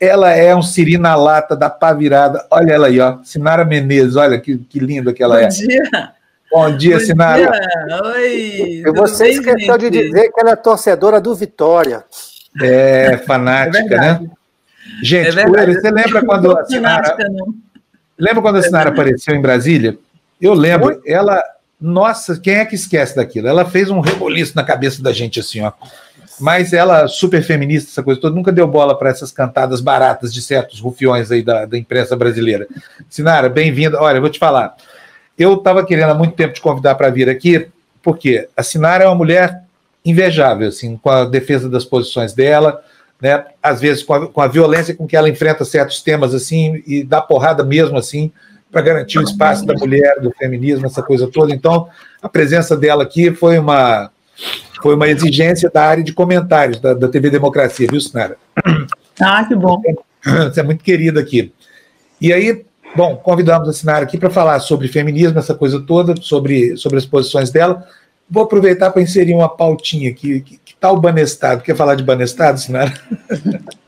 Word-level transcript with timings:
ela 0.00 0.30
é 0.32 0.54
um 0.54 0.62
siri 0.62 0.96
na 0.98 1.14
lata 1.14 1.56
da 1.56 1.68
pá 1.70 1.92
virada. 1.92 2.46
Olha 2.50 2.72
ela 2.72 2.86
aí, 2.86 3.00
ó. 3.00 3.18
Sinara 3.24 3.64
Menezes, 3.64 4.16
olha 4.16 4.40
que, 4.40 4.58
que 4.58 4.78
lindo 4.78 5.12
que 5.12 5.22
ela 5.22 5.36
Bom 5.36 5.40
é. 5.42 5.48
dia. 5.48 5.82
Bom 6.50 6.76
dia, 6.76 6.98
Bom 6.98 7.04
Sinara. 7.04 7.50
dia. 7.50 8.02
Oi. 8.04 8.82
E 8.86 8.92
você 8.92 9.24
bem, 9.24 9.32
esqueceu 9.34 9.76
de 9.78 9.84
gente? 9.86 10.04
dizer 10.06 10.30
que 10.32 10.40
ela 10.40 10.50
é 10.52 10.56
torcedora 10.56 11.20
do 11.20 11.34
Vitória. 11.34 12.04
É 12.60 13.12
É 13.12 13.18
fanática, 13.18 13.82
né? 13.82 13.88
verdade. 13.88 14.30
Gente, 15.02 15.38
É. 15.38 15.44
Coelho, 15.46 15.74
você 15.74 15.90
lembra 15.90 16.24
quando 16.24 16.50
a 16.52 16.56
sou 16.56 16.66
Sinara, 16.66 17.04
fanática, 17.04 17.28
não. 17.30 17.54
lembra 18.18 18.42
quando 18.42 18.56
a 18.56 18.62
Sinara 18.62 18.90
apareceu 18.90 19.34
em 19.34 19.42
Brasília? 19.42 19.98
Eu 20.40 20.54
lembro, 20.54 21.02
ela, 21.04 21.42
nossa, 21.80 22.38
quem 22.40 22.54
é 22.54 22.64
que 22.64 22.74
esquece 22.74 23.14
daquilo? 23.16 23.48
Ela 23.48 23.64
fez 23.64 23.90
um 23.90 24.00
reboliço 24.00 24.54
na 24.56 24.64
cabeça 24.64 25.02
da 25.02 25.12
gente 25.12 25.40
assim, 25.40 25.60
ó. 25.60 25.72
Mas 26.40 26.72
ela, 26.72 27.08
super 27.08 27.42
feminista, 27.42 27.90
essa 27.90 28.02
coisa 28.02 28.20
toda, 28.20 28.34
nunca 28.34 28.52
deu 28.52 28.66
bola 28.66 28.96
para 28.96 29.10
essas 29.10 29.32
cantadas 29.32 29.80
baratas 29.80 30.32
de 30.32 30.40
certos 30.40 30.80
rufiões 30.80 31.30
aí 31.30 31.42
da, 31.42 31.64
da 31.64 31.76
imprensa 31.76 32.16
brasileira. 32.16 32.66
Sinara, 33.08 33.48
bem-vinda. 33.48 34.00
Olha, 34.00 34.20
vou 34.20 34.30
te 34.30 34.38
falar. 34.38 34.76
Eu 35.38 35.54
estava 35.54 35.84
querendo 35.84 36.10
há 36.10 36.14
muito 36.14 36.34
tempo 36.34 36.54
te 36.54 36.60
convidar 36.60 36.94
para 36.94 37.10
vir 37.10 37.28
aqui, 37.28 37.68
porque 38.02 38.48
a 38.56 38.62
Sinara 38.62 39.04
é 39.04 39.06
uma 39.06 39.14
mulher 39.14 39.62
invejável, 40.04 40.68
assim, 40.68 40.96
com 40.96 41.10
a 41.10 41.24
defesa 41.24 41.68
das 41.68 41.84
posições 41.84 42.32
dela, 42.32 42.82
né? 43.20 43.44
Às 43.62 43.80
vezes 43.80 44.02
com 44.02 44.14
a, 44.14 44.28
com 44.28 44.40
a 44.40 44.46
violência 44.46 44.94
com 44.94 45.06
que 45.06 45.16
ela 45.16 45.28
enfrenta 45.28 45.64
certos 45.64 46.02
temas, 46.02 46.34
assim, 46.34 46.82
e 46.86 47.02
dá 47.02 47.20
porrada 47.20 47.64
mesmo, 47.64 47.98
assim, 47.98 48.32
para 48.70 48.82
garantir 48.82 49.18
o 49.18 49.22
espaço 49.22 49.64
da 49.64 49.74
mulher, 49.74 50.20
do 50.20 50.30
feminismo, 50.32 50.86
essa 50.86 51.02
coisa 51.02 51.26
toda. 51.26 51.54
Então, 51.54 51.88
a 52.22 52.28
presença 52.28 52.76
dela 52.76 53.02
aqui 53.02 53.32
foi 53.32 53.58
uma 53.58 54.10
foi 54.82 54.94
uma 54.94 55.08
exigência 55.08 55.70
da 55.70 55.84
área 55.84 56.02
de 56.02 56.12
comentários 56.12 56.80
da, 56.80 56.94
da 56.94 57.08
TV 57.08 57.30
Democracia, 57.30 57.86
viu, 57.90 58.00
Sinara? 58.00 58.36
Ah, 59.20 59.44
que 59.44 59.54
bom. 59.54 59.82
Você 60.24 60.60
é 60.60 60.62
muito 60.62 60.84
querida 60.84 61.20
aqui. 61.20 61.52
E 62.20 62.32
aí, 62.32 62.64
bom, 62.96 63.16
convidamos 63.16 63.68
a 63.68 63.72
Sinara 63.72 64.04
aqui 64.04 64.18
para 64.18 64.30
falar 64.30 64.60
sobre 64.60 64.88
feminismo, 64.88 65.38
essa 65.38 65.54
coisa 65.54 65.80
toda, 65.80 66.14
sobre, 66.20 66.76
sobre 66.76 66.98
as 66.98 67.06
posições 67.06 67.50
dela. 67.50 67.86
Vou 68.30 68.42
aproveitar 68.42 68.90
para 68.90 69.02
inserir 69.02 69.34
uma 69.34 69.48
pautinha 69.48 70.10
aqui. 70.10 70.40
Que, 70.40 70.58
que 70.58 70.76
tal 70.76 70.96
o 70.96 71.00
Banestado? 71.00 71.62
Quer 71.62 71.76
falar 71.76 71.94
de 71.94 72.04
Banestado, 72.04 72.58
Sinara? 72.60 72.92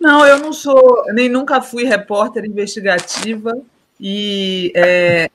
Não, 0.00 0.24
eu 0.26 0.38
não 0.38 0.50
sou, 0.50 1.04
nem 1.12 1.28
nunca 1.28 1.60
fui 1.60 1.84
repórter 1.84 2.46
investigativa 2.46 3.52
e 4.00 4.72
é, 4.74 5.28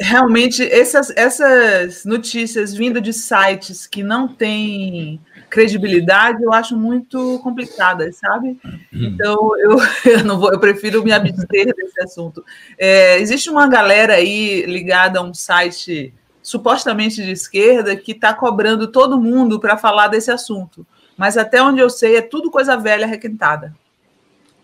realmente 0.00 0.62
essas, 0.62 1.10
essas 1.16 2.04
notícias 2.04 2.72
vindo 2.72 3.00
de 3.00 3.12
sites 3.12 3.86
que 3.86 4.02
não 4.02 4.28
têm 4.28 5.20
credibilidade 5.50 6.42
eu 6.42 6.52
acho 6.52 6.76
muito 6.76 7.40
complicadas, 7.42 8.16
sabe? 8.16 8.58
Então 8.92 9.58
eu, 9.58 9.78
eu 10.04 10.24
não 10.24 10.38
vou, 10.38 10.52
eu 10.52 10.60
prefiro 10.60 11.02
me 11.02 11.12
abster 11.12 11.74
desse 11.74 12.00
assunto. 12.02 12.44
É, 12.78 13.18
existe 13.18 13.50
uma 13.50 13.66
galera 13.66 14.14
aí 14.14 14.64
ligada 14.66 15.18
a 15.18 15.22
um 15.22 15.34
site 15.34 16.12
supostamente 16.42 17.22
de 17.22 17.30
esquerda 17.30 17.96
que 17.96 18.12
está 18.12 18.32
cobrando 18.32 18.88
todo 18.88 19.20
mundo 19.20 19.58
para 19.58 19.76
falar 19.76 20.08
desse 20.08 20.30
assunto. 20.30 20.86
Mas 21.16 21.36
até 21.36 21.60
onde 21.60 21.80
eu 21.80 21.90
sei, 21.90 22.16
é 22.16 22.22
tudo 22.22 22.50
coisa 22.50 22.76
velha 22.76 23.06
requentada. 23.06 23.74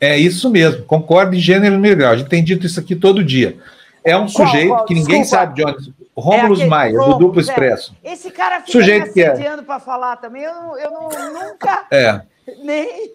É 0.01 0.19
isso 0.19 0.49
mesmo, 0.51 0.85
concordo 0.85 1.35
em 1.35 1.41
gênero 1.41 1.85
e 1.85 1.95
grau. 1.95 2.13
A 2.13 2.17
gente 2.17 2.29
tem 2.29 2.45
dito 2.45 2.67
isso 2.67 2.79
aqui 2.79 2.95
todo 2.95 3.25
dia. 3.25 3.57
É 4.05 4.17
um 4.17 4.27
Qual, 4.27 4.47
sujeito 4.47 4.69
qual? 4.69 4.85
que 4.85 4.95
ninguém 4.95 5.23
Desculpa. 5.23 5.45
sabe 5.47 5.55
de 5.55 5.65
onde. 5.65 5.95
Rômulo 6.17 6.53
aquele- 6.55 6.69
Maia, 6.69 6.93
do 6.99 7.15
Duplo 7.19 7.41
é. 7.41 7.43
Expresso. 7.43 7.97
Esse 8.05 8.31
cara 8.31 8.61
fica 8.61 8.73
Sujeito 8.73 9.13
me 9.17 9.23
é. 9.23 9.29
assediando 9.29 9.63
para 9.65 9.81
falar 9.81 10.17
também. 10.17 10.43
Eu, 10.43 10.55
não- 10.55 10.79
eu 10.79 10.91
não, 10.91 11.09
nunca 11.33 11.87
É. 11.91 12.21
nem. 12.63 13.11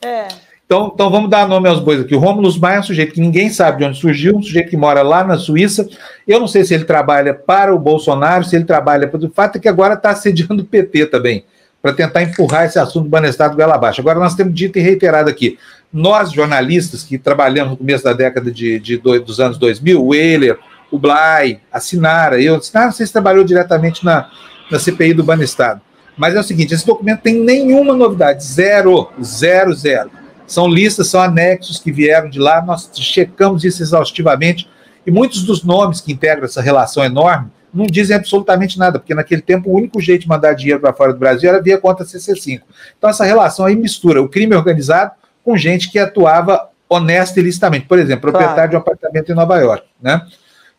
É. 0.00 0.28
Então, 0.64 0.90
então 0.94 1.10
vamos 1.10 1.28
dar 1.30 1.48
nome 1.48 1.68
aos 1.68 1.80
bois 1.80 2.00
aqui. 2.00 2.14
O 2.14 2.18
Rômulo 2.18 2.48
Maia 2.60 2.76
é 2.76 2.80
um 2.80 2.82
sujeito 2.82 3.14
que 3.14 3.20
ninguém 3.20 3.48
sabe 3.50 3.78
de 3.78 3.84
onde 3.84 3.98
surgiu, 3.98 4.36
um 4.36 4.42
sujeito 4.42 4.68
que 4.70 4.76
mora 4.76 5.02
lá 5.02 5.24
na 5.24 5.36
Suíça. 5.38 5.88
Eu 6.26 6.38
não 6.38 6.46
sei 6.46 6.62
se 6.64 6.74
ele 6.74 6.84
trabalha 6.84 7.32
para 7.34 7.74
o 7.74 7.78
Bolsonaro, 7.78 8.44
se 8.44 8.54
ele 8.54 8.64
trabalha 8.64 9.08
para. 9.08 9.18
O 9.26 9.30
fato 9.30 9.56
é 9.56 9.58
que 9.60 9.68
agora 9.68 9.94
está 9.94 10.10
assediando 10.10 10.62
o 10.62 10.66
PT 10.66 11.06
também, 11.06 11.44
para 11.82 11.92
tentar 11.94 12.22
empurrar 12.22 12.66
esse 12.66 12.78
assunto 12.78 13.04
do 13.04 13.10
Banestado 13.10 13.56
goela 13.56 13.74
abaixo. 13.76 14.00
Agora 14.00 14.18
nós 14.18 14.34
temos 14.34 14.54
dito 14.54 14.78
e 14.78 14.82
reiterado 14.82 15.28
aqui. 15.30 15.58
Nós, 15.92 16.32
jornalistas 16.32 17.02
que 17.02 17.16
trabalhamos 17.18 17.72
no 17.72 17.76
começo 17.76 18.04
da 18.04 18.12
década 18.12 18.50
de, 18.50 18.78
de 18.78 18.98
dois- 18.98 19.22
dos 19.24 19.40
anos 19.40 19.56
2000, 19.56 20.04
o 20.04 20.14
Euler, 20.14 20.58
o 20.90 20.98
Blay, 20.98 21.60
a 21.72 21.80
Sinara, 21.80 22.40
eu, 22.40 22.60
Sinara, 22.60 22.92
se 22.92 23.10
trabalhou 23.10 23.44
diretamente 23.44 24.04
na, 24.04 24.30
na 24.70 24.78
CPI 24.78 25.14
do 25.14 25.24
Banestado. 25.24 25.80
Mas 26.16 26.34
é 26.34 26.40
o 26.40 26.42
seguinte: 26.42 26.74
esse 26.74 26.86
documento 26.86 27.20
tem 27.20 27.34
nenhuma 27.40 27.94
novidade, 27.94 28.44
zero, 28.44 29.10
zero, 29.22 29.72
zero. 29.74 30.10
São 30.46 30.66
listas, 30.66 31.08
são 31.08 31.20
anexos 31.20 31.78
que 31.78 31.92
vieram 31.92 32.28
de 32.28 32.38
lá, 32.38 32.62
nós 32.62 32.90
checamos 32.94 33.64
isso 33.64 33.82
exaustivamente, 33.82 34.68
e 35.06 35.10
muitos 35.10 35.42
dos 35.42 35.62
nomes 35.62 36.00
que 36.00 36.12
integram 36.12 36.44
essa 36.44 36.60
relação 36.62 37.04
enorme 37.04 37.50
não 37.72 37.86
dizem 37.86 38.16
absolutamente 38.16 38.78
nada, 38.78 38.98
porque 38.98 39.14
naquele 39.14 39.42
tempo 39.42 39.70
o 39.70 39.76
único 39.76 40.00
jeito 40.00 40.22
de 40.22 40.28
mandar 40.28 40.54
dinheiro 40.54 40.80
para 40.80 40.92
fora 40.92 41.12
do 41.12 41.18
Brasil 41.18 41.50
era 41.50 41.62
via 41.62 41.76
conta 41.76 42.02
CC5. 42.02 42.62
Então 42.96 43.10
essa 43.10 43.24
relação 43.24 43.66
aí 43.66 43.76
mistura 43.76 44.22
o 44.22 44.28
crime 44.28 44.54
organizado 44.54 45.12
com 45.48 45.56
gente 45.56 45.90
que 45.90 45.98
atuava 45.98 46.68
honesta 46.88 47.40
e 47.40 47.42
ilicitamente. 47.42 47.86
Por 47.86 47.98
exemplo, 47.98 48.20
proprietário 48.30 48.54
Claro. 48.54 48.70
de 48.70 48.76
um 48.76 48.80
apartamento 48.80 49.32
em 49.32 49.34
Nova 49.34 49.56
York, 49.58 49.84
né? 50.02 50.20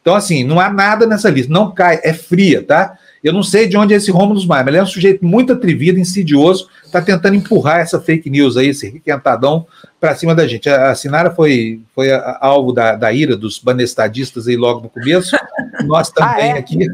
Então, 0.01 0.15
assim, 0.15 0.43
não 0.43 0.59
há 0.59 0.69
nada 0.71 1.05
nessa 1.05 1.29
lista, 1.29 1.51
não 1.51 1.71
cai, 1.71 1.99
é 2.03 2.13
fria, 2.13 2.63
tá? 2.63 2.95
Eu 3.23 3.33
não 3.33 3.43
sei 3.43 3.67
de 3.67 3.75
onde 3.75 3.93
é 3.93 3.97
esse 3.97 4.09
Rômulo 4.11 4.39
Maia, 4.47 4.63
mas 4.63 4.67
ele 4.69 4.77
é 4.77 4.83
um 4.83 4.85
sujeito 4.87 5.25
muito 5.25 5.51
atrevido, 5.51 5.99
insidioso, 5.99 6.69
está 6.85 7.01
tentando 7.01 7.35
empurrar 7.35 7.79
essa 7.79 7.99
fake 7.99 8.29
news 8.29 8.55
aí, 8.55 8.67
esse 8.69 8.89
requentadão, 8.89 9.67
para 9.99 10.15
cima 10.15 10.33
da 10.33 10.47
gente. 10.47 10.69
A, 10.69 10.91
a 10.91 10.95
Sinara 10.95 11.31
foi, 11.31 11.81
foi 11.93 12.11
a- 12.13 12.17
a- 12.19 12.37
alvo 12.47 12.71
da, 12.71 12.95
da 12.95 13.11
ira 13.11 13.35
dos 13.35 13.59
banestadistas 13.59 14.47
aí 14.47 14.55
logo 14.55 14.79
no 14.81 14.89
começo, 14.89 15.35
nós 15.85 16.09
também 16.11 16.51
Ah, 16.51 16.55
é? 16.55 16.59
aqui. 16.59 16.87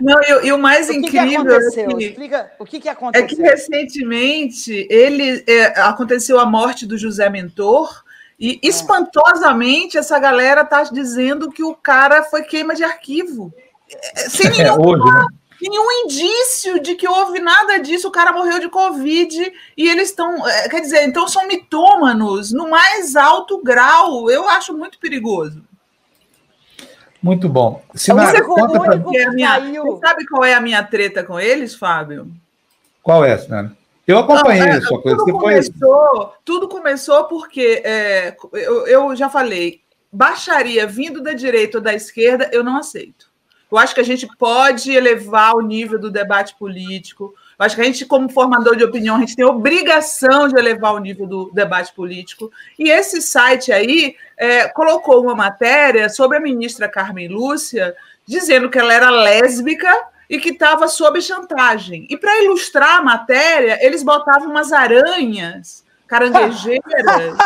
Não, 0.00 0.20
e, 0.22 0.46
e 0.48 0.52
o 0.52 0.58
mais 0.58 0.88
O 0.88 0.92
que, 0.92 1.00
que 1.02 1.06
incrível 1.18 1.40
aconteceu? 1.56 1.90
é 1.90 1.94
que, 1.94 2.04
Explica 2.04 2.52
o 2.58 2.64
que, 2.64 2.80
que 2.80 2.88
é 2.88 2.92
que 2.94 2.98
aconteceu. 2.98 3.44
recentemente 3.44 4.86
ele 4.90 5.44
é, 5.46 5.80
aconteceu 5.80 6.38
a 6.38 6.46
morte 6.46 6.86
do 6.86 6.98
José 6.98 7.28
Mentor 7.30 8.04
e 8.38 8.58
espantosamente 8.62 9.96
essa 9.96 10.18
galera 10.18 10.60
está 10.62 10.82
dizendo 10.84 11.50
que 11.50 11.62
o 11.64 11.74
cara 11.74 12.22
foi 12.24 12.42
queima 12.42 12.74
de 12.74 12.84
arquivo. 12.84 13.52
É, 14.14 14.28
Sem 14.28 14.46
É, 14.48 14.50
nenhum, 14.50 14.80
hoje, 14.86 15.04
né? 15.04 15.26
nenhum 15.62 15.90
indício 16.04 16.80
de 16.80 16.94
que 16.96 17.08
houve 17.08 17.38
nada 17.38 17.78
disso, 17.78 18.08
o 18.08 18.12
cara 18.12 18.32
morreu 18.32 18.58
de 18.58 18.68
Covid 18.68 19.52
e 19.76 19.88
eles 19.88 20.10
estão. 20.10 20.46
é, 20.46 20.68
Quer 20.68 20.80
dizer, 20.80 21.04
então 21.04 21.26
são 21.26 21.46
mitômanos 21.46 22.52
no 22.52 22.68
mais 22.68 23.16
alto 23.16 23.62
grau. 23.62 24.30
Eu 24.30 24.48
acho 24.48 24.76
muito 24.76 24.98
perigoso. 24.98 25.62
Muito 27.26 27.48
bom. 27.48 27.82
Sinara, 27.92 28.40
conta 28.44 28.78
pra 28.78 28.94
é 28.94 29.30
minha-. 29.30 29.58
Você 29.58 29.98
sabe 30.00 30.26
qual 30.28 30.44
é 30.44 30.54
a 30.54 30.60
minha 30.60 30.80
treta 30.84 31.24
com 31.24 31.40
eles, 31.40 31.74
Fábio? 31.74 32.30
qual 33.02 33.24
é, 33.24 33.36
Sinara? 33.36 33.72
Eu 34.06 34.18
acompanhei 34.18 34.62
Não, 34.62 34.68
é, 34.68 34.76
a 34.76 34.80
sua 34.82 35.02
coisa. 35.02 35.18
Tudo 35.18 35.32
Depois, 35.32 35.68
começou, 35.68 36.34
tudo 36.44 36.68
começou 36.68 37.24
porque 37.24 37.82
é, 37.84 38.36
eu, 38.52 38.86
eu 38.86 39.16
já 39.16 39.28
falei, 39.28 39.80
baixaria 40.12 40.86
vindo 40.86 41.20
da 41.20 41.32
direita 41.32 41.78
ou 41.78 41.82
da 41.82 41.92
esquerda, 41.92 42.48
eu 42.52 42.62
não 42.62 42.76
aceito. 42.76 43.26
Eu 43.72 43.76
acho 43.76 43.92
que 43.92 44.00
a 44.00 44.04
gente 44.04 44.28
pode 44.38 44.92
elevar 44.92 45.56
o 45.56 45.60
nível 45.60 45.98
do 45.98 46.12
debate 46.12 46.54
político. 46.56 47.34
Acho 47.58 47.74
que 47.74 47.80
a 47.80 47.84
gente, 47.84 48.04
como 48.04 48.28
formador 48.28 48.76
de 48.76 48.84
opinião, 48.84 49.16
a 49.16 49.20
gente 49.20 49.34
tem 49.34 49.44
obrigação 49.44 50.46
de 50.46 50.58
elevar 50.58 50.94
o 50.94 50.98
nível 50.98 51.26
do 51.26 51.50
debate 51.52 51.92
político. 51.94 52.50
E 52.78 52.90
esse 52.90 53.22
site 53.22 53.72
aí 53.72 54.14
é, 54.36 54.68
colocou 54.68 55.22
uma 55.22 55.34
matéria 55.34 56.08
sobre 56.10 56.36
a 56.36 56.40
ministra 56.40 56.88
Carmen 56.88 57.28
Lúcia, 57.28 57.96
dizendo 58.26 58.68
que 58.68 58.78
ela 58.78 58.92
era 58.92 59.08
lésbica 59.08 59.90
e 60.28 60.38
que 60.38 60.50
estava 60.50 60.86
sob 60.86 61.20
chantagem. 61.22 62.06
E 62.10 62.16
para 62.16 62.42
ilustrar 62.42 62.98
a 62.98 63.02
matéria, 63.02 63.78
eles 63.80 64.02
botavam 64.02 64.50
umas 64.50 64.72
aranhas 64.72 65.84
caranguejeiras 66.06 67.36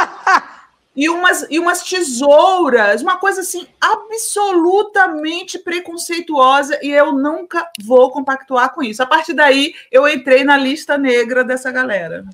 e 0.95 1.09
umas, 1.09 1.47
e 1.49 1.59
umas 1.59 1.83
tesouras, 1.83 3.01
uma 3.01 3.17
coisa 3.17 3.41
assim 3.43 3.67
absolutamente 3.81 5.59
preconceituosa, 5.59 6.79
e 6.83 6.91
eu 6.91 7.13
nunca 7.13 7.67
vou 7.85 8.11
compactuar 8.11 8.75
com 8.75 8.83
isso. 8.83 9.03
A 9.03 9.07
partir 9.07 9.33
daí, 9.33 9.75
eu 9.91 10.09
entrei 10.09 10.45
na 10.45 10.57
lista 10.57 10.99
negra 10.99 11.45
dessa 11.45 11.71
galera. 11.71 12.25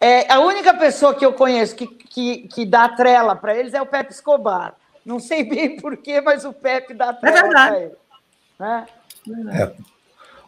É, 0.00 0.30
a 0.32 0.38
única 0.40 0.74
pessoa 0.74 1.14
que 1.14 1.24
eu 1.24 1.32
conheço 1.32 1.74
que, 1.74 1.86
que, 1.86 2.48
que 2.48 2.64
dá 2.66 2.88
trela 2.90 3.34
para 3.34 3.56
eles 3.56 3.74
é 3.74 3.82
o 3.82 3.86
Pepe 3.86 4.12
Escobar. 4.12 4.74
Não 5.04 5.18
sei 5.18 5.42
bem 5.42 5.76
porquê, 5.80 6.20
mas 6.20 6.44
o 6.44 6.52
Pepe 6.52 6.94
dá 6.94 7.12
trela 7.12 7.42
verdade. 7.42 7.68
para 7.68 7.80
ele. 7.80 7.92
Né? 8.58 8.86
É. 9.52 9.72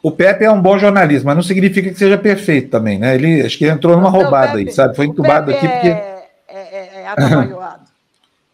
O 0.02 0.10
Pepe 0.10 0.44
é 0.44 0.50
um 0.50 0.60
bom 0.60 0.78
jornalista, 0.78 1.26
mas 1.26 1.36
não 1.36 1.42
significa 1.42 1.90
que 1.90 1.98
seja 1.98 2.16
perfeito 2.16 2.70
também, 2.70 2.98
né? 2.98 3.14
Ele 3.14 3.42
acho 3.42 3.58
que 3.58 3.64
ele 3.64 3.72
entrou 3.72 3.96
numa 3.96 4.10
Não, 4.10 4.18
roubada 4.18 4.52
Pepe- 4.52 4.68
aí, 4.68 4.72
sabe? 4.72 4.96
Foi 4.96 5.06
entubado 5.06 5.50
aqui 5.50 5.68
porque 5.68 6.09
É, 7.16 7.22
é, 7.22 7.24
é, 7.24 7.28
é 7.28 7.32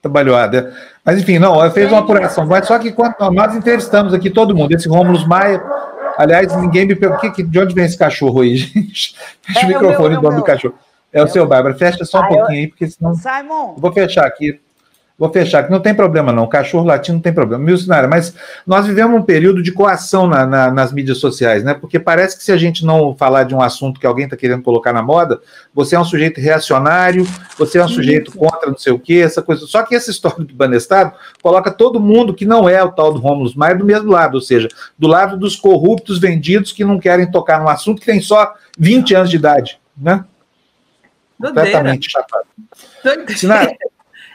atabalhoado. 0.02 0.56
é. 0.56 0.72
Mas 1.04 1.20
enfim, 1.20 1.38
não, 1.38 1.54
ela 1.54 1.70
fez 1.70 1.90
uma 1.90 2.00
apuração. 2.00 2.46
Mas 2.46 2.66
só 2.66 2.78
que 2.78 2.92
quando 2.92 3.14
nós 3.32 3.54
entrevistamos 3.54 4.12
aqui 4.14 4.30
todo 4.30 4.54
mundo, 4.54 4.72
esse 4.72 4.88
Rômulo 4.88 5.26
Maia, 5.26 5.62
aliás, 6.18 6.54
ninguém 6.56 6.86
me 6.86 6.94
perguntou 6.94 7.30
de 7.32 7.58
onde 7.60 7.74
vem 7.74 7.84
esse 7.84 7.98
cachorro 7.98 8.40
aí, 8.40 8.56
gente? 8.58 9.16
Fecha 9.42 9.60
É, 9.60 9.62
o 9.62 9.64
é 9.64 9.68
microfone 9.68 10.08
meu, 10.10 10.16
é 10.16 10.18
o 10.18 10.20
do 10.20 10.22
nome 10.22 10.36
do 10.36 10.36
meu. 10.36 10.44
cachorro. 10.44 10.74
É 11.12 11.22
o 11.22 11.28
seu, 11.28 11.46
Bárbara. 11.46 11.74
Fecha 11.74 12.04
só 12.04 12.20
um 12.20 12.24
Ah, 12.24 12.28
pouquinho 12.28 12.58
aí, 12.58 12.66
porque 12.68 12.86
senão. 12.88 13.14
Simon, 13.14 13.74
Vou 13.78 13.92
fechar 13.92 14.26
aqui. 14.26 14.60
Vou 15.18 15.32
fechar 15.32 15.60
aqui. 15.60 15.70
Não 15.70 15.80
tem 15.80 15.94
problema, 15.94 16.30
não. 16.30 16.46
Cachorro 16.46 16.84
latindo 16.84 17.14
não 17.14 17.22
tem 17.22 17.32
problema. 17.32 17.64
Milcenária, 17.64 18.06
mas 18.06 18.34
nós 18.66 18.86
vivemos 18.86 19.18
um 19.18 19.22
período 19.22 19.62
de 19.62 19.72
coação 19.72 20.26
na- 20.26 20.46
na- 20.46 20.70
nas 20.70 20.92
mídias 20.92 21.16
sociais, 21.16 21.64
né? 21.64 21.72
Porque 21.72 21.98
parece 21.98 22.36
que 22.36 22.44
se 22.44 22.52
a 22.52 22.56
gente 22.58 22.84
não 22.84 23.16
falar 23.16 23.44
de 23.44 23.54
um 23.54 23.62
assunto 23.62 23.98
que 23.98 24.06
alguém 24.06 24.26
está 24.26 24.36
querendo 24.36 24.62
colocar 24.62 24.92
na 24.92 25.00
moda, 25.00 25.40
você 25.72 25.96
é 25.96 25.98
um 25.98 26.04
sujeito 26.04 26.38
reacionário, 26.38 27.26
você 27.56 27.78
é 27.78 27.84
um 27.84 27.88
sujeito 27.88 28.30
contra 28.36 28.68
não 28.68 28.76
sei 28.76 28.92
o 28.92 28.98
quê, 28.98 29.22
essa 29.24 29.40
coisa. 29.40 29.66
Só 29.66 29.82
que 29.84 29.94
essa 29.94 30.10
história 30.10 30.44
do 30.44 30.54
Banestado 30.54 31.12
coloca 31.42 31.70
todo 31.70 31.98
mundo 31.98 32.34
que 32.34 32.44
não 32.44 32.68
é 32.68 32.84
o 32.84 32.92
tal 32.92 33.10
do 33.14 33.18
Romulus 33.18 33.54
Maia 33.54 33.74
do 33.74 33.86
mesmo 33.86 34.12
lado, 34.12 34.34
ou 34.34 34.42
seja, 34.42 34.68
do 34.98 35.06
lado 35.08 35.38
dos 35.38 35.56
corruptos 35.56 36.18
vendidos 36.18 36.72
que 36.72 36.84
não 36.84 36.98
querem 36.98 37.30
tocar 37.30 37.58
num 37.58 37.68
assunto 37.68 38.00
que 38.00 38.06
tem 38.06 38.20
só 38.20 38.52
20 38.78 39.14
anos 39.14 39.30
de 39.30 39.36
idade, 39.36 39.80
né? 39.96 40.26
Completamente 41.40 42.10
chapado. 42.10 42.44
Sinara, 43.38 43.74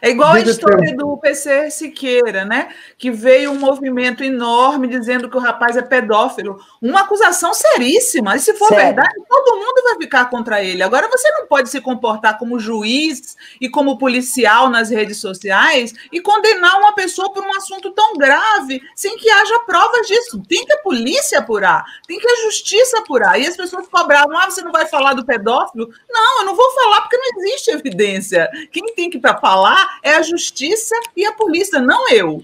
É 0.01 0.09
igual 0.09 0.31
a 0.31 0.39
história 0.39 0.95
do 0.98 1.15
PC 1.18 1.69
Siqueira, 1.69 2.44
né? 2.44 2.69
Que 2.98 3.12
veio 3.12 3.51
um 3.51 3.59
movimento 3.59 4.24
enorme 4.24 4.88
dizendo 4.88 5.30
que 5.30 5.38
o 5.38 5.39
rapaz 5.39 5.77
é 5.77 5.81
pedófilo. 5.83 6.59
Uma 6.81 7.01
acusação 7.01 7.53
seríssima. 7.53 8.36
E 8.36 8.39
se 8.39 8.56
for 8.56 8.69
Sério. 8.69 8.86
verdade, 8.86 9.13
todo 9.30 9.57
mundo 9.57 9.83
vai 9.83 9.95
ficar 9.98 10.25
contra 10.31 10.63
ele. 10.63 10.81
Agora, 10.81 11.07
você 11.07 11.30
não 11.33 11.45
pode 11.45 11.69
se 11.69 11.80
comportar 11.80 12.39
como 12.39 12.59
juiz 12.59 13.38
e 13.62 13.69
como 13.69 14.00
policial 14.00 14.71
nas 14.71 14.89
redes 14.89 15.18
sociais 15.18 15.94
e 16.12 16.19
condenar 16.19 16.80
uma 16.80 16.95
pessoa 16.95 17.31
por 17.31 17.44
um 17.44 17.56
assunto 17.56 17.92
tão 17.92 18.15
grave 18.15 18.81
sem 18.95 19.15
que 19.18 19.30
haja 19.30 19.59
provas 19.68 20.07
disso. 20.07 20.42
Tem 20.50 20.65
que 20.65 20.74
a 20.74 20.80
polícia 20.80 21.38
apurar, 21.38 21.86
tem 22.07 22.18
que 22.18 22.27
a 22.27 22.36
justiça 22.45 22.98
apurar. 22.98 23.39
E 23.39 23.45
as 23.45 23.56
pessoas 23.56 23.88
cobravam: 23.88 24.36
ah, 24.36 24.50
você 24.50 24.63
não 24.63 24.71
vai 24.71 24.88
falar 24.88 25.13
do 25.13 25.24
pedófilo? 25.24 25.94
Não, 26.09 26.39
eu 26.39 26.45
não 26.48 26.56
vou 26.56 26.71
falar 26.71 27.01
porque 27.01 27.18
não 27.18 27.44
existe 27.44 27.69
evidência. 27.69 28.50
Quem 28.71 28.95
tem 28.95 29.07
que 29.07 29.19
para 29.19 29.38
falar 29.38 29.91
é 30.04 30.16
a 30.16 30.22
justiça 30.22 30.96
e 31.16 31.26
a 31.26 31.34
polícia, 31.34 31.80
não 31.82 32.10
eu. 32.10 32.44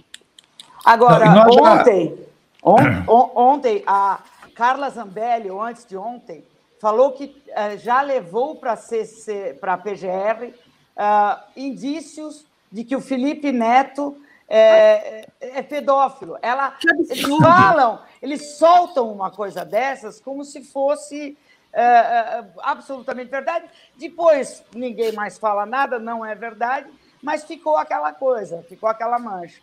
Agora, 0.85 1.25
Não, 1.25 1.45
nós 1.45 1.55
já- 1.55 1.61
ontem, 1.73 2.27
on- 2.63 2.75
on- 3.07 3.31
ontem, 3.35 3.83
a 3.85 4.19
Carla 4.55 4.89
Zambelli, 4.89 5.49
ou 5.51 5.61
antes 5.61 5.85
de 5.85 5.97
ontem, 5.97 6.43
falou 6.79 7.11
que 7.13 7.35
eh, 7.49 7.77
já 7.77 8.01
levou 8.01 8.55
para 8.55 8.73
a 8.73 9.77
PGR 9.77 10.53
ah, 10.95 11.43
indícios 11.55 12.45
de 12.71 12.83
que 12.83 12.95
o 12.95 13.01
Felipe 13.01 13.51
Neto 13.51 14.17
é, 14.49 15.27
é 15.39 15.61
pedófilo. 15.61 16.37
Ela, 16.41 16.73
eles 17.09 17.21
falam, 17.37 17.99
eles 18.21 18.57
soltam 18.57 19.11
uma 19.11 19.29
coisa 19.29 19.65
dessas 19.65 20.19
como 20.19 20.43
se 20.45 20.63
fosse 20.63 21.37
eh, 21.73 21.81
eh, 21.83 22.45
absolutamente 22.59 23.29
verdade. 23.29 23.65
Depois 23.97 24.63
ninguém 24.73 25.11
mais 25.11 25.37
fala 25.37 25.65
nada, 25.65 25.99
não 25.99 26.25
é 26.25 26.33
verdade, 26.33 26.87
mas 27.27 27.43
ficou 27.43 27.75
aquela 27.75 28.13
coisa, 28.13 28.63
ficou 28.69 28.87
aquela 28.87 29.19
mancha. 29.19 29.59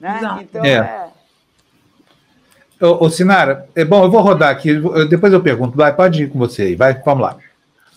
Né? 0.00 0.18
Exato. 0.18 0.42
Então, 0.42 0.64
É. 0.64 0.70
é. 0.70 1.08
Ô, 2.86 3.06
ô, 3.06 3.10
Sinara, 3.10 3.68
é 3.74 3.84
bom, 3.84 4.04
eu 4.04 4.10
vou 4.10 4.20
rodar 4.20 4.50
aqui, 4.50 4.80
depois 5.08 5.32
eu 5.32 5.42
pergunto, 5.42 5.76
vai, 5.76 5.92
pode 5.92 6.22
ir 6.22 6.30
com 6.30 6.38
você 6.38 6.62
aí, 6.62 6.76
vai, 6.76 6.94
vamos 7.04 7.24
lá. 7.24 7.36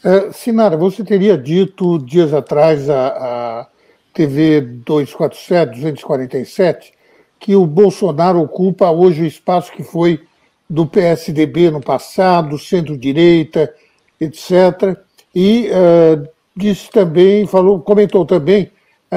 É, 0.04 0.32
Sinara, 0.32 0.76
você 0.76 1.04
teria 1.04 1.38
dito 1.38 2.00
dias 2.00 2.34
atrás 2.34 2.90
à, 2.90 3.08
à 3.08 3.68
TV 4.12 4.62
247, 4.62 5.70
247, 5.76 6.92
que 7.40 7.56
o 7.56 7.64
Bolsonaro 7.68 8.42
ocupa 8.42 8.90
hoje 8.90 9.22
o 9.22 9.28
espaço 9.28 9.72
que 9.72 9.84
foi 9.84 10.20
do 10.68 10.88
PSDB 10.88 11.70
no 11.70 11.80
passado, 11.80 12.58
centro-direita, 12.58 13.72
etc. 14.20 14.98
E 15.34 15.68
eh, 15.72 16.28
disse 16.56 16.90
também, 16.90 17.46
falou, 17.46 17.80
comentou 17.82 18.26
também 18.26 18.72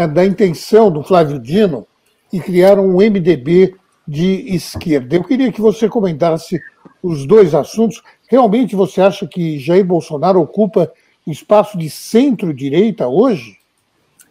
da 0.06 0.24
intenção 0.24 0.90
do 0.90 1.02
Flávio 1.02 1.38
Dino 1.38 1.86
em 2.32 2.40
criar 2.40 2.78
um 2.78 2.96
MDB 2.96 3.74
de 4.06 4.54
esquerda. 4.54 5.16
Eu 5.16 5.24
queria 5.24 5.52
que 5.52 5.60
você 5.60 5.88
comentasse 5.88 6.60
os 7.02 7.26
dois 7.26 7.54
assuntos. 7.54 8.02
Realmente 8.28 8.74
você 8.74 9.00
acha 9.00 9.26
que 9.26 9.58
Jair 9.58 9.84
Bolsonaro 9.84 10.40
ocupa 10.40 10.92
o 11.26 11.30
espaço 11.30 11.76
de 11.76 11.90
centro-direita 11.90 13.06
hoje? 13.06 13.58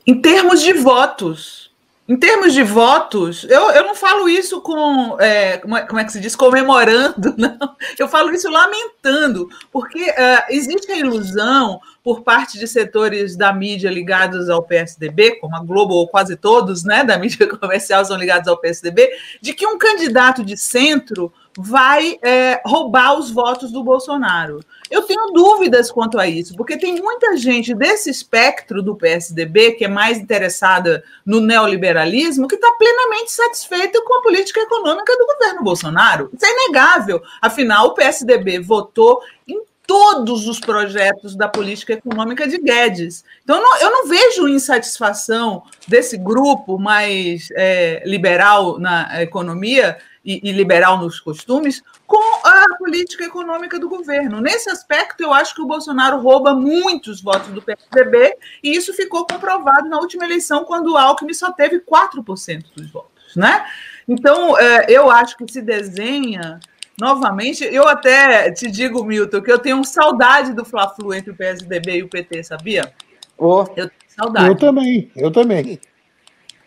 Em 0.06 0.20
termos 0.20 0.62
de 0.62 0.74
votos. 0.74 1.68
Em 2.08 2.16
termos 2.16 2.54
de 2.54 2.64
votos, 2.64 3.44
eu, 3.50 3.70
eu 3.72 3.84
não 3.84 3.94
falo 3.94 4.30
isso 4.30 4.62
com. 4.62 5.18
é, 5.20 5.58
como, 5.58 5.76
é, 5.76 5.82
como 5.86 6.00
é 6.00 6.06
que 6.06 6.14
se 6.14 6.22
diz? 6.22 6.38
Comemorando, 6.38 7.36
não. 7.38 7.76
Eu 8.00 8.08
falo 8.08 8.32
isso 8.32 8.50
lamentando, 8.50 9.50
porque 9.74 10.00
é, 10.00 10.46
existe 10.50 10.90
a 10.90 10.98
ilusão 10.98 11.82
por 12.08 12.22
parte 12.22 12.58
de 12.58 12.66
setores 12.70 13.36
da 13.36 13.52
mídia 13.52 13.90
ligados 13.90 14.50
ao 14.50 14.64
PSDB, 14.64 15.42
como 15.42 15.58
a 15.58 15.60
Globo, 15.60 15.94
ou 15.94 16.08
quase 16.08 16.38
todos, 16.38 16.86
né, 16.86 17.04
da 17.04 17.18
mídia 17.20 17.46
comercial 17.50 18.06
são 18.06 18.16
ligados 18.16 18.48
ao 18.48 18.58
PSDB, 18.58 19.10
de 19.42 19.54
que 19.54 19.68
um 19.68 19.78
candidato 19.78 20.42
de 20.42 20.56
centro 20.56 21.34
vai 21.58 22.18
é, 22.22 22.62
roubar 22.64 23.20
os 23.20 23.30
votos 23.30 23.74
do 23.74 23.84
Bolsonaro. 23.84 24.62
Eu 24.90 25.02
tenho 25.02 25.34
dúvidas 25.34 25.92
quanto 25.92 26.18
a 26.18 26.26
isso, 26.26 26.56
porque 26.56 26.78
tem 26.78 26.96
muita 26.96 27.36
gente 27.36 27.76
desse 27.76 28.10
espectro 28.10 28.82
do 28.82 28.96
PSDB 28.96 29.74
que 29.74 29.84
é 29.84 29.90
mais 29.90 30.18
interessada 30.18 31.04
no 31.26 31.42
neoliberalismo 31.42 32.48
que 32.48 32.56
está 32.56 32.72
plenamente 32.72 33.34
satisfeita 33.34 34.02
com 34.06 34.20
a 34.20 34.22
política 34.22 34.62
econômica 34.62 35.14
do 35.18 35.26
governo 35.26 35.62
Bolsonaro. 35.62 36.30
Isso 36.34 36.46
é 36.46 36.54
inegável. 36.54 37.22
Afinal, 37.42 37.88
o 37.88 37.94
PSDB 37.96 38.62
votou 38.62 39.22
em 39.46 39.68
todos 39.88 40.50
os 40.50 40.60
projetos 40.60 41.34
da 41.34 41.48
política 41.48 41.94
econômica 41.94 42.46
de 42.46 42.58
Guedes. 42.58 43.24
Então, 43.42 43.62
não, 43.62 43.80
eu 43.80 43.90
não 43.90 44.08
vejo 44.08 44.48
insatisfação 44.48 45.64
desse 45.88 46.18
grupo 46.18 46.78
mais 46.78 47.48
é, 47.56 48.04
liberal 48.06 48.78
na 48.78 49.24
economia 49.24 49.98
e, 50.26 50.42
e 50.44 50.52
liberal 50.52 50.98
nos 50.98 51.22
costumes 51.22 51.82
com 52.06 52.46
a 52.46 52.78
política 52.78 53.24
econômica 53.24 53.80
do 53.80 53.88
governo. 53.88 54.42
Nesse 54.42 54.70
aspecto, 54.70 55.22
eu 55.22 55.34
acho 55.34 55.56
que 55.56 55.62
o 55.62 55.66
Bolsonaro 55.66 56.20
rouba 56.20 56.54
muitos 56.54 57.22
votos 57.22 57.48
do 57.54 57.62
PSDB 57.62 58.36
e 58.62 58.76
isso 58.76 58.94
ficou 58.94 59.26
comprovado 59.26 59.88
na 59.88 60.00
última 60.00 60.26
eleição, 60.26 60.66
quando 60.66 60.92
o 60.92 60.98
Alckmin 60.98 61.34
só 61.34 61.52
teve 61.54 61.80
4% 61.80 62.66
dos 62.76 62.92
votos. 62.92 63.36
Né? 63.38 63.66
Então, 64.06 64.58
é, 64.58 64.86
eu 64.90 65.10
acho 65.10 65.38
que 65.38 65.50
se 65.52 65.62
desenha 65.62 66.60
novamente. 67.00 67.64
Eu 67.64 67.88
até 67.88 68.52
te 68.52 68.70
digo, 68.70 69.04
Milton, 69.04 69.42
que 69.42 69.52
eu 69.52 69.60
tenho 69.60 69.84
saudade 69.84 70.54
do 70.54 70.66
Fla-Flu 70.66 71.14
entre 71.14 71.32
o 71.32 71.36
PSDB 71.36 71.98
e 71.98 72.04
o 72.04 72.10
PT, 72.10 72.44
sabia? 72.44 72.94
Oh. 73.38 73.66
Eu 73.76 73.90
tenho 73.90 73.92
saudade. 74.08 74.48
Eu 74.48 74.56
também, 74.56 75.12
eu 75.16 75.32
também. 75.32 75.80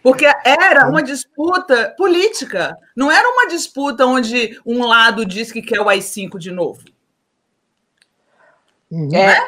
Porque 0.02 0.25
era 0.44 0.88
uma 0.88 1.02
disputa 1.02 1.94
política. 1.96 2.76
Não 2.96 3.10
era 3.10 3.28
uma 3.28 3.49
disputa 3.49 4.06
onde 4.06 4.58
um 4.64 4.84
lado 4.84 5.26
diz 5.26 5.52
que 5.52 5.60
quer 5.60 5.80
o 5.80 5.88
AI-5 5.88 6.38
de 6.38 6.50
novo. 6.50 6.82
Uhum. 8.90 9.14
É, 9.14 9.38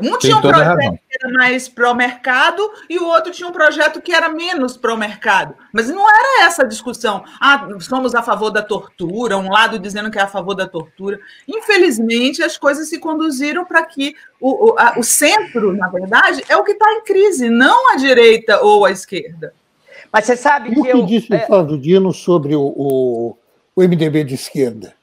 Um 0.00 0.10
Tem 0.10 0.18
tinha 0.18 0.36
um 0.36 0.40
projeto 0.40 0.78
que 0.92 1.16
era 1.24 1.32
mais 1.34 1.68
pró-mercado 1.68 2.62
e 2.88 2.98
o 2.98 3.06
outro 3.06 3.32
tinha 3.32 3.48
um 3.48 3.52
projeto 3.52 4.00
que 4.00 4.12
era 4.12 4.28
menos 4.28 4.76
pró-mercado. 4.76 5.54
Mas 5.72 5.88
não 5.88 6.08
era 6.08 6.44
essa 6.46 6.62
a 6.62 6.66
discussão. 6.66 7.24
Ah, 7.40 7.66
somos 7.80 8.14
a 8.14 8.22
favor 8.22 8.50
da 8.50 8.62
tortura, 8.62 9.36
um 9.36 9.50
lado 9.50 9.78
dizendo 9.78 10.10
que 10.10 10.18
é 10.18 10.22
a 10.22 10.28
favor 10.28 10.54
da 10.54 10.68
tortura. 10.68 11.18
Infelizmente, 11.48 12.42
as 12.42 12.56
coisas 12.56 12.88
se 12.88 12.98
conduziram 12.98 13.64
para 13.64 13.82
que 13.84 14.14
o, 14.40 14.70
o, 14.72 14.78
a- 14.78 14.94
o 14.98 15.02
centro, 15.02 15.72
na 15.72 15.88
verdade, 15.88 16.42
é 16.48 16.56
o 16.56 16.62
que 16.64 16.72
está 16.72 16.92
em 16.92 17.02
crise, 17.02 17.50
não 17.50 17.92
a 17.92 17.96
direita 17.96 18.60
ou 18.62 18.84
a 18.84 18.90
esquerda. 18.92 19.52
mas 20.12 20.24
você 20.24 20.36
sabe 20.36 20.70
E 20.70 20.78
o 20.78 20.82
que 20.84 20.90
que 20.92 20.96
eu. 20.96 21.06
disse 21.06 21.34
é, 21.34 21.42
o 21.42 21.46
Flávio 21.46 21.76
Dino 21.78 22.12
sobre 22.12 22.54
o, 22.54 22.62
o, 22.62 23.36
o 23.74 23.82
MDB 23.82 24.22
de 24.24 24.34
esquerda? 24.36 24.94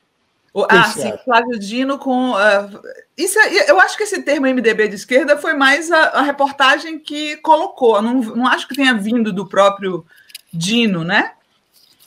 O- 0.55 0.65
ah, 0.69 0.85
sim? 0.85 1.13
Flávio 1.25 1.59
Dino 1.59 1.99
com. 1.99 2.33
ah, 2.33 2.69
isso, 3.17 3.37
é- 3.37 3.69
eu 3.69 3.77
acho 3.77 3.97
que 3.97 4.03
esse 4.03 4.21
termo 4.21 4.47
MDB 4.47 4.87
de 4.87 4.95
esquerda 4.95 5.37
foi 5.37 5.53
mais 5.53 5.91
a, 5.91 6.01
a 6.11 6.21
reportagem 6.21 6.97
que 6.97 7.35
colocou. 7.37 8.01
Não, 8.01 8.21
não 8.21 8.47
acho 8.47 8.65
que 8.65 8.73
tenha 8.73 8.93
vindo 8.93 9.33
do 9.33 9.45
próprio 9.45 10.05
Dino, 10.53 11.03
né? 11.03 11.33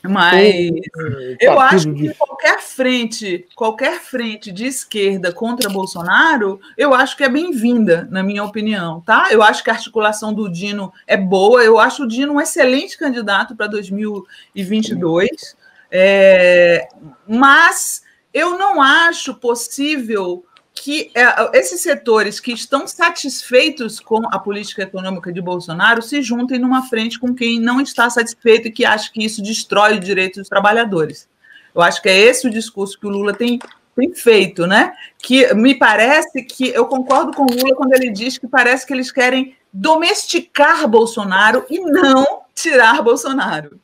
Mas 0.02 0.70
O 0.70 1.36
eu 1.40 1.54
partido 1.56 1.60
acho 1.60 1.92
que 1.92 2.14
qualquer 2.14 2.60
frente, 2.60 3.46
qualquer 3.54 4.00
frente 4.00 4.50
de 4.50 4.64
esquerda 4.64 5.30
contra 5.30 5.68
Bolsonaro, 5.68 6.58
eu 6.74 6.94
acho 6.94 7.18
que 7.18 7.24
é 7.24 7.28
bem-vinda, 7.28 8.08
na 8.10 8.22
minha 8.22 8.44
opinião, 8.44 9.02
tá? 9.02 9.26
Eu 9.30 9.42
acho 9.42 9.62
que 9.62 9.68
a 9.68 9.74
articulação 9.74 10.32
do 10.32 10.48
Dino 10.48 10.90
é 11.06 11.18
boa, 11.18 11.62
eu 11.62 11.78
acho 11.78 12.04
o 12.04 12.08
Dino 12.08 12.32
um 12.34 12.40
excelente 12.40 12.96
candidato 12.96 13.54
para 13.54 13.66
2022, 13.66 15.54
é, 15.90 16.88
mas 17.26 18.07
eu 18.32 18.58
não 18.58 18.80
acho 18.80 19.34
possível 19.34 20.44
que 20.74 21.10
é, 21.14 21.58
esses 21.58 21.80
setores 21.80 22.38
que 22.38 22.52
estão 22.52 22.86
satisfeitos 22.86 23.98
com 23.98 24.20
a 24.30 24.38
política 24.38 24.82
econômica 24.82 25.32
de 25.32 25.40
Bolsonaro 25.40 26.00
se 26.00 26.22
juntem 26.22 26.58
numa 26.58 26.82
frente 26.88 27.18
com 27.18 27.34
quem 27.34 27.60
não 27.60 27.80
está 27.80 28.08
satisfeito 28.08 28.68
e 28.68 28.72
que 28.72 28.84
acha 28.84 29.10
que 29.12 29.24
isso 29.24 29.42
destrói 29.42 29.96
o 29.96 30.00
direito 30.00 30.38
dos 30.38 30.48
trabalhadores. 30.48 31.28
Eu 31.74 31.82
acho 31.82 32.00
que 32.00 32.08
é 32.08 32.16
esse 32.16 32.46
o 32.46 32.50
discurso 32.50 32.98
que 32.98 33.06
o 33.06 33.10
Lula 33.10 33.34
tem 33.34 33.58
tem 33.98 34.14
feito, 34.14 34.64
né? 34.64 34.92
Que 35.18 35.52
me 35.54 35.74
parece 35.74 36.44
que 36.44 36.68
eu 36.68 36.86
concordo 36.86 37.32
com 37.32 37.42
o 37.42 37.52
Lula 37.52 37.74
quando 37.74 37.92
ele 37.94 38.10
diz 38.10 38.38
que 38.38 38.46
parece 38.46 38.86
que 38.86 38.92
eles 38.92 39.10
querem 39.10 39.56
domesticar 39.72 40.86
Bolsonaro 40.86 41.66
e 41.68 41.80
não 41.80 42.42
tirar 42.54 43.02
Bolsonaro. 43.02 43.80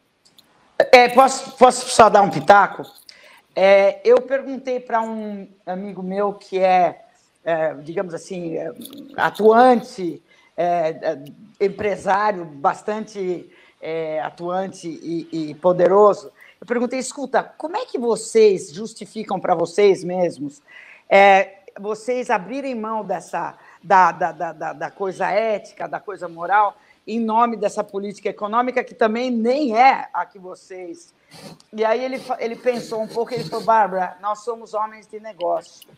É, 0.92 1.08
posso, 1.08 1.50
posso 1.56 1.90
só 1.90 2.08
dar 2.08 2.22
um 2.22 2.30
pitaco? 2.30 2.84
É, 3.54 4.00
eu 4.04 4.20
perguntei 4.20 4.80
para 4.80 5.00
um 5.00 5.48
amigo 5.64 6.02
meu 6.02 6.32
que 6.32 6.58
é, 6.58 7.04
é 7.44 7.74
digamos 7.74 8.12
assim, 8.14 8.56
é, 8.56 8.72
atuante, 9.16 10.22
é, 10.56 10.64
é, 11.02 11.64
empresário 11.64 12.44
bastante 12.44 13.50
atuante 14.22 14.88
e, 14.88 15.50
e 15.50 15.54
poderoso, 15.56 16.32
eu 16.58 16.66
perguntei, 16.66 16.98
escuta, 16.98 17.42
como 17.42 17.76
é 17.76 17.84
que 17.84 17.98
vocês 17.98 18.72
justificam 18.72 19.38
para 19.38 19.54
vocês 19.54 20.02
mesmos 20.02 20.62
é, 21.08 21.64
vocês 21.78 22.30
abrirem 22.30 22.74
mão 22.74 23.04
dessa 23.04 23.56
da, 23.82 24.12
da, 24.12 24.32
da, 24.32 24.72
da, 24.72 24.90
coisa 24.90 25.30
ética, 25.30 25.86
da 25.86 26.00
coisa 26.00 26.26
moral, 26.28 26.76
em 27.06 27.20
nome 27.20 27.56
dessa 27.56 27.84
política 27.84 28.28
econômica 28.28 28.82
que 28.82 28.94
também 28.94 29.30
nem 29.30 29.76
é 29.76 30.08
a 30.12 30.24
que 30.24 30.38
vocês. 30.38 31.14
E 31.72 31.84
aí 31.84 32.02
ele, 32.04 32.22
ele 32.38 32.56
pensou 32.56 33.02
um 33.02 33.08
pouco, 33.08 33.34
ele 33.34 33.44
falou, 33.44 33.64
Bárbara, 33.64 34.16
nós 34.20 34.44
somos 34.44 34.74
homens 34.74 35.06
de 35.06 35.20
negócio. 35.20 35.88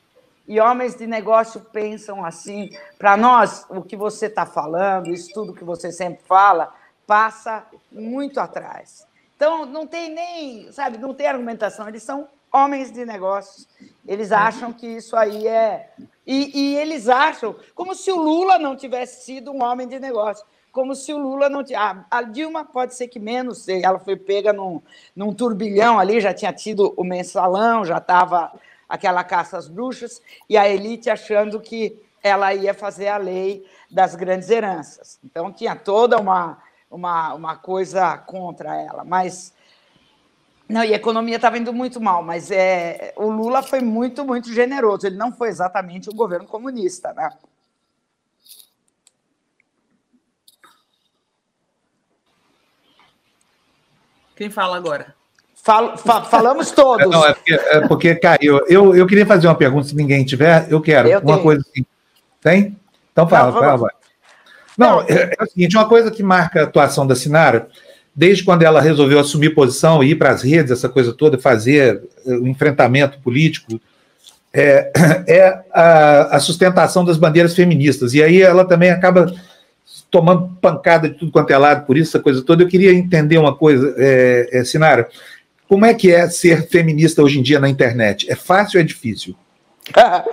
E 0.49 0.61
homens 0.61 0.95
de 0.95 1.07
negócio 1.07 1.61
pensam 1.61 2.25
assim, 2.25 2.71
para 2.99 3.17
nós, 3.17 3.67
o 3.69 3.83
que 3.83 3.97
você 3.97 4.27
está 4.27 4.47
falando, 4.47 5.09
isso 5.09 5.33
tudo 5.35 5.55
que 5.55 5.65
você 5.65 5.91
sempre 5.91 6.23
fala, 6.25 6.73
passa 7.07 7.67
muito 7.91 8.39
atrás. 8.39 9.07
Então, 9.35 9.67
não 9.67 9.87
tem 9.87 10.09
nem, 10.09 10.73
sabe, 10.73 10.99
não 10.99 11.13
tem 11.13 11.27
argumentação. 11.27 11.89
Eles 11.89 12.03
são 12.03 12.29
homens 12.53 12.91
de 12.91 13.05
negócios. 13.05 13.69
Eles 14.07 14.33
acham 14.33 14.73
que 14.73 14.87
isso 14.87 15.17
aí 15.17 15.47
é. 15.47 15.93
E, 16.27 16.59
e, 16.59 16.77
eles 16.77 17.09
acham 17.09 17.55
como 17.75 17.95
se 17.95 18.11
o 18.11 18.17
Lula 18.17 18.59
não 18.59 18.75
tivesse 18.75 19.25
sido 19.25 19.53
um 19.53 19.63
homem 19.63 19.87
de 19.87 20.01
negócio. 20.01 20.45
Como 20.77 20.95
se 20.95 21.11
o 21.11 21.17
Lula 21.17 21.49
não 21.49 21.65
tivesse. 21.65 21.83
Ah, 21.83 22.05
a 22.11 22.21
Dilma 22.21 22.63
pode 22.63 22.95
ser 22.95 23.09
que 23.09 23.19
menos, 23.19 23.67
ela 23.67 23.99
foi 23.99 24.15
pega 24.15 24.53
num, 24.53 24.83
num 25.17 25.33
turbilhão 25.33 25.99
ali, 25.99 26.21
já 26.21 26.35
tinha 26.35 26.53
tido 26.53 26.93
o 26.99 27.03
mensalão, 27.03 27.83
já 27.83 27.97
estava 27.97 28.53
aquela 28.87 29.25
caça 29.25 29.57
às 29.57 29.69
bruxas, 29.69 30.21
e 30.47 30.55
a 30.55 30.69
elite 30.69 31.09
achando 31.09 31.59
que 31.61 31.99
ela 32.23 32.53
ia 32.53 32.75
fazer 32.75 33.09
a 33.09 33.17
lei 33.17 33.65
das 33.91 34.15
grandes 34.15 34.51
heranças. 34.51 35.19
Então 35.25 35.51
tinha 35.51 35.75
toda 35.75 36.19
uma 36.19 36.59
uma, 36.91 37.33
uma 37.33 37.57
coisa 37.57 38.19
contra 38.19 38.77
ela, 38.77 39.03
mas 39.03 39.55
não, 40.69 40.85
e 40.85 40.93
a 40.93 40.97
economia 40.97 41.37
estava 41.37 41.57
indo 41.57 41.73
muito 41.73 41.99
mal, 42.03 42.23
mas 42.23 42.51
é, 42.51 43.15
o 43.17 43.31
Lula 43.31 43.63
foi 43.63 43.81
muito, 43.81 44.27
muito 44.27 44.53
generoso. 44.53 45.07
Ele 45.07 45.17
não 45.17 45.33
foi 45.33 45.49
exatamente 45.49 46.11
o 46.11 46.15
governo 46.15 46.47
comunista, 46.47 47.15
né? 47.15 47.31
Quem 54.37 54.51
fala 54.51 54.77
agora? 54.77 55.15
Fal, 55.55 55.97
fa, 55.97 56.23
falamos 56.23 56.71
todos. 56.71 57.11
Não, 57.11 57.27
é 57.27 57.33
porque, 57.33 57.55
é 57.55 57.89
porque 57.89 58.15
caiu. 58.15 58.61
Eu, 58.69 58.95
eu 58.95 59.07
queria 59.07 59.27
fazer 59.27 59.49
uma 59.49 59.55
pergunta, 59.55 59.89
se 59.89 59.97
ninguém 59.97 60.25
tiver, 60.25 60.67
eu 60.71 60.81
quero. 60.81 61.09
Eu 61.09 61.19
uma 61.19 61.33
tenho. 61.33 61.43
coisa 61.43 61.65
assim. 61.69 61.85
Tem? 62.41 62.77
Então 63.11 63.27
fala, 63.27 63.51
não, 63.51 63.61
fala, 63.61 63.77
vai. 63.77 63.91
Não, 64.77 65.01
é, 65.03 65.35
é, 65.39 65.43
o 65.43 65.47
seguinte, 65.47 65.77
uma 65.77 65.89
coisa 65.89 66.11
que 66.11 66.23
marca 66.23 66.61
a 66.61 66.65
atuação 66.65 67.07
da 67.07 67.17
Sinara, 67.17 67.69
desde 68.15 68.45
quando 68.45 68.63
ela 68.63 68.81
resolveu 68.81 69.19
assumir 69.19 69.55
posição 69.55 70.05
e 70.05 70.11
ir 70.11 70.17
para 70.17 70.31
as 70.31 70.43
redes, 70.43 70.71
essa 70.71 70.89
coisa 70.89 71.13
toda, 71.13 71.39
fazer 71.39 72.03
eh, 72.27 72.35
o 72.35 72.47
enfrentamento 72.47 73.19
político, 73.21 73.81
é, 74.53 74.93
é 75.27 75.63
a, 75.73 76.37
a, 76.37 76.41
sustentação 76.41 77.05
das 77.05 77.17
bandeiras 77.17 77.55
feministas. 77.55 78.15
E 78.15 78.23
aí 78.23 78.43
ela 78.43 78.65
também 78.65 78.91
acaba 78.91 79.33
tomando 80.11 80.57
pancada 80.61 81.09
de 81.09 81.17
tudo 81.17 81.33
quanto 81.33 81.51
é 81.51 81.59
lado 81.59 81.87
por 81.87 81.97
isso, 81.97 82.17
essa 82.17 82.23
coisa 82.23 82.43
toda. 82.43 82.63
Eu 82.63 82.69
queria 82.69 82.93
entender 82.93 83.39
uma 83.39 83.55
coisa, 83.55 83.95
é, 83.99 84.49
é, 84.53 84.65
Sinara, 84.65 85.09
como 85.69 85.85
é 85.85 85.95
que 85.95 86.13
é 86.13 86.29
ser 86.29 86.69
feminista 86.69 87.23
hoje 87.23 87.39
em 87.39 87.43
dia 87.43 87.59
na 87.59 87.69
internet? 87.69 88.31
É 88.31 88.37
fácil 88.37 88.79
ou 88.79 88.83
é 88.83 88.85
difícil? 88.85 89.35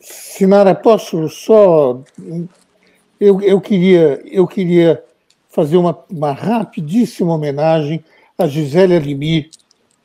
Sinara, 0.00 0.74
posso 0.74 1.28
só 1.28 2.00
eu, 3.20 3.40
eu, 3.40 3.60
queria, 3.60 4.20
eu 4.26 4.46
queria 4.48 5.02
fazer 5.48 5.76
uma, 5.76 5.96
uma 6.10 6.32
rapidíssima 6.32 7.32
homenagem 7.32 8.02
a 8.36 8.48
Gisele 8.48 8.96
Halimi, 8.96 9.48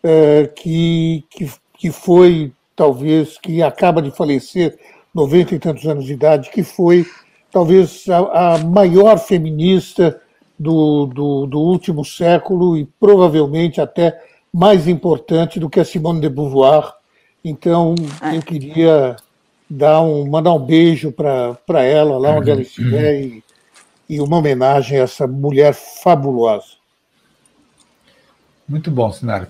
é, 0.03 0.47
que, 0.55 1.23
que, 1.29 1.51
que 1.79 1.91
foi, 1.91 2.51
talvez, 2.75 3.39
que 3.39 3.63
acaba 3.63 4.01
de 4.01 4.11
falecer, 4.11 4.77
90 5.13 5.55
e 5.55 5.59
tantos 5.59 5.85
anos 5.87 6.05
de 6.05 6.13
idade, 6.13 6.51
que 6.51 6.63
foi 6.63 7.07
talvez 7.57 8.07
a, 8.07 8.53
a 8.53 8.57
maior 8.59 9.17
feminista 9.17 10.21
do, 10.59 11.07
do, 11.07 11.47
do, 11.47 11.59
último 11.59 12.05
século 12.05 12.77
e 12.77 12.85
provavelmente 12.99 13.81
até 13.81 14.15
mais 14.53 14.87
importante 14.87 15.59
do 15.59 15.67
que 15.67 15.79
a 15.79 15.85
Simone 15.85 16.21
de 16.21 16.29
Beauvoir. 16.29 16.93
Então, 17.43 17.95
eu 18.31 18.41
queria 18.43 19.15
dar 19.67 20.01
um, 20.03 20.29
mandar 20.29 20.53
um 20.53 20.59
beijo 20.59 21.11
para 21.11 21.83
ela, 21.83 22.19
lá 22.19 22.37
onde 22.37 22.51
ela 22.51 22.61
estiver, 22.61 23.21
e, 23.21 23.43
e 24.07 24.21
uma 24.21 24.37
homenagem 24.37 24.99
a 24.99 25.03
essa 25.03 25.25
mulher 25.25 25.73
fabulosa. 25.73 26.77
Muito 28.69 28.91
bom, 28.91 29.11
Sinara. 29.11 29.49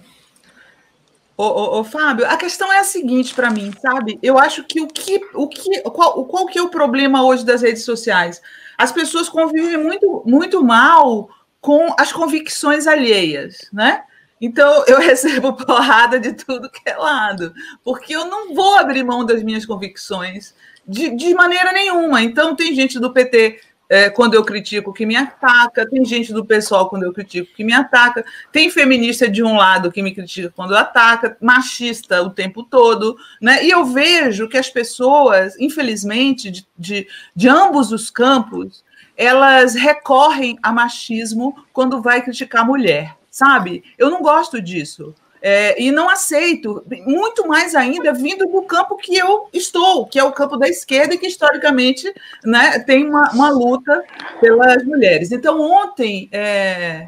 Ô, 1.37 1.43
ô, 1.43 1.79
ô, 1.79 1.83
Fábio, 1.83 2.25
a 2.25 2.35
questão 2.35 2.73
é 2.73 2.79
a 2.79 2.83
seguinte 2.83 3.35
para 3.35 3.51
mim, 3.51 3.71
sabe? 3.79 4.17
Eu 4.23 4.39
acho 4.39 4.63
que 4.63 4.81
o 4.81 4.87
que, 4.87 5.21
o 5.35 5.47
que, 5.47 5.81
qual, 5.83 6.25
qual 6.25 6.47
que 6.47 6.57
é 6.57 6.61
o 6.63 6.69
problema 6.69 7.23
hoje 7.23 7.45
das 7.45 7.61
redes 7.61 7.85
sociais? 7.85 8.41
As 8.75 8.91
pessoas 8.91 9.29
convivem 9.29 9.77
muito, 9.77 10.23
muito 10.25 10.63
mal 10.63 11.29
com 11.61 11.93
as 11.99 12.11
convicções 12.11 12.87
alheias, 12.87 13.69
né? 13.71 14.03
Então 14.41 14.83
eu 14.87 14.99
recebo 14.99 15.53
porrada 15.53 16.19
de 16.19 16.33
tudo 16.33 16.71
que 16.71 16.89
é 16.89 16.97
lado, 16.97 17.53
porque 17.83 18.15
eu 18.15 18.25
não 18.25 18.55
vou 18.55 18.75
abrir 18.75 19.03
mão 19.03 19.23
das 19.23 19.43
minhas 19.43 19.63
convicções 19.63 20.55
de, 20.87 21.15
de 21.15 21.35
maneira 21.35 21.71
nenhuma. 21.71 22.23
Então 22.23 22.55
tem 22.55 22.73
gente 22.73 22.99
do 22.99 23.13
PT 23.13 23.59
é, 23.89 24.09
quando 24.09 24.33
eu 24.33 24.43
critico 24.43 24.93
que 24.93 25.05
me 25.05 25.15
ataca, 25.15 25.89
tem 25.89 26.03
gente 26.03 26.33
do 26.33 26.45
pessoal 26.45 26.89
quando 26.89 27.03
eu 27.03 27.13
critico 27.13 27.53
que 27.55 27.63
me 27.63 27.73
ataca, 27.73 28.25
tem 28.51 28.69
feminista 28.69 29.29
de 29.29 29.43
um 29.43 29.55
lado 29.55 29.91
que 29.91 30.01
me 30.01 30.13
critica 30.13 30.51
quando 30.55 30.75
ataca, 30.75 31.37
machista 31.41 32.21
o 32.21 32.29
tempo 32.29 32.63
todo, 32.63 33.17
né? 33.41 33.65
E 33.65 33.69
eu 33.69 33.85
vejo 33.85 34.49
que 34.49 34.57
as 34.57 34.69
pessoas, 34.69 35.57
infelizmente, 35.59 36.51
de, 36.51 36.67
de, 36.77 37.07
de 37.35 37.47
ambos 37.47 37.91
os 37.91 38.09
campos, 38.09 38.83
elas 39.15 39.73
recorrem 39.73 40.57
a 40.61 40.71
machismo 40.71 41.65
quando 41.71 42.01
vai 42.01 42.21
criticar 42.21 42.61
a 42.61 42.65
mulher 42.65 43.17
sabe? 43.37 43.83
Eu 43.99 44.09
não 44.09 44.23
gosto 44.23 44.59
disso. 44.59 45.13
É, 45.49 45.81
e 45.81 45.93
não 45.93 46.09
aceito, 46.09 46.83
muito 47.05 47.47
mais 47.47 47.73
ainda 47.73 48.11
vindo 48.11 48.45
do 48.47 48.63
campo 48.63 48.97
que 48.97 49.15
eu 49.15 49.47
estou, 49.53 50.05
que 50.05 50.19
é 50.19 50.23
o 50.25 50.33
campo 50.33 50.57
da 50.57 50.67
esquerda, 50.67 51.15
que 51.15 51.25
historicamente 51.25 52.13
né, 52.43 52.79
tem 52.79 53.07
uma, 53.07 53.31
uma 53.31 53.49
luta 53.49 54.03
pelas 54.41 54.83
mulheres. 54.83 55.31
Então, 55.31 55.61
ontem, 55.61 56.27
é, 56.33 57.07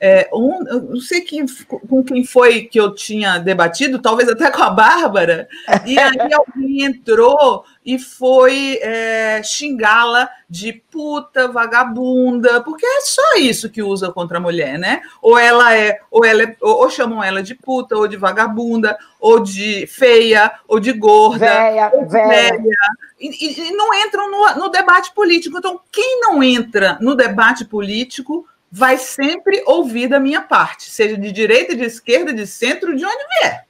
é, 0.00 0.28
um, 0.32 0.62
não 0.90 1.00
sei 1.00 1.20
quem, 1.22 1.46
com 1.88 2.02
quem 2.02 2.24
foi 2.24 2.62
que 2.62 2.78
eu 2.78 2.94
tinha 2.94 3.38
debatido, 3.38 3.98
talvez 3.98 4.28
até 4.28 4.50
com 4.50 4.62
a 4.62 4.70
Bárbara, 4.70 5.48
e 5.86 5.96
aí 5.98 6.32
alguém 6.32 6.84
entrou 6.84 7.64
e 7.84 7.98
foi 7.98 8.78
é, 8.82 9.42
xingá-la 9.42 10.28
de 10.48 10.72
puta, 10.72 11.48
vagabunda, 11.48 12.62
porque 12.62 12.84
é 12.84 13.00
só 13.02 13.36
isso 13.38 13.70
que 13.70 13.82
usa 13.82 14.10
contra 14.10 14.38
a 14.38 14.40
mulher, 14.40 14.78
né? 14.78 15.02
Ou 15.20 15.38
ela 15.38 15.74
é, 15.74 16.00
ou 16.10 16.24
ela 16.24 16.42
é, 16.42 16.56
ou, 16.60 16.82
ou 16.82 16.90
chamam 16.90 17.22
ela 17.22 17.42
de 17.42 17.54
puta, 17.54 17.96
ou 17.96 18.08
de 18.08 18.16
vagabunda, 18.16 18.96
ou 19.20 19.40
de 19.40 19.86
feia, 19.86 20.52
ou 20.66 20.80
de 20.80 20.92
gorda, 20.92 21.46
véia, 21.46 21.90
ou 21.92 22.04
de 22.04 22.12
véia. 22.12 22.60
E, 23.20 23.68
e, 23.68 23.72
não 23.72 23.94
entram 23.94 24.30
no, 24.30 24.64
no 24.64 24.68
debate 24.70 25.12
político. 25.12 25.58
Então, 25.58 25.80
quem 25.90 26.20
não 26.20 26.42
entra 26.42 26.98
no 27.00 27.14
debate 27.14 27.64
político 27.64 28.46
vai 28.76 28.98
sempre 28.98 29.62
ouvir 29.66 30.08
da 30.08 30.18
minha 30.18 30.40
parte, 30.40 30.90
seja 30.90 31.16
de 31.16 31.30
direita, 31.30 31.76
de 31.76 31.84
esquerda, 31.84 32.32
de 32.32 32.44
centro, 32.44 32.96
de 32.96 33.06
onde 33.06 33.24
vier. 33.38 33.66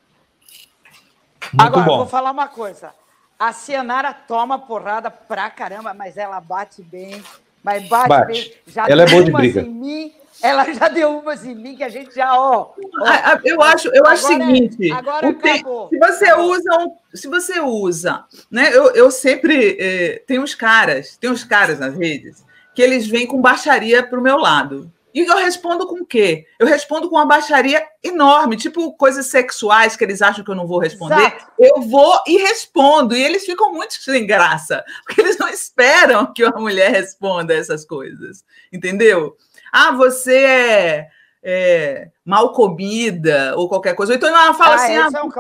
Muito 1.53 1.63
Agora, 1.63 1.85
bom. 1.85 1.97
vou 1.99 2.07
falar 2.07 2.31
uma 2.31 2.49
coisa. 2.49 2.91
A 3.39 3.53
Cianara 3.53 4.15
toma 4.15 4.59
porrada 4.59 5.11
pra 5.11 5.51
caramba, 5.51 5.93
mas 5.93 6.17
ela 6.17 6.41
bate 6.41 6.81
bem. 6.83 7.23
Mas 7.63 7.87
bate, 7.87 8.09
bate. 8.09 8.33
bem. 8.33 8.55
Já 8.67 8.87
ela 8.89 9.03
é 9.03 9.07
boa 9.07 9.23
de 9.23 9.31
briga. 9.31 9.61
Em 9.61 9.69
mim, 9.69 10.13
ela 10.43 10.73
já 10.73 10.89
deu 10.89 11.19
umas 11.19 11.45
em 11.45 11.55
mim 11.55 11.77
que 11.77 11.85
a 11.85 11.91
gente 11.91 12.15
já, 12.15 12.35
ó. 12.41 12.71
ó 12.73 13.39
eu 13.45 13.61
acho, 13.61 13.89
eu 13.89 14.07
acho 14.07 14.27
o 14.27 14.33
é- 14.33 14.39
seguinte. 14.39 14.91
Agora 14.91 15.29
acabou. 15.29 15.91
se 15.91 15.99
você 15.99 16.35
usa, 16.35 16.79
um, 16.79 16.97
se 17.13 17.29
você 17.29 17.61
usa, 17.61 18.25
né? 18.51 18.71
Eu, 18.73 18.91
eu 18.93 19.11
sempre 19.11 19.77
eh, 19.79 20.23
tem 20.27 20.39
uns 20.39 20.55
caras, 20.55 21.19
tem 21.19 21.29
uns 21.29 21.45
caras 21.45 21.79
nas 21.79 21.95
redes 21.95 22.43
que 22.75 22.83
eles 22.83 23.07
vêm 23.07 23.27
com 23.27 23.41
baixaria 23.41 24.03
para 24.03 24.19
o 24.19 24.23
meu 24.23 24.37
lado. 24.37 24.93
E 25.15 25.21
eu 25.21 25.37
respondo 25.37 25.87
com 25.87 26.01
o 26.01 26.05
quê? 26.05 26.45
Eu 26.59 26.67
respondo 26.67 27.09
com 27.09 27.15
uma 27.15 27.25
baixaria 27.25 27.87
enorme, 28.03 28.57
tipo 28.57 28.93
coisas 28.95 29.27
sexuais 29.27 29.95
que 29.95 30.03
eles 30.03 30.21
acham 30.21 30.45
que 30.45 30.51
eu 30.51 30.57
não 30.57 30.67
vou 30.67 30.81
responder. 30.81 31.15
Exato. 31.15 31.47
Eu 31.57 31.83
vou 31.83 32.21
e 32.27 32.37
respondo. 32.39 33.15
E 33.15 33.23
eles 33.23 33.47
ficam 33.47 33.73
muito 33.73 33.95
sem 33.95 34.27
graça, 34.27 34.85
porque 35.07 35.21
eles 35.21 35.39
não 35.39 35.49
esperam 35.49 36.33
que 36.33 36.43
uma 36.43 36.59
mulher 36.59 36.91
responda 36.91 37.55
essas 37.55 37.85
coisas. 37.85 38.45
Entendeu? 38.73 39.37
Ah, 39.73 39.93
você 39.93 40.37
é, 40.37 41.09
é 41.45 42.09
mal 42.25 42.53
comida 42.53 43.55
ou 43.57 43.69
qualquer 43.69 43.95
coisa. 43.95 44.17
Então 44.17 44.29
ela 44.29 44.53
fala 44.53 44.73
ah, 44.73 44.85
assim: 44.85 44.97
ah, 44.97 45.11
é 45.15 45.23
um 45.23 45.31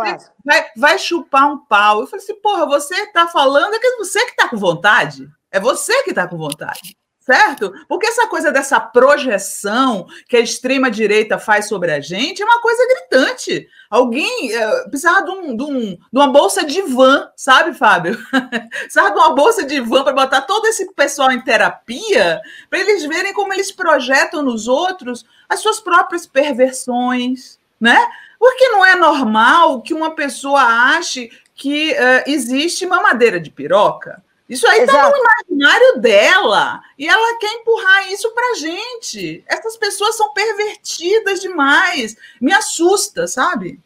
vai, 0.44 0.66
vai 0.76 0.98
chupar 1.00 1.50
um 1.50 1.58
pau. 1.66 2.02
Eu 2.02 2.06
falei 2.06 2.22
assim: 2.24 2.40
porra, 2.40 2.64
você 2.64 2.94
está 2.94 3.26
falando, 3.26 3.74
é 3.74 3.80
que 3.80 3.96
você 3.96 4.24
que 4.24 4.30
está 4.30 4.48
com 4.48 4.56
vontade. 4.56 5.28
É 5.50 5.58
você 5.58 6.00
que 6.04 6.10
está 6.10 6.28
com 6.28 6.38
vontade 6.38 6.96
certo? 7.24 7.72
Porque 7.88 8.06
essa 8.06 8.26
coisa 8.26 8.52
dessa 8.52 8.78
projeção 8.78 10.06
que 10.28 10.36
a 10.36 10.40
extrema-direita 10.40 11.38
faz 11.38 11.66
sobre 11.66 11.90
a 11.90 11.98
gente 11.98 12.42
é 12.42 12.44
uma 12.44 12.60
coisa 12.60 12.86
gritante. 12.86 13.66
Alguém 13.88 14.52
é, 14.52 14.88
precisava 14.88 15.24
de, 15.24 15.30
um, 15.30 15.56
de, 15.56 15.62
um, 15.62 15.80
de, 15.80 15.98
uma 16.12 16.28
bolsa 16.28 16.64
de 16.64 16.82
van, 16.82 17.28
sabe, 17.34 17.72
Fábio? 17.72 18.18
precisava 18.70 19.10
de 19.10 19.16
uma 19.16 19.34
bolsa 19.34 19.64
de 19.64 19.80
van 19.80 20.04
para 20.04 20.12
botar 20.12 20.42
todo 20.42 20.66
esse 20.66 20.92
pessoal 20.92 21.32
em 21.32 21.40
terapia, 21.40 22.40
para 22.68 22.80
eles 22.80 23.04
verem 23.06 23.32
como 23.32 23.54
eles 23.54 23.72
projetam 23.72 24.42
nos 24.42 24.68
outros 24.68 25.24
as 25.48 25.60
suas 25.60 25.80
próprias 25.80 26.26
perversões, 26.26 27.58
né? 27.80 27.98
Porque 28.38 28.68
não 28.68 28.84
é 28.84 28.96
normal 28.96 29.80
que 29.80 29.94
uma 29.94 30.14
pessoa 30.14 30.60
ache 30.60 31.30
que 31.54 31.92
uh, 31.92 32.24
existe 32.26 32.84
mamadeira 32.84 33.40
de 33.40 33.50
piroca. 33.50 34.23
Isso 34.48 34.66
aí 34.68 34.80
está 34.80 35.10
no 35.10 35.16
imaginário 35.16 36.00
dela. 36.00 36.82
E 36.98 37.08
ela 37.08 37.38
quer 37.38 37.52
empurrar 37.54 38.12
isso 38.12 38.30
para 38.34 38.56
gente. 38.56 39.42
Essas 39.46 39.76
pessoas 39.76 40.16
são 40.16 40.32
pervertidas 40.34 41.40
demais. 41.40 42.16
Me 42.40 42.52
assusta, 42.52 43.26
sabe? 43.26 43.80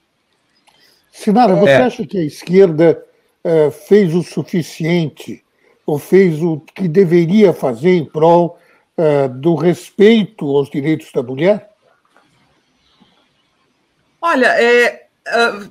Sinara, 1.13 1.55
você 1.55 1.73
é. 1.73 1.83
acha 1.83 2.07
que 2.07 2.19
a 2.19 2.25
esquerda 2.25 3.05
uh, 3.45 3.71
fez 3.71 4.15
o 4.15 4.23
suficiente 4.23 5.45
ou 5.87 5.99
fez 5.99 6.43
o 6.43 6.61
que 6.61 6.89
deveria 6.89 7.53
fazer 7.53 7.91
em 7.91 8.05
prol 8.05 8.59
uh, 8.97 9.29
do 9.29 9.55
respeito 9.55 10.45
aos 10.57 10.69
direitos 10.69 11.11
da 11.13 11.23
mulher? 11.23 11.71
Olha, 14.21 14.49
é, 14.61 15.07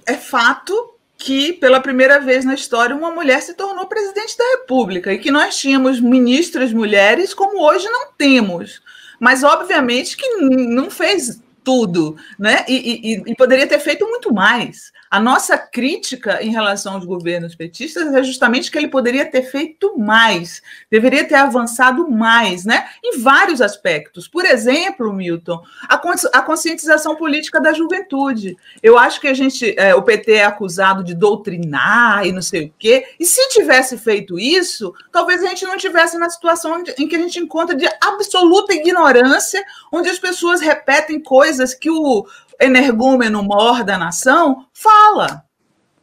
é 0.06 0.14
fato 0.14 0.97
que, 1.18 1.54
pela 1.54 1.80
primeira 1.80 2.20
vez 2.20 2.46
na 2.46 2.54
história, 2.54 2.96
uma 2.96 3.12
mulher 3.12 3.42
se 3.42 3.56
tornou 3.56 3.88
presidente 3.88 4.38
da 4.38 4.44
República 4.52 5.12
e 5.12 5.18
que 5.18 5.32
nós 5.32 5.58
tínhamos 5.58 6.00
ministras 6.00 6.72
mulheres 6.72 7.34
como 7.34 7.62
hoje 7.62 7.90
não 7.90 8.12
temos. 8.16 8.82
Mas, 9.20 9.44
obviamente, 9.44 10.16
que 10.16 10.28
não 10.38 10.92
fez 10.92 11.42
tudo, 11.64 12.16
né? 12.38 12.64
E, 12.68 12.76
e, 12.76 13.32
e, 13.32 13.36
poderia 13.36 13.68
ter 13.68 13.80
feito 13.80 14.08
muito 14.08 14.34
mais. 14.34 14.92
A 15.10 15.20
nossa 15.20 15.58
crítica 15.58 16.44
em 16.44 16.52
relação 16.52 16.96
aos 16.96 17.06
governos 17.06 17.56
petistas 17.56 18.14
é 18.14 18.24
justamente 18.24 18.70
que 18.70 18.78
ele 18.78 18.90
poderia 18.90 19.26
ter 19.26 19.44
feito 19.44 19.98
mais, 19.98 20.62
deveria 20.92 21.24
ter 21.24 21.36
avançado 21.36 22.10
mais, 22.10 22.66
né? 22.66 22.88
Em 23.04 23.20
vários 23.20 23.62
aspectos. 23.62 24.28
Por 24.28 24.46
exemplo, 24.46 25.14
Milton, 25.14 25.62
a, 25.88 26.42
conscientização 26.42 27.16
política 27.16 27.62
da 27.62 27.74
juventude. 27.74 28.58
Eu 28.84 28.98
acho 28.98 29.22
que 29.22 29.28
a 29.28 29.34
gente, 29.34 29.74
é, 29.78 29.96
o 29.96 30.04
PT 30.04 30.34
é 30.34 30.46
acusado 30.46 31.04
de 31.04 31.16
doutrinar 31.16 32.26
e 32.26 32.32
não 32.32 32.42
sei 32.42 32.66
o 32.66 32.74
quê. 32.78 33.06
E 33.20 33.26
se 33.26 33.50
tivesse 33.50 33.98
feito 33.98 34.38
isso, 34.38 34.94
talvez 35.12 35.44
a 35.44 35.48
gente 35.48 35.66
não 35.66 35.78
tivesse 35.78 36.18
na 36.18 36.30
situação 36.30 36.84
em 36.98 37.08
que 37.08 37.16
a 37.16 37.20
gente 37.20 37.40
encontra 37.40 37.76
de 37.76 37.88
absoluta 38.02 38.74
ignorância, 38.74 39.64
onde 39.92 40.10
as 40.10 40.20
pessoas 40.20 40.60
repetem 40.60 41.20
coisas 41.20 41.74
que 41.74 41.90
o 41.90 42.26
energúmeno 42.60 43.44
mor 43.44 43.84
da 43.84 43.98
nação 43.98 44.68
fala. 44.74 45.48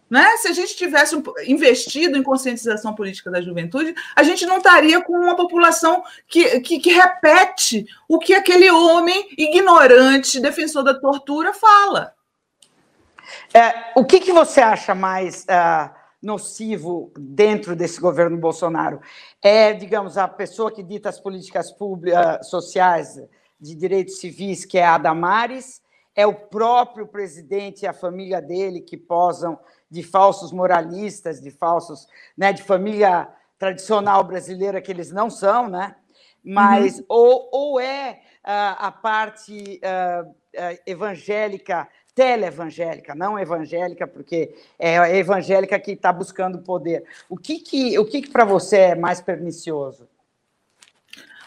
Né? 0.09 0.37
Se 0.37 0.49
a 0.49 0.53
gente 0.53 0.77
tivesse 0.77 1.21
investido 1.47 2.17
em 2.17 2.23
conscientização 2.23 2.95
política 2.95 3.31
da 3.31 3.41
juventude, 3.41 3.95
a 4.15 4.23
gente 4.23 4.47
não 4.47 4.59
estaria 4.59 5.03
com 5.03 5.13
uma 5.13 5.35
população 5.35 6.05
que, 6.29 6.61
que, 6.61 6.79
que 6.79 6.93
repete 6.93 7.87
o 8.09 8.19
que 8.19 8.35
aquele 8.35 8.71
homem 8.71 9.29
ignorante, 9.37 10.41
defensor 10.41 10.85
da 10.85 10.95
tortura, 10.95 11.53
fala. 11.53 12.15
É, 13.53 13.93
o 13.97 14.05
que, 14.05 14.21
que 14.21 14.33
você 14.33 14.61
acha 14.61 14.95
mais 14.95 15.45
uh, 15.45 15.91
nocivo 16.23 17.11
dentro 17.19 17.75
desse 17.75 17.99
governo 17.99 18.37
Bolsonaro? 18.37 19.01
É, 19.43 19.73
digamos, 19.73 20.19
a 20.19 20.29
pessoa 20.29 20.71
que 20.71 20.83
dita 20.83 21.09
as 21.09 21.19
políticas 21.19 21.73
públicas, 21.73 22.41
uh, 22.41 22.45
sociais 22.45 23.21
de 23.61 23.75
direitos 23.75 24.19
civis, 24.19 24.65
que 24.65 24.79
é 24.79 24.85
a 24.85 24.99
Damares, 24.99 25.83
é 26.15 26.27
o 26.27 26.35
próprio 26.35 27.07
presidente 27.07 27.83
e 27.83 27.87
a 27.87 27.93
família 27.93 28.41
dele 28.41 28.81
que 28.81 28.97
posam 28.97 29.59
de 29.91 30.03
falsos 30.03 30.53
moralistas, 30.53 31.41
de 31.41 31.51
falsos, 31.51 32.07
né, 32.37 32.53
de 32.53 32.63
família 32.63 33.29
tradicional 33.59 34.23
brasileira 34.25 34.81
que 34.81 34.91
eles 34.91 35.11
não 35.11 35.31
são, 35.31 35.69
né? 35.69 35.97
Mas 36.45 36.99
uhum. 36.99 37.05
ou, 37.09 37.49
ou 37.53 37.81
é 37.81 38.21
uh, 38.45 38.77
a 38.79 38.93
parte 38.93 39.81
uh, 39.83 40.29
uh, 40.29 40.79
evangélica, 40.87 41.89
teleevangélica, 42.15 43.15
não 43.15 43.39
evangélica, 43.39 44.07
porque 44.07 44.55
é 44.79 44.99
a 44.99 45.17
evangélica 45.17 45.79
que 45.81 45.93
está 45.93 46.13
buscando 46.13 46.59
poder. 46.59 47.05
O 47.29 47.37
que 47.37 47.59
que 47.59 47.99
o 47.99 48.05
que, 48.05 48.23
que 48.23 48.31
para 48.31 48.45
você 48.45 48.77
é 48.79 48.95
mais 48.95 49.21
pernicioso? 49.21 50.07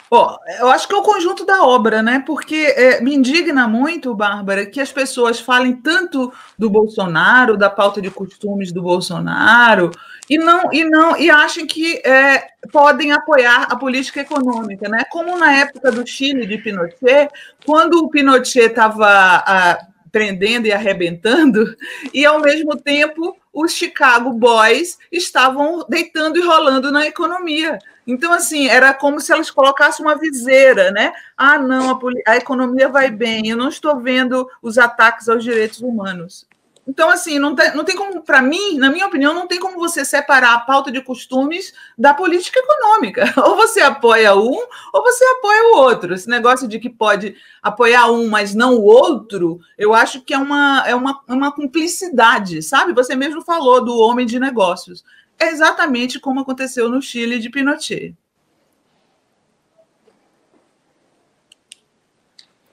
Bom, 0.09 0.37
eu 0.59 0.69
acho 0.69 0.87
que 0.87 0.95
é 0.95 0.97
o 0.97 1.03
conjunto 1.03 1.45
da 1.45 1.63
obra, 1.63 2.01
né? 2.01 2.23
Porque 2.25 2.55
é, 2.55 3.01
me 3.01 3.13
indigna 3.13 3.67
muito, 3.67 4.15
Bárbara, 4.15 4.65
que 4.65 4.79
as 4.79 4.91
pessoas 4.91 5.39
falem 5.39 5.75
tanto 5.75 6.31
do 6.57 6.69
Bolsonaro, 6.69 7.57
da 7.57 7.69
pauta 7.69 8.01
de 8.01 8.09
costumes 8.09 8.71
do 8.71 8.81
Bolsonaro, 8.81 9.91
e 10.29 10.37
não 10.37 10.71
e 10.71 10.85
não 10.85 11.17
e 11.17 11.29
achem 11.29 11.67
que 11.67 11.97
é, 12.05 12.47
podem 12.71 13.11
apoiar 13.11 13.63
a 13.69 13.75
política 13.75 14.21
econômica, 14.21 14.87
né? 14.87 15.03
Como 15.11 15.37
na 15.37 15.53
época 15.53 15.91
do 15.91 16.07
Chile 16.07 16.45
de 16.45 16.57
Pinochet, 16.57 17.29
quando 17.65 17.95
o 17.99 18.09
Pinochet 18.09 18.67
estava 18.67 19.77
prendendo 20.09 20.67
e 20.67 20.71
arrebentando, 20.71 21.75
e 22.13 22.25
ao 22.25 22.41
mesmo 22.41 22.77
tempo 22.77 23.35
os 23.57 23.71
Chicago 23.71 24.31
Boys 24.33 24.99
estavam 25.11 25.83
deitando 25.89 26.37
e 26.37 26.45
rolando 26.45 26.91
na 26.91 27.07
economia. 27.07 27.79
Então, 28.05 28.31
assim, 28.31 28.67
era 28.67 28.93
como 28.93 29.19
se 29.19 29.33
elas 29.33 29.49
colocassem 29.49 30.05
uma 30.05 30.15
viseira, 30.15 30.91
né? 30.91 31.11
Ah, 31.35 31.57
não, 31.57 31.89
a, 31.89 31.99
a 32.33 32.37
economia 32.37 32.87
vai 32.87 33.09
bem, 33.09 33.47
eu 33.47 33.57
não 33.57 33.69
estou 33.69 33.99
vendo 33.99 34.47
os 34.61 34.77
ataques 34.77 35.27
aos 35.27 35.43
direitos 35.43 35.81
humanos. 35.81 36.46
Então, 36.87 37.09
assim, 37.09 37.37
não 37.37 37.53
tem, 37.53 37.75
não 37.75 37.83
tem 37.83 37.97
como, 37.97 38.21
para 38.21 38.41
mim, 38.41 38.77
na 38.77 38.89
minha 38.89 39.05
opinião, 39.05 39.33
não 39.33 39.45
tem 39.45 39.59
como 39.59 39.77
você 39.77 40.05
separar 40.05 40.53
a 40.53 40.59
pauta 40.59 40.89
de 40.89 41.01
costumes 41.01 41.73
da 41.97 42.13
política 42.13 42.59
econômica. 42.59 43.33
Ou 43.45 43.57
você 43.57 43.81
apoia 43.81 44.33
um, 44.35 44.65
ou 44.93 45.03
você 45.03 45.25
apoia 45.25 45.63
o 45.65 45.77
outro. 45.77 46.13
Esse 46.13 46.29
negócio 46.29 46.67
de 46.67 46.79
que 46.79 46.89
pode 46.89 47.35
apoiar 47.61 48.09
um, 48.09 48.29
mas 48.29 48.55
não 48.55 48.75
o 48.75 48.83
outro, 48.83 49.59
eu 49.77 49.93
acho 49.93 50.21
que 50.21 50.33
é 50.33 50.37
uma, 50.37 50.83
é 50.87 50.95
uma, 50.95 51.21
uma 51.27 51.51
cumplicidade, 51.51 52.61
sabe? 52.61 52.93
Você 52.93 53.15
mesmo 53.15 53.41
falou 53.41 53.83
do 53.83 53.97
homem 53.97 54.25
de 54.25 54.39
negócios. 54.39 55.03
É 55.37 55.49
exatamente 55.49 56.19
como 56.19 56.39
aconteceu 56.39 56.89
no 56.89 57.01
Chile 57.01 57.39
de 57.39 57.49
Pinochet. 57.49 58.15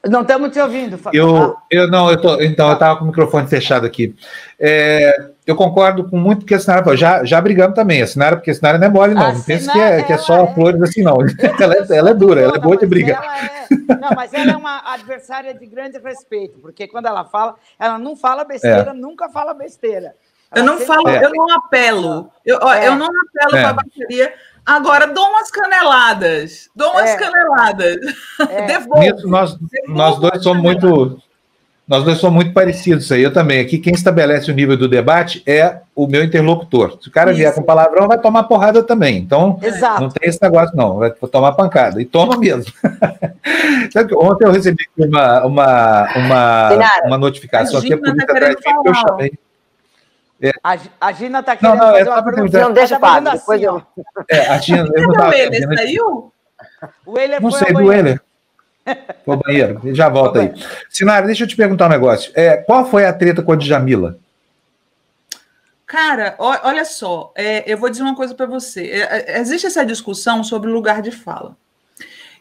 Não 0.08 0.22
estamos 0.22 0.50
te 0.50 0.60
ouvindo, 0.60 0.98
Fábio. 0.98 1.18
Eu, 1.18 1.56
eu 1.70 1.88
não, 1.88 2.10
eu 2.10 2.20
tô, 2.20 2.40
então 2.40 2.68
eu 2.68 2.74
estava 2.74 2.98
com 2.98 3.04
o 3.04 3.08
microfone 3.08 3.46
fechado 3.46 3.86
aqui. 3.86 4.14
É, 4.58 5.30
eu 5.46 5.54
concordo 5.54 6.08
com 6.08 6.16
muito 6.16 6.46
que 6.46 6.54
a 6.54 6.58
Sinara 6.58 6.96
já, 6.96 7.24
já 7.24 7.40
brigamos 7.40 7.74
também. 7.74 8.02
A 8.02 8.06
Sinara, 8.06 8.36
porque 8.36 8.50
a 8.50 8.54
Sinara 8.54 8.78
não 8.78 8.86
é 8.86 8.90
mole, 8.90 9.14
não. 9.14 9.26
A 9.26 9.32
não 9.32 9.42
pense 9.42 9.70
que 9.70 9.78
é, 9.78 10.02
que 10.02 10.12
é 10.12 10.18
só 10.18 10.44
é... 10.44 10.54
flores 10.54 10.80
assim, 10.82 11.02
não. 11.02 11.18
ela, 11.60 11.74
é, 11.74 11.96
ela 11.96 12.10
é 12.10 12.14
dura, 12.14 12.40
ela 12.40 12.56
é 12.56 12.60
boa 12.60 12.76
de 12.76 12.86
briga. 12.86 13.12
É, 13.12 13.94
não, 14.00 14.10
mas 14.14 14.32
ela 14.32 14.52
é 14.52 14.56
uma 14.56 14.92
adversária 14.92 15.54
de 15.54 15.66
grande 15.66 15.98
respeito, 15.98 16.58
porque 16.60 16.88
quando 16.88 17.06
ela 17.06 17.24
fala, 17.24 17.56
ela 17.78 17.98
não 17.98 18.16
fala 18.16 18.44
besteira, 18.44 18.90
é. 18.90 18.94
nunca 18.94 19.28
fala 19.28 19.52
besteira. 19.52 20.14
Eu 20.54 20.64
não 20.64 20.78
falo, 20.78 21.08
eu 21.08 21.30
não 21.30 21.50
apelo. 21.52 22.30
Eu, 22.44 22.58
eu 22.58 22.96
não 22.96 23.06
apelo 23.06 23.50
para 23.50 23.68
a 23.70 23.72
bateria 23.72 24.32
Agora, 24.64 25.06
dou 25.06 25.24
umas 25.28 25.50
caneladas. 25.50 26.70
Dou 26.74 26.90
umas 26.92 27.10
é. 27.10 27.16
caneladas. 27.16 27.96
É. 28.48 28.62
Devolvo. 28.66 29.28
nós, 29.28 29.58
nós 29.86 30.18
dois 30.18 30.42
somos 30.42 30.62
muito. 30.62 31.18
Nós 31.86 32.02
dois 32.02 32.16
somos 32.16 32.36
muito 32.36 32.54
parecidos 32.54 33.12
aí. 33.12 33.22
Eu 33.22 33.30
também. 33.30 33.60
Aqui, 33.60 33.76
quem 33.76 33.92
estabelece 33.92 34.50
o 34.50 34.54
nível 34.54 34.74
do 34.74 34.88
debate 34.88 35.42
é 35.46 35.80
o 35.94 36.06
meu 36.06 36.24
interlocutor. 36.24 36.96
Se 36.98 37.08
o 37.08 37.12
cara 37.12 37.30
Isso. 37.30 37.40
vier 37.40 37.54
com 37.54 37.62
palavrão, 37.62 38.08
vai 38.08 38.18
tomar 38.18 38.44
porrada 38.44 38.82
também. 38.82 39.18
Então, 39.18 39.58
Exato. 39.62 40.00
não 40.00 40.08
tem 40.08 40.30
esse 40.30 40.40
negócio, 40.40 40.74
não. 40.74 40.96
Vai 40.96 41.10
tomar 41.10 41.52
pancada. 41.52 42.00
E 42.00 42.06
toma 42.06 42.38
mesmo. 42.38 42.72
Ontem 44.18 44.46
eu 44.46 44.50
recebi 44.50 44.88
uma, 44.96 45.44
uma, 45.44 46.08
uma, 46.16 46.70
uma 47.04 47.18
notificação 47.18 47.78
aqui, 47.78 47.92
a 47.92 47.98
polícia 47.98 48.24
atrás 48.24 48.56
de 48.56 48.66
mim, 48.66 48.82
que 48.82 48.88
eu 48.88 48.94
chamei. 48.94 49.38
É. 50.44 50.52
A, 50.62 50.76
a 51.00 51.12
Gina 51.12 51.40
está 51.40 51.56
querendo 51.56 51.78
não, 51.78 51.86
não, 51.86 51.92
fazer 51.92 52.08
é 52.08 52.12
uma 52.12 52.22
pergunta. 52.24 52.60
Não, 52.60 52.72
deixa 52.72 53.00
para 53.00 53.20
depois 53.32 53.58
assim, 53.58 53.64
eu... 53.64 53.82
É, 54.28 54.48
a 54.48 54.58
Gina... 54.58 54.88
Eu 54.94 55.08
não 55.08 55.28
o 55.28 55.32
Euler 55.32 55.76
saiu? 55.76 56.32
O 57.06 57.18
Euler 57.18 57.42
não 57.42 57.50
sei, 57.50 57.72
do 57.72 57.92
Euler. 57.92 58.20
Vou 59.24 59.36
banheiro, 59.38 59.80
já 59.94 60.10
volta 60.10 60.40
aí. 60.40 60.52
Sinara, 60.90 61.24
deixa 61.24 61.44
eu 61.44 61.48
te 61.48 61.56
perguntar 61.56 61.86
um 61.86 61.90
negócio. 61.90 62.30
É, 62.34 62.58
qual 62.58 62.84
foi 62.84 63.06
a 63.06 63.12
treta 63.12 63.42
com 63.42 63.52
a 63.52 63.56
Djamila? 63.56 64.18
Cara, 65.86 66.34
olha 66.38 66.84
só, 66.84 67.32
é, 67.34 67.62
eu 67.70 67.78
vou 67.78 67.88
dizer 67.88 68.02
uma 68.02 68.16
coisa 68.16 68.34
para 68.34 68.46
você. 68.46 68.82
É, 68.82 69.36
é, 69.36 69.40
existe 69.40 69.66
essa 69.66 69.86
discussão 69.86 70.44
sobre 70.44 70.68
o 70.68 70.74
lugar 70.74 71.00
de 71.00 71.10
fala. 71.10 71.56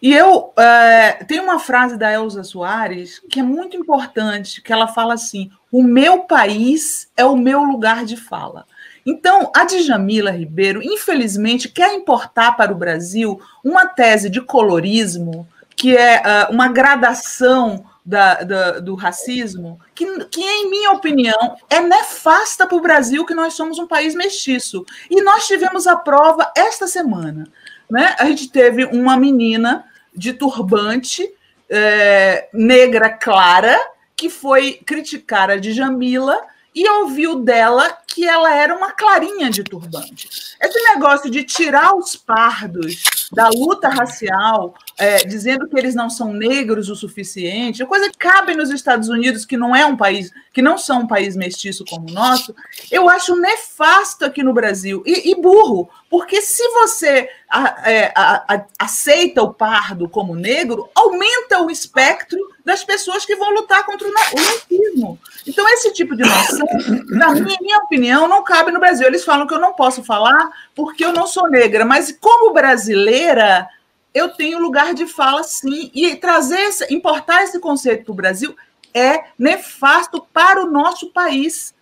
E 0.04 0.14
eu 0.14 0.52
é, 0.60 1.24
tem 1.24 1.40
uma 1.40 1.58
frase 1.60 1.96
da 1.98 2.12
Elza 2.12 2.44
Soares 2.44 3.22
que 3.30 3.40
é 3.40 3.44
muito 3.44 3.78
importante, 3.78 4.62
que 4.62 4.74
ela 4.74 4.86
fala 4.86 5.14
assim: 5.14 5.50
o 5.72 5.82
meu 5.82 6.24
país 6.24 7.08
é 7.16 7.24
o 7.24 7.38
meu 7.38 7.64
lugar 7.64 8.04
de 8.04 8.18
fala. 8.18 8.66
Então, 9.06 9.50
a 9.56 9.64
Djamila 9.64 10.30
Ribeiro, 10.30 10.84
infelizmente, 10.84 11.70
quer 11.70 11.94
importar 11.94 12.58
para 12.58 12.74
o 12.74 12.76
Brasil 12.76 13.40
uma 13.64 13.86
tese 13.86 14.30
de 14.30 14.42
colorismo, 14.42 15.48
que 15.74 15.96
é 15.96 16.22
uh, 16.22 16.54
uma 16.54 16.68
gradação 16.68 17.86
da, 18.06 18.44
da, 18.44 18.80
do 18.80 18.96
racismo, 18.96 19.80
que, 19.96 20.26
que, 20.26 20.42
em 20.42 20.70
minha 20.70 20.92
opinião, 20.92 21.56
é 21.70 21.80
nefasta 21.80 22.68
para 22.68 22.78
o 22.78 22.82
Brasil 22.82 23.26
que 23.26 23.34
nós 23.34 23.54
somos 23.54 23.80
um 23.80 23.88
país 23.88 24.14
mestiço. 24.14 24.86
E 25.10 25.22
nós 25.22 25.48
tivemos 25.48 25.88
a 25.88 25.96
prova 25.96 26.52
esta 26.58 26.88
semana. 26.88 27.48
Né? 27.90 28.16
A 28.20 28.26
gente 28.26 28.50
teve 28.50 28.84
uma 28.86 29.16
menina 29.16 29.86
de 30.16 30.34
turbante 30.34 31.30
é, 31.70 32.50
negra 32.54 33.10
clara 33.10 33.80
que 34.16 34.30
foi 34.30 34.80
criticar 34.86 35.50
a 35.50 35.58
Djamila 35.58 36.40
e 36.76 36.88
ouviu 36.90 37.40
dela 37.40 37.98
que 38.08 38.26
ela 38.26 38.54
era 38.54 38.76
uma 38.76 38.92
clarinha 38.92 39.50
de 39.50 39.64
turbante. 39.64 40.28
Esse 40.62 40.84
negócio 40.94 41.30
de 41.30 41.44
tirar 41.44 41.96
os 41.96 42.16
pardos 42.16 43.04
da 43.32 43.50
luta 43.50 43.90
racial, 43.90 44.76
é, 44.98 45.18
dizendo 45.26 45.68
que 45.68 45.78
eles 45.78 45.96
não 45.96 46.10
são 46.10 46.32
negros 46.32 46.90
o 46.90 46.96
suficiente, 46.96 47.82
a 47.82 47.88
coisa 47.88 48.10
que 48.10 48.18
cabe 48.18 48.56
nos 48.56 48.70
Estados 48.70 49.10
Unidos, 49.10 49.46
que 49.46 49.58
não 49.58 49.76
é 49.76 49.86
um 49.86 49.98
país, 49.98 50.32
que 50.54 50.62
não 50.62 50.78
são 50.78 51.02
um 51.02 51.08
país 51.08 51.36
mestiço 51.36 51.84
como 51.86 52.10
o 52.10 52.14
nosso, 52.14 52.56
eu 52.92 53.10
acho 53.10 53.36
nefasto 53.36 54.26
aqui 54.26 54.44
no 54.44 54.54
Brasil 54.54 55.04
e, 55.06 55.32
e 55.32 55.36
burro, 55.36 55.90
porque 56.14 56.44
se 56.44 56.62
você 56.74 57.28
a, 57.50 57.90
é, 57.92 58.14
a, 58.16 58.54
a, 58.54 58.66
aceita 58.78 59.42
o 59.42 59.52
pardo 59.52 60.08
como 60.08 60.36
negro, 60.36 60.88
aumenta 60.94 61.64
o 61.64 61.72
espectro 61.72 62.38
das 62.64 62.84
pessoas 62.84 63.26
que 63.26 63.36
vão 63.36 63.52
lutar 63.52 63.84
contra 63.84 64.08
o, 64.08 64.14
racismo. 64.14 65.20
Então, 65.48 65.68
esse 65.70 65.92
tipo 65.92 66.16
de 66.16 66.22
noção, 66.22 66.68
na 67.10 67.32
minha, 67.32 67.58
minha 67.60 67.80
opinião, 67.80 68.28
não 68.28 68.44
cabe 68.44 68.72
no 68.72 68.80
Brasil. 68.80 69.08
Eles 69.08 69.26
falam 69.26 69.48
que 69.48 69.56
eu 69.56 69.60
não 69.60 69.74
posso 69.74 70.04
falar 70.04 70.52
porque 70.76 71.04
eu 71.04 71.14
não 71.14 71.26
sou 71.26 71.50
negra, 71.50 71.84
mas 71.84 72.16
como 72.22 72.54
brasileira, 72.54 73.68
eu 74.14 74.30
tenho 74.30 74.60
lugar 74.60 74.94
de 74.94 75.08
fala 75.08 75.42
sim. 75.42 75.90
E 75.96 76.16
trazer, 76.18 76.60
esse, 76.60 76.94
importar 76.94 77.44
esse 77.44 77.60
conceito 77.60 78.06
para 78.06 78.12
o 78.12 78.16
Brasil 78.16 78.56
é 78.94 79.24
nefasto 79.36 80.24
para 80.32 80.64
o 80.64 80.70
nosso 80.70 81.08
país. 81.08 81.74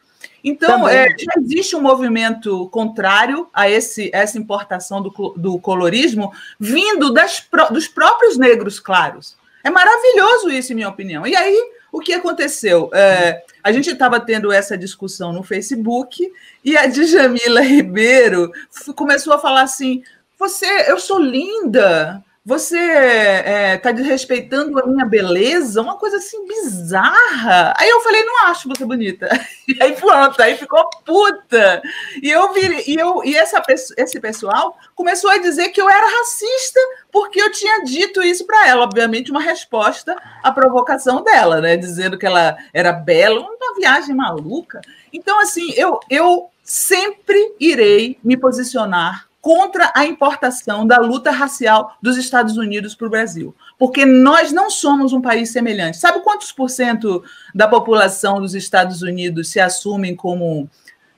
Então, 0.43 0.88
é, 0.88 1.10
já 1.17 1.34
existe 1.38 1.75
um 1.75 1.82
movimento 1.82 2.67
contrário 2.69 3.47
a 3.54 3.69
esse, 3.69 4.10
essa 4.13 4.38
importação 4.38 5.01
do, 5.01 5.10
do 5.38 5.60
colorismo 5.60 6.32
vindo 6.60 7.13
das, 7.13 7.45
dos 7.71 7.88
próprios 7.88 8.38
negros 8.38 8.80
claros. 8.80 9.38
É 9.63 9.69
maravilhoso 9.69 10.49
isso, 10.49 10.71
em 10.71 10.75
minha 10.75 10.89
opinião. 10.89 11.27
E 11.27 11.36
aí, 11.36 11.71
o 11.91 11.99
que 11.99 12.13
aconteceu? 12.13 12.89
É, 12.93 13.43
a 13.63 13.71
gente 13.71 13.89
estava 13.89 14.19
tendo 14.19 14.51
essa 14.51 14.77
discussão 14.77 15.32
no 15.32 15.43
Facebook 15.43 16.32
e 16.63 16.77
a 16.77 16.88
Djamila 16.88 17.62
Ribeiro 17.62 18.51
começou 18.95 19.34
a 19.34 19.39
falar 19.39 19.62
assim: 19.62 20.04
você, 20.39 20.89
eu 20.89 20.99
sou 20.99 21.19
linda, 21.19 22.23
você 22.43 22.75
está 22.75 23.49
é, 23.49 23.77
tá 23.77 23.91
desrespeitando 23.91 24.80
a 24.80 24.88
minha 24.88 25.06
beleza, 25.06 25.80
uma 25.80 25.95
coisa 25.97 26.17
assim 26.17 26.47
bizarra. 26.47 27.71
Aí 27.77 27.88
eu 27.88 28.01
falei, 28.01 28.23
não 28.23 28.47
acho 28.47 28.67
você 28.67 28.84
bonita. 28.84 29.30
E 29.67 29.77
aí 29.82 29.95
pronto, 29.95 30.41
aí 30.41 30.58
ficou 30.58 30.89
puta. 31.06 31.84
E 32.21 32.32
eu 32.32 32.51
vi, 32.51 32.91
e, 32.91 32.95
eu, 32.95 33.23
e 33.23 33.38
essa, 33.38 33.62
esse 33.69 34.19
pessoal 34.19 34.75
começou 34.95 35.30
a 35.30 35.38
dizer 35.38 35.69
que 35.69 35.80
eu 35.80 35.88
era 35.88 36.19
racista 36.19 36.80
porque 37.12 37.39
eu 37.39 37.51
tinha 37.51 37.84
dito 37.84 38.23
isso 38.23 38.45
para 38.47 38.67
ela, 38.67 38.84
obviamente, 38.86 39.30
uma 39.30 39.41
resposta 39.41 40.15
à 40.41 40.51
provocação 40.51 41.23
dela, 41.23 41.62
né? 41.62 41.77
Dizendo 41.77 42.17
que 42.17 42.25
ela 42.25 42.58
era 42.73 42.91
bela, 42.91 43.39
uma 43.39 43.75
viagem 43.75 44.15
maluca. 44.15 44.82
Então, 45.13 45.39
assim, 45.39 45.73
eu, 45.75 45.99
eu 46.10 46.49
sempre 46.63 47.54
irei 47.60 48.17
me 48.23 48.36
posicionar 48.36 49.30
contra 49.41 49.91
a 49.95 50.06
importação 50.06 50.86
da 50.86 50.97
luta 50.99 51.32
racial 51.32 51.97
dos 52.01 52.15
Estados 52.15 52.58
Unidos 52.58 52.93
para 52.93 53.08
o 53.08 53.10
Brasil. 53.10 53.56
Porque 53.77 54.06
nós 54.06 54.51
não 54.51 54.69
somos 54.69 55.12
um 55.12 55.21
país 55.21 55.51
semelhante. 55.51 55.97
Sabe 55.97 56.21
quantos 56.21 56.51
por 56.51 56.69
cento 56.69 57.23
da 57.54 57.67
população 57.67 58.39
dos 58.39 58.54
Estados 58.54 59.01
Unidos 59.01 59.49
se 59.49 59.60
assumem 59.60 60.15
como 60.15 60.69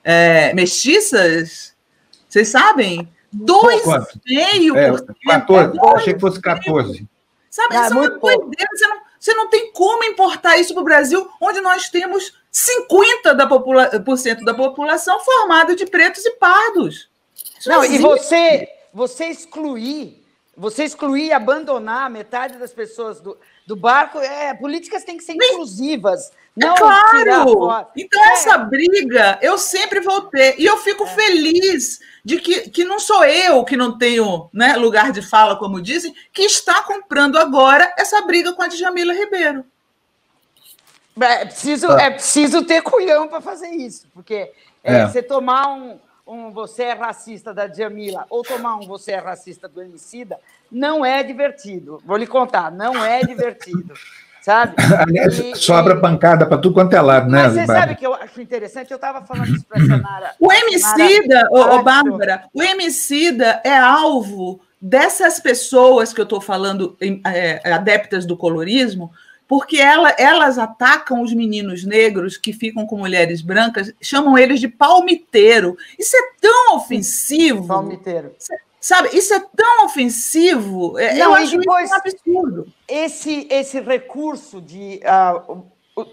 é, 0.02 0.54
mestiças? 0.54 1.74
Vocês 2.26 2.48
sabem? 2.48 3.08
2,5%. 3.36 4.76
É, 4.76 4.90
14, 5.28 5.78
é, 5.78 5.96
achei 5.96 6.14
que 6.14 6.20
fosse 6.20 6.40
14. 6.40 7.06
Sabe, 7.50 7.76
ah, 7.76 7.84
isso 7.84 7.94
é 7.94 7.96
uma 7.96 8.08
doideira. 8.08 8.68
Você 8.74 8.86
não, 8.86 9.00
você 9.20 9.34
não 9.34 9.48
tem 9.48 9.70
como 9.72 10.02
importar 10.04 10.56
isso 10.58 10.72
para 10.72 10.80
o 10.80 10.84
Brasil, 10.84 11.28
onde 11.40 11.60
nós 11.60 11.88
temos 11.90 12.32
50% 12.52 13.34
da, 13.34 13.46
popula 13.46 14.00
por 14.00 14.16
cento 14.16 14.44
da 14.44 14.54
população 14.54 15.20
formada 15.20 15.76
de 15.76 15.84
pretos 15.84 16.24
e 16.24 16.30
pardos. 16.32 17.08
Não, 17.66 17.84
e 17.84 17.98
você, 17.98 18.68
você 18.92 19.26
excluir, 19.26 20.24
você 20.56 20.84
excluir 20.84 21.26
e 21.26 21.32
abandonar 21.32 22.10
metade 22.10 22.58
das 22.58 22.72
pessoas 22.72 23.20
do, 23.20 23.36
do 23.66 23.74
barco, 23.74 24.18
é, 24.18 24.54
políticas 24.54 25.04
têm 25.04 25.16
que 25.16 25.24
ser 25.24 25.34
inclusivas. 25.34 26.30
É 26.30 26.66
não 26.66 26.74
claro! 26.76 27.88
Então, 27.96 28.22
é. 28.22 28.32
essa 28.32 28.56
briga 28.58 29.38
eu 29.42 29.58
sempre 29.58 30.00
vou 30.00 30.22
ter. 30.22 30.54
E 30.58 30.64
eu 30.64 30.76
fico 30.78 31.04
é. 31.04 31.08
feliz 31.08 32.00
de 32.24 32.38
que, 32.38 32.70
que 32.70 32.84
não 32.84 33.00
sou 33.00 33.24
eu 33.24 33.64
que 33.64 33.76
não 33.76 33.98
tenho 33.98 34.48
né, 34.52 34.76
lugar 34.76 35.10
de 35.10 35.20
fala, 35.20 35.56
como 35.56 35.82
dizem, 35.82 36.14
que 36.32 36.42
está 36.42 36.82
comprando 36.82 37.38
agora 37.38 37.92
essa 37.98 38.22
briga 38.22 38.52
com 38.52 38.62
a 38.62 38.68
Djamila 38.68 39.12
Ribeiro. 39.12 39.64
É 41.20 41.44
preciso, 41.44 41.88
tá. 41.88 42.02
é 42.02 42.10
preciso 42.10 42.64
ter 42.64 42.82
culhão 42.82 43.28
para 43.28 43.40
fazer 43.40 43.70
isso, 43.70 44.06
porque 44.12 44.52
é, 44.82 44.94
é. 44.94 45.06
você 45.06 45.22
tomar 45.22 45.68
um, 45.68 45.98
um 46.26 46.50
Você 46.50 46.84
é 46.84 46.92
Racista 46.92 47.52
da 47.52 47.66
Djamila 47.66 48.26
ou 48.30 48.42
tomar 48.42 48.76
um 48.76 48.86
Você 48.86 49.12
é 49.12 49.18
Racista 49.18 49.68
do 49.68 49.82
Emicida, 49.82 50.38
não 50.70 51.04
é 51.04 51.22
divertido. 51.22 52.00
Vou 52.04 52.16
lhe 52.16 52.26
contar, 52.26 52.70
não 52.70 53.04
é 53.04 53.22
divertido. 53.22 53.94
Sabe? 54.40 54.74
Aliás, 55.08 55.38
e, 55.38 55.56
sobra 55.56 55.94
e... 55.94 56.00
pancada 56.00 56.44
para 56.44 56.58
tudo 56.58 56.74
quanto 56.74 56.94
é 56.94 57.00
lado, 57.00 57.30
né? 57.30 57.44
Mas 57.44 57.52
você 57.52 57.58
Bárbara? 57.60 57.80
sabe 57.80 57.94
que 57.96 58.06
eu 58.06 58.14
acho 58.14 58.40
interessante? 58.40 58.90
Eu 58.90 58.96
estava 58.96 59.24
falando 59.26 59.54
isso 59.54 59.64
para 59.64 59.78
a. 59.78 60.34
O 60.38 60.52
Emicida, 60.52 61.48
ô, 61.50 61.60
ô, 61.60 61.82
Bárbara, 61.82 62.44
o 62.52 62.62
Emicida 62.62 63.62
é 63.64 63.76
alvo 63.76 64.60
dessas 64.80 65.40
pessoas 65.40 66.12
que 66.12 66.20
eu 66.20 66.24
estou 66.24 66.42
falando, 66.42 66.94
é, 67.26 67.72
adeptas 67.72 68.26
do 68.26 68.36
colorismo, 68.36 69.10
porque 69.54 69.76
ela, 69.76 70.12
elas 70.18 70.58
atacam 70.58 71.22
os 71.22 71.32
meninos 71.32 71.84
negros 71.84 72.36
que 72.36 72.52
ficam 72.52 72.84
com 72.84 72.98
mulheres 72.98 73.40
brancas, 73.40 73.94
chamam 74.02 74.36
eles 74.36 74.58
de 74.58 74.66
palmiteiro. 74.66 75.78
Isso 75.96 76.16
é 76.16 76.32
tão 76.40 76.74
ofensivo. 76.74 77.64
Palmiteiro. 77.68 78.34
Sabe, 78.80 79.16
isso 79.16 79.32
é 79.32 79.38
tão 79.54 79.84
ofensivo. 79.84 80.98
É, 80.98 81.14
Não, 81.14 81.26
eu 81.26 81.34
acho 81.34 81.56
depois, 81.56 81.84
isso 81.84 81.94
um 81.94 81.98
absurdo. 81.98 82.72
Esse, 82.88 83.46
esse 83.48 83.78
recurso 83.78 84.60
de, 84.60 85.00
uh, 85.46 85.62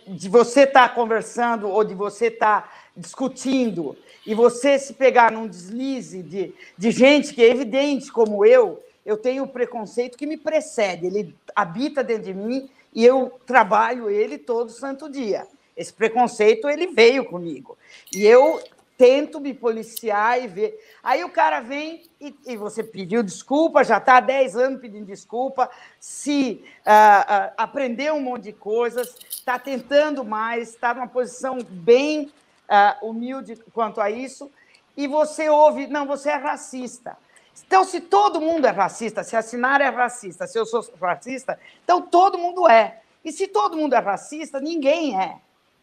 de 0.07 0.29
você 0.29 0.61
estar 0.61 0.89
tá 0.89 0.93
conversando 0.93 1.67
ou 1.67 1.83
de 1.83 1.95
você 1.95 2.27
estar 2.27 2.61
tá 2.61 2.69
discutindo 2.95 3.97
e 4.23 4.35
você 4.35 4.77
se 4.77 4.93
pegar 4.93 5.31
num 5.31 5.47
deslize 5.47 6.21
de, 6.21 6.53
de 6.77 6.91
gente 6.91 7.33
que 7.33 7.41
é 7.41 7.49
evidente 7.49 8.11
como 8.11 8.45
eu, 8.45 8.79
eu 9.03 9.17
tenho 9.17 9.45
o 9.45 9.47
preconceito 9.47 10.15
que 10.15 10.27
me 10.27 10.37
precede, 10.37 11.07
ele 11.07 11.35
habita 11.55 12.03
dentro 12.03 12.25
de 12.25 12.35
mim 12.35 12.69
e 12.93 13.05
eu 13.05 13.39
trabalho 13.45 14.09
ele 14.09 14.37
todo 14.37 14.69
santo 14.71 15.09
dia. 15.09 15.47
Esse 15.75 15.93
preconceito 15.93 16.69
ele 16.69 16.87
veio 16.87 17.25
comigo. 17.25 17.77
E 18.13 18.25
eu 18.25 18.61
tento 19.01 19.39
me 19.39 19.51
policiar 19.51 20.43
e 20.43 20.47
ver. 20.47 20.79
Aí 21.01 21.23
o 21.23 21.29
cara 21.29 21.59
vem 21.59 22.03
e, 22.19 22.35
e 22.45 22.55
você 22.55 22.83
pediu 22.83 23.23
desculpa, 23.23 23.83
já 23.83 23.97
está 23.97 24.17
há 24.17 24.19
10 24.19 24.55
anos 24.55 24.79
pedindo 24.79 25.07
desculpa, 25.07 25.71
se 25.99 26.63
uh, 26.85 26.89
uh, 26.89 27.53
aprendeu 27.57 28.13
um 28.13 28.21
monte 28.21 28.43
de 28.43 28.53
coisas, 28.53 29.15
está 29.27 29.57
tentando 29.57 30.23
mais, 30.23 30.69
está 30.69 30.93
numa 30.93 31.07
posição 31.07 31.57
bem 31.67 32.31
uh, 32.69 33.07
humilde 33.07 33.55
quanto 33.73 33.99
a 33.99 34.11
isso, 34.11 34.51
e 34.95 35.07
você 35.07 35.49
ouve, 35.49 35.87
não, 35.87 36.05
você 36.05 36.29
é 36.29 36.35
racista. 36.35 37.17
Então, 37.65 37.83
se 37.83 38.01
todo 38.01 38.41
mundo 38.41 38.65
é 38.65 38.71
racista, 38.71 39.23
se 39.23 39.35
a 39.35 39.41
Sinara 39.41 39.85
é 39.85 39.89
racista, 39.89 40.47
se 40.47 40.57
eu 40.57 40.65
sou 40.65 40.85
racista, 41.01 41.59
então 41.83 42.01
todo 42.01 42.37
mundo 42.37 42.67
é. 42.69 43.01
E 43.23 43.31
se 43.31 43.47
todo 43.47 43.77
mundo 43.77 43.93
é 43.93 43.99
racista, 43.99 44.59
ninguém 44.59 45.19
é. 45.19 45.37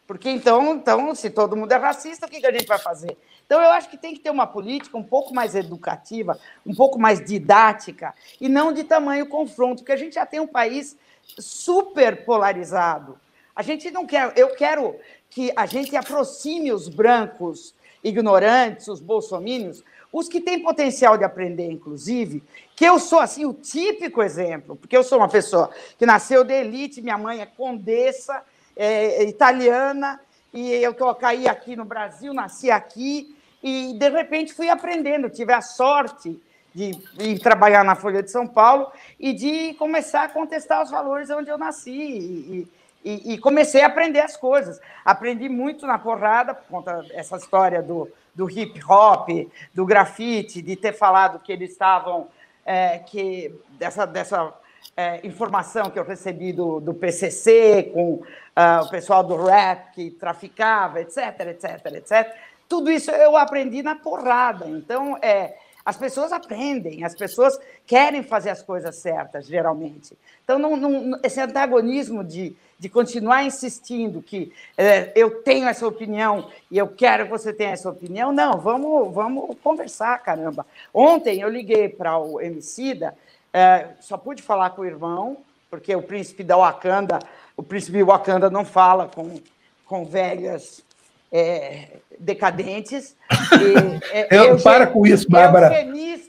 Porque 0.05 0.29
então, 0.29 0.75
então 0.75 1.13
se 1.13 1.29
todo 1.29 1.55
mundo 1.55 1.71
é 1.71 1.77
racista, 1.77 2.25
o 2.25 2.29
que 2.29 2.45
a 2.45 2.51
gente 2.51 2.67
vai 2.67 2.79
fazer? 2.79 3.17
Então, 3.45 3.61
eu 3.61 3.71
acho 3.71 3.89
que 3.89 3.97
tem 3.97 4.13
que 4.13 4.19
ter 4.19 4.29
uma 4.29 4.45
política 4.45 4.97
um 4.97 5.03
pouco 5.03 5.33
mais 5.33 5.55
educativa, 5.55 6.39
um 6.65 6.73
pouco 6.73 6.99
mais 6.99 7.23
didática, 7.23 8.13
e 8.39 8.47
não 8.47 8.71
de 8.71 8.83
tamanho 8.83 9.27
confronto, 9.27 9.81
porque 9.81 9.91
a 9.91 9.97
gente 9.97 10.15
já 10.15 10.25
tem 10.25 10.39
um 10.39 10.47
país 10.47 10.95
super 11.37 12.25
polarizado. 12.25 13.19
A 13.55 13.61
gente 13.61 13.91
não 13.91 14.05
quer, 14.05 14.31
eu 14.35 14.55
quero 14.55 14.95
que 15.29 15.51
a 15.55 15.65
gente 15.65 15.95
aproxime 15.95 16.71
os 16.71 16.87
brancos 16.87 17.73
ignorantes, 18.03 18.87
os 18.87 18.99
bolsomínios, 18.99 19.83
os 20.11 20.27
que 20.27 20.41
têm 20.41 20.61
potencial 20.61 21.17
de 21.17 21.23
aprender, 21.23 21.69
inclusive, 21.69 22.43
que 22.75 22.85
eu 22.85 22.97
sou 22.99 23.19
assim 23.19 23.45
o 23.45 23.53
típico 23.53 24.23
exemplo, 24.23 24.75
porque 24.75 24.97
eu 24.97 25.03
sou 25.03 25.19
uma 25.19 25.29
pessoa 25.29 25.69
que 25.97 26.05
nasceu 26.05 26.43
de 26.43 26.53
elite, 26.53 27.01
minha 27.01 27.17
mãe 27.17 27.41
é 27.41 27.45
condessa, 27.45 28.43
é, 28.75 29.23
é 29.23 29.23
italiana, 29.23 30.19
e 30.53 30.71
eu 30.71 30.93
tô, 30.93 31.13
caí 31.13 31.47
aqui 31.47 31.75
no 31.75 31.85
Brasil, 31.85 32.33
nasci 32.33 32.71
aqui, 32.71 33.35
e 33.61 33.93
de 33.93 34.09
repente 34.09 34.53
fui 34.53 34.69
aprendendo, 34.69 35.29
tive 35.29 35.53
a 35.53 35.61
sorte 35.61 36.41
de 36.73 36.91
ir 37.19 37.39
trabalhar 37.39 37.83
na 37.83 37.95
Folha 37.95 38.23
de 38.23 38.31
São 38.31 38.47
Paulo 38.47 38.91
e 39.19 39.33
de 39.33 39.73
começar 39.75 40.23
a 40.23 40.29
contestar 40.29 40.81
os 40.81 40.89
valores 40.89 41.29
onde 41.29 41.49
eu 41.49 41.57
nasci. 41.57 41.91
E, 41.91 42.67
e, 43.03 43.33
e 43.33 43.37
comecei 43.37 43.81
a 43.81 43.87
aprender 43.87 44.19
as 44.19 44.37
coisas. 44.37 44.79
Aprendi 45.03 45.49
muito 45.49 45.87
na 45.87 45.97
porrada, 45.97 46.53
por 46.53 46.67
conta 46.67 47.01
dessa 47.03 47.37
história 47.37 47.81
do, 47.81 48.09
do 48.39 48.49
hip 48.49 48.81
hop, 48.87 49.27
do 49.73 49.85
grafite, 49.85 50.61
de 50.61 50.77
ter 50.77 50.93
falado 50.93 51.43
que 51.43 51.51
eles 51.51 51.71
estavam. 51.71 52.29
É, 52.65 52.99
que 52.99 53.53
dessa, 53.79 54.05
dessa 54.05 54.53
é, 54.95 55.25
informação 55.25 55.89
que 55.89 55.97
eu 55.97 56.03
recebi 56.03 56.53
do, 56.53 56.79
do 56.79 56.93
PCC, 56.93 57.89
com 57.91 58.13
uh, 58.13 58.83
o 58.85 58.89
pessoal 58.89 59.23
do 59.23 59.35
rap 59.43 59.91
que 59.93 60.11
traficava, 60.11 61.01
etc, 61.01 61.17
etc, 61.47 61.85
etc. 61.95 62.35
Tudo 62.67 62.91
isso 62.91 63.09
eu 63.09 63.35
aprendi 63.35 63.81
na 63.81 63.95
porrada. 63.95 64.67
Então, 64.67 65.17
é, 65.21 65.57
as 65.89 65.97
pessoas 65.97 66.31
aprendem, 66.31 67.03
as 67.03 67.15
pessoas 67.15 67.59
querem 67.87 68.21
fazer 68.21 68.51
as 68.51 68.61
coisas 68.61 68.95
certas, 68.97 69.47
geralmente. 69.47 70.15
Então, 70.43 70.59
não, 70.59 70.75
não, 70.77 71.19
esse 71.23 71.41
antagonismo 71.41 72.23
de, 72.23 72.55
de 72.77 72.87
continuar 72.87 73.43
insistindo 73.43 74.21
que 74.21 74.53
é, 74.77 75.11
eu 75.15 75.41
tenho 75.41 75.67
essa 75.67 75.87
opinião 75.87 76.47
e 76.69 76.77
eu 76.77 76.87
quero 76.87 77.25
que 77.25 77.31
você 77.31 77.51
tenha 77.51 77.71
essa 77.71 77.89
opinião, 77.89 78.31
não, 78.31 78.59
vamos, 78.59 79.11
vamos 79.11 79.57
conversar, 79.63 80.19
caramba. 80.19 80.63
Ontem 80.93 81.41
eu 81.41 81.49
liguei 81.49 81.89
para 81.89 82.19
o 82.19 82.39
Emicida, 82.39 83.17
é, 83.51 83.87
só 83.99 84.15
pude 84.15 84.43
falar 84.43 84.69
com 84.69 84.83
o 84.83 84.85
irmão, 84.85 85.37
porque 85.71 85.95
o 85.95 86.03
príncipe 86.03 86.43
da 86.43 86.55
Wakanda, 86.55 87.17
o 87.57 87.63
príncipe 87.63 88.03
Wakanda 88.03 88.47
não 88.47 88.63
fala 88.63 89.07
com, 89.07 89.39
com 89.87 90.05
velhas 90.05 90.83
é, 91.31 91.97
decadentes. 92.19 93.15
E, 93.31 94.11
é, 94.11 94.27
eu, 94.31 94.61
para 94.61 94.87
com 94.87 95.05
isso, 95.05 95.29
Bárbara. 95.29 95.69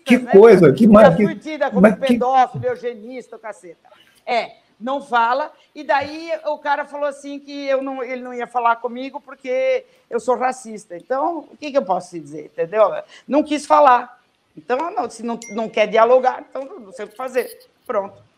Que 0.04 0.18
né? 0.18 0.32
coisa, 0.32 0.72
que 0.72 0.86
mais. 0.86 1.14
Que, 1.16 1.58
como 1.58 1.80
mas, 1.80 1.98
pedófilo, 1.98 2.62
que... 2.62 2.68
eugenista, 2.68 3.38
caceta. 3.38 3.88
É, 4.26 4.52
não 4.80 5.02
fala. 5.02 5.52
E 5.74 5.82
daí 5.82 6.30
o 6.46 6.58
cara 6.58 6.84
falou 6.84 7.06
assim 7.06 7.38
que 7.38 7.66
eu 7.66 7.82
não, 7.82 8.02
ele 8.02 8.22
não 8.22 8.34
ia 8.34 8.46
falar 8.46 8.76
comigo 8.76 9.20
porque 9.20 9.84
eu 10.08 10.20
sou 10.20 10.36
racista. 10.36 10.96
Então, 10.96 11.48
o 11.50 11.56
que, 11.56 11.70
que 11.70 11.78
eu 11.78 11.84
posso 11.84 12.18
dizer? 12.18 12.46
Entendeu? 12.46 12.90
Não 13.26 13.42
quis 13.42 13.66
falar. 13.66 14.18
Então, 14.56 14.90
não, 14.90 15.08
se 15.08 15.22
não, 15.22 15.38
não 15.54 15.68
quer 15.68 15.86
dialogar, 15.86 16.44
então 16.48 16.64
não 16.80 16.92
sei 16.92 17.04
o 17.04 17.08
que 17.08 17.16
fazer. 17.16 17.68
Pronto 17.86 18.29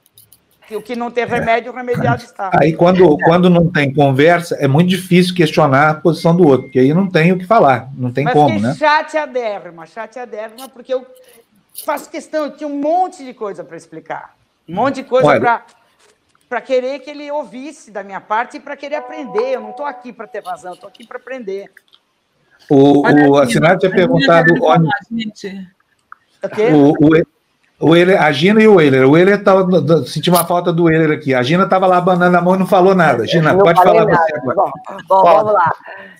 que 0.66 0.76
o 0.76 0.82
que 0.82 0.94
não 0.94 1.10
tem 1.10 1.26
remédio, 1.26 1.72
o 1.72 1.74
remediado 1.74 2.22
está. 2.22 2.50
Aí, 2.54 2.72
quando, 2.72 3.16
quando 3.18 3.50
não 3.50 3.70
tem 3.70 3.92
conversa, 3.92 4.56
é 4.56 4.68
muito 4.68 4.88
difícil 4.88 5.34
questionar 5.34 5.90
a 5.90 5.94
posição 5.94 6.34
do 6.36 6.46
outro, 6.46 6.64
porque 6.64 6.78
aí 6.78 6.94
não 6.94 7.08
tem 7.08 7.32
o 7.32 7.38
que 7.38 7.46
falar, 7.46 7.90
não 7.96 8.12
tem 8.12 8.24
Mas 8.24 8.32
como, 8.32 8.58
né? 8.58 8.74
chateadérrima, 8.74 9.86
chateadérrima, 9.86 10.68
porque 10.68 10.94
eu 10.94 11.06
faço 11.84 12.10
questão, 12.10 12.44
eu 12.44 12.56
tinha 12.56 12.68
um 12.68 12.80
monte 12.80 13.24
de 13.24 13.34
coisa 13.34 13.64
para 13.64 13.76
explicar, 13.76 14.34
um 14.68 14.74
monte 14.74 14.96
de 14.96 15.04
coisa 15.04 15.38
para 15.38 15.62
para 16.48 16.60
querer 16.60 16.98
que 16.98 17.08
ele 17.08 17.30
ouvisse 17.30 17.90
da 17.90 18.04
minha 18.04 18.20
parte 18.20 18.58
e 18.58 18.60
para 18.60 18.76
querer 18.76 18.96
aprender. 18.96 19.54
Eu 19.54 19.62
não 19.62 19.70
estou 19.70 19.86
aqui 19.86 20.12
para 20.12 20.26
ter 20.26 20.44
razão, 20.44 20.74
estou 20.74 20.86
aqui 20.86 21.06
para 21.06 21.16
aprender. 21.16 21.70
O, 22.68 23.00
o 23.08 23.38
assinado 23.38 23.78
tinha 23.78 23.90
perguntado. 23.90 24.52
Onde... 24.62 24.86
O, 26.74 26.90
o, 26.90 27.22
o 27.82 27.96
Euler, 27.96 28.22
a 28.22 28.30
Gina 28.30 28.62
e 28.62 28.68
o 28.68 28.80
Euler. 28.80 29.08
O 29.08 29.16
Euler 29.18 29.42
tá, 29.42 29.54
senti 30.06 30.30
uma 30.30 30.46
falta 30.46 30.72
do 30.72 30.88
Euler 30.88 31.18
aqui. 31.18 31.34
A 31.34 31.42
Gina 31.42 31.64
estava 31.64 31.86
lá 31.86 31.96
abanando 31.96 32.36
a 32.36 32.40
mão 32.40 32.54
e 32.54 32.58
não 32.58 32.66
falou 32.66 32.94
nada. 32.94 33.26
Gina, 33.26 33.58
pode 33.58 33.82
falar 33.82 34.04
nada. 34.04 34.24
você 34.24 34.36
agora. 34.36 34.54
Bom, 34.54 34.70
bom 35.08 35.22
vamos 35.22 35.52
lá. 35.52 35.72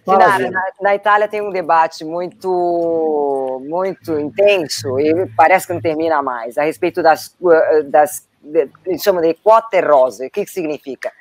Gina, 0.04 0.50
na, 0.50 0.62
na, 0.80 0.94
Itália 0.96 1.28
tem 1.28 1.40
um 1.40 1.50
debate 1.50 2.04
muito, 2.04 3.62
muito 3.64 4.18
intenso 4.18 4.98
e 4.98 5.26
parece 5.36 5.68
que 5.68 5.72
não 5.72 5.80
termina 5.80 6.20
mais, 6.20 6.58
a 6.58 6.64
respeito 6.64 7.00
das, 7.00 7.36
das 7.84 8.26
eles 8.84 9.00
chamam 9.00 9.22
de 9.22 9.32
quote 9.34 9.80
rosa. 9.80 10.26
O 10.26 10.30
que, 10.30 10.44
que 10.44 10.50
significa? 10.50 11.12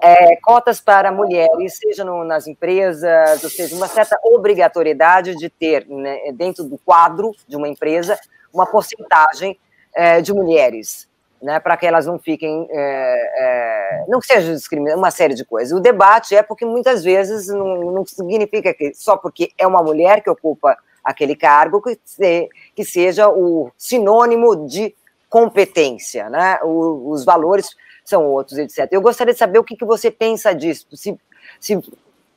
É, 0.00 0.36
cotas 0.36 0.80
para 0.80 1.10
mulheres, 1.10 1.76
seja 1.76 2.04
no, 2.04 2.24
nas 2.24 2.46
empresas, 2.46 3.42
ou 3.42 3.50
seja, 3.50 3.74
uma 3.74 3.88
certa 3.88 4.16
obrigatoriedade 4.22 5.34
de 5.34 5.50
ter 5.50 5.84
né, 5.88 6.32
dentro 6.32 6.62
do 6.62 6.78
quadro 6.78 7.32
de 7.48 7.56
uma 7.56 7.68
empresa 7.68 8.16
uma 8.52 8.66
porcentagem 8.66 9.58
é, 9.94 10.20
de 10.20 10.32
mulheres, 10.32 11.08
né, 11.42 11.58
para 11.58 11.76
que 11.76 11.86
elas 11.86 12.06
não 12.06 12.18
fiquem, 12.18 12.66
é, 12.70 14.02
é, 14.02 14.04
não 14.08 14.20
seja 14.20 14.52
discriminadas, 14.52 14.98
uma 14.98 15.10
série 15.10 15.34
de 15.34 15.44
coisas. 15.44 15.76
O 15.76 15.80
debate 15.80 16.34
é 16.34 16.42
porque 16.42 16.64
muitas 16.64 17.02
vezes 17.02 17.48
não, 17.48 17.92
não, 17.92 18.06
significa 18.06 18.74
que 18.74 18.92
só 18.94 19.16
porque 19.16 19.50
é 19.56 19.66
uma 19.66 19.82
mulher 19.82 20.22
que 20.22 20.30
ocupa 20.30 20.76
aquele 21.02 21.34
cargo 21.34 21.80
que, 21.80 21.98
se, 22.04 22.48
que 22.74 22.84
seja 22.84 23.28
o 23.28 23.70
sinônimo 23.76 24.66
de 24.66 24.94
competência, 25.30 26.28
né? 26.28 26.58
O, 26.62 27.10
os 27.10 27.24
valores 27.24 27.70
são 28.04 28.26
outros, 28.26 28.58
etc. 28.58 28.88
Eu 28.90 29.00
gostaria 29.00 29.32
de 29.32 29.38
saber 29.38 29.58
o 29.58 29.64
que, 29.64 29.76
que 29.76 29.84
você 29.84 30.10
pensa 30.10 30.52
disso, 30.52 30.86
se, 30.94 31.18
se, 31.58 31.80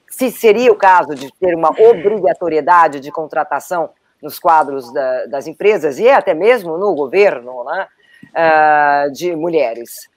se 0.07 0.31
seria 0.31 0.71
o 0.71 0.77
caso 0.77 1.15
de 1.15 1.31
ter 1.39 1.55
uma 1.55 1.71
obrigatoriedade 1.71 2.99
de 2.99 3.11
contratação 3.11 3.89
nos 4.23 4.39
quadros 4.39 4.91
da, 4.93 5.25
das 5.25 5.45
empresas 5.45 5.99
e 5.99 6.09
até 6.09 6.33
mesmo 6.33 6.77
no 6.77 6.95
governo 6.95 7.65
né, 7.65 7.87
uh, 8.33 9.11
de 9.11 9.35
mulheres? 9.35 10.09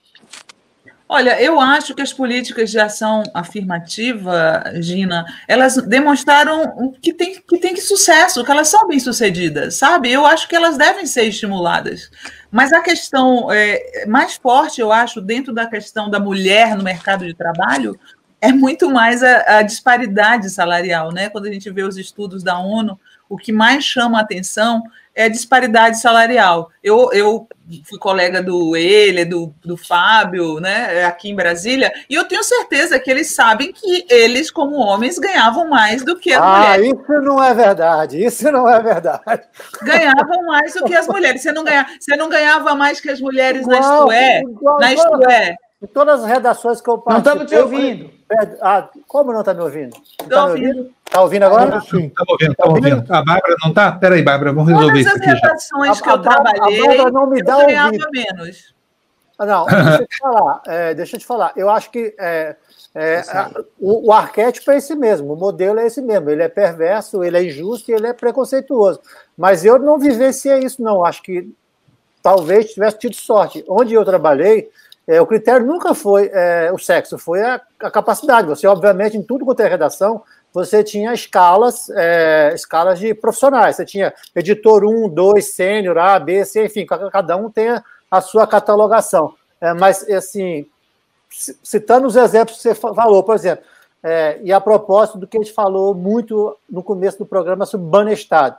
Olha, 1.08 1.40
eu 1.40 1.60
acho 1.60 1.94
que 1.94 2.02
as 2.02 2.12
políticas 2.12 2.68
de 2.68 2.80
ação 2.80 3.22
afirmativa, 3.32 4.64
Gina, 4.80 5.24
elas 5.46 5.76
demonstraram 5.76 6.92
que 7.00 7.12
tem 7.12 7.34
que, 7.34 7.58
tem 7.58 7.74
que 7.74 7.80
sucesso, 7.80 8.44
que 8.44 8.50
elas 8.50 8.66
são 8.66 8.88
bem-sucedidas, 8.88 9.76
sabe? 9.76 10.12
Eu 10.12 10.26
acho 10.26 10.48
que 10.48 10.56
elas 10.56 10.76
devem 10.76 11.06
ser 11.06 11.22
estimuladas. 11.22 12.10
Mas 12.50 12.72
a 12.72 12.80
questão 12.80 13.52
é, 13.52 14.04
mais 14.06 14.34
forte, 14.34 14.80
eu 14.80 14.90
acho, 14.90 15.20
dentro 15.20 15.52
da 15.54 15.66
questão 15.66 16.10
da 16.10 16.18
mulher 16.18 16.76
no 16.76 16.82
mercado 16.82 17.24
de 17.24 17.34
trabalho, 17.34 17.96
é 18.40 18.50
muito 18.50 18.90
mais 18.90 19.22
a, 19.22 19.58
a 19.58 19.62
disparidade 19.62 20.50
salarial, 20.50 21.12
né? 21.12 21.28
Quando 21.28 21.46
a 21.46 21.52
gente 21.52 21.70
vê 21.70 21.84
os 21.84 21.96
estudos 21.96 22.42
da 22.42 22.58
ONU, 22.58 22.98
o 23.28 23.36
que 23.36 23.52
mais 23.52 23.84
chama 23.84 24.18
a 24.18 24.22
atenção 24.22 24.82
é 25.16 25.24
a 25.24 25.28
disparidade 25.28 25.98
salarial. 25.98 26.70
Eu, 26.84 27.10
eu 27.12 27.48
fui 27.84 27.98
colega 27.98 28.42
do 28.42 28.76
ele, 28.76 29.24
do, 29.24 29.52
do 29.64 29.76
Fábio, 29.76 30.60
né, 30.60 31.04
aqui 31.06 31.30
em 31.30 31.34
Brasília, 31.34 31.90
e 32.08 32.14
eu 32.14 32.24
tenho 32.24 32.44
certeza 32.44 32.98
que 32.98 33.10
eles 33.10 33.34
sabem 33.34 33.72
que 33.72 34.06
eles, 34.10 34.50
como 34.50 34.76
homens, 34.76 35.18
ganhavam 35.18 35.68
mais 35.68 36.04
do 36.04 36.16
que 36.16 36.34
as 36.34 36.42
ah, 36.42 36.58
mulheres. 36.58 36.86
Isso 36.86 37.22
não 37.22 37.42
é 37.42 37.54
verdade, 37.54 38.24
isso 38.24 38.52
não 38.52 38.68
é 38.68 38.80
verdade. 38.80 39.42
Ganhavam 39.82 40.44
mais 40.44 40.74
do 40.74 40.84
que 40.84 40.94
as 40.94 41.08
mulheres. 41.08 41.40
Você 41.40 41.50
não, 41.50 41.64
ganha, 41.64 41.86
você 41.98 42.14
não 42.14 42.28
ganhava 42.28 42.74
mais 42.74 43.00
que 43.00 43.08
as 43.08 43.20
mulheres 43.20 43.62
igual, 43.62 43.80
na 43.80 43.80
Isto 43.80 44.12
É? 44.12 44.40
Igual, 44.40 44.78
na 44.78 44.92
Isto 44.92 45.30
É. 45.30 45.56
Em 45.86 45.92
todas 45.92 46.24
as 46.24 46.26
redações 46.28 46.80
que 46.80 46.90
eu 46.90 46.98
participei... 46.98 47.38
Não 47.38 47.44
estamos 47.44 47.70
te 47.70 47.76
ouvindo. 47.76 48.10
Ah, 48.60 48.88
como 49.06 49.32
não 49.32 49.40
está 49.40 49.54
me 49.54 49.60
ouvindo? 49.60 49.96
Estou 49.96 50.28
tá 50.28 50.46
ouvindo. 50.46 50.90
Está 51.06 51.22
ouvindo 51.22 51.42
agora? 51.44 51.80
Sim. 51.80 52.06
Está 52.06 52.24
ouvindo, 52.28 52.50
está 52.50 52.68
ouvindo. 52.68 53.14
A 53.14 53.22
Bárbara 53.22 53.56
não 53.62 53.68
está? 53.68 53.88
Espera 53.90 54.14
aí, 54.16 54.22
Bárbara, 54.22 54.52
vamos 54.52 54.68
resolver 54.68 55.04
Todas 55.04 55.06
isso 55.06 55.16
aqui. 55.16 55.40
Todas 55.40 55.42
as 55.42 55.42
redações 55.42 56.00
que 56.00 56.10
eu 56.10 56.22
trabalhei, 56.22 56.80
a 56.80 56.86
Bárbara 56.86 57.10
não 57.12 57.26
me 57.28 57.42
dá 57.42 57.60
eu 57.60 57.66
ganhava 57.66 57.86
ouvido. 57.92 58.08
menos. 58.10 58.74
Ah, 59.38 59.46
não, 59.46 59.66
deixa 59.70 60.02
eu 60.02 60.06
te 60.08 60.18
falar. 60.18 60.62
É, 60.66 60.94
deixa 60.94 61.16
eu 61.16 61.20
te 61.20 61.26
falar. 61.26 61.52
Eu 61.54 61.70
acho 61.70 61.90
que 61.92 62.16
é, 62.18 62.56
é, 62.92 63.18
a, 63.28 63.50
o, 63.78 64.08
o, 64.08 64.12
arquétipo 64.12 64.72
é 64.72 64.78
esse 64.78 64.96
mesmo, 64.96 65.34
o 65.34 65.36
modelo 65.36 65.78
é 65.78 65.86
esse 65.86 66.02
mesmo. 66.02 66.28
Ele 66.28 66.42
é 66.42 66.48
perverso, 66.48 67.22
ele 67.22 67.36
é 67.36 67.44
injusto 67.44 67.92
e 67.92 67.94
ele 67.94 68.08
é 68.08 68.12
preconceituoso. 68.12 69.00
Mas 69.38 69.64
eu 69.64 69.78
não 69.78 70.00
vivenciei 70.00 70.58
isso, 70.58 70.82
não. 70.82 71.04
Acho 71.04 71.22
que 71.22 71.48
talvez 72.20 72.72
tivesse 72.72 72.98
tido 72.98 73.14
sorte. 73.14 73.64
Onde 73.68 73.94
eu 73.94 74.04
trabalhei, 74.04 74.68
é, 75.06 75.20
o 75.20 75.26
critério 75.26 75.64
nunca 75.64 75.94
foi 75.94 76.30
é, 76.32 76.70
o 76.72 76.78
sexo, 76.78 77.16
foi 77.16 77.40
a, 77.40 77.60
a, 77.80 77.90
capacidade. 77.90 78.48
Você, 78.48 78.66
obviamente, 78.66 79.16
em 79.16 79.22
tudo 79.22 79.44
quanto 79.44 79.60
é 79.60 79.68
redação, 79.68 80.22
você 80.52 80.82
tinha 80.82 81.14
escalas, 81.14 81.88
é, 81.90 82.52
escalas 82.54 82.98
de 82.98 83.14
profissionais. 83.14 83.76
Você 83.76 83.84
tinha 83.84 84.12
editor 84.34 84.84
1, 84.84 85.08
2, 85.08 85.54
sênior, 85.54 85.96
A, 85.98 86.18
B, 86.18 86.44
C, 86.44 86.64
enfim, 86.64 86.84
cada 86.84 87.36
um 87.36 87.48
tem 87.48 87.68
a, 87.68 87.84
a 88.10 88.20
sua 88.20 88.46
catalogação. 88.46 89.34
É, 89.60 89.72
mas, 89.72 90.02
assim, 90.10 90.66
citando 91.30 92.08
os 92.08 92.16
exemplos 92.16 92.56
que 92.56 92.62
você 92.62 92.74
falou, 92.74 93.22
por 93.22 93.36
exemplo, 93.36 93.64
é, 94.02 94.40
e 94.42 94.52
a 94.52 94.60
propósito 94.60 95.18
do 95.18 95.26
que 95.26 95.36
a 95.36 95.42
gente 95.42 95.52
falou 95.52 95.94
muito 95.94 96.56
no 96.68 96.82
começo 96.82 97.18
do 97.18 97.26
programa 97.26 97.64
sobre 97.64 97.86
banestado. 97.86 98.56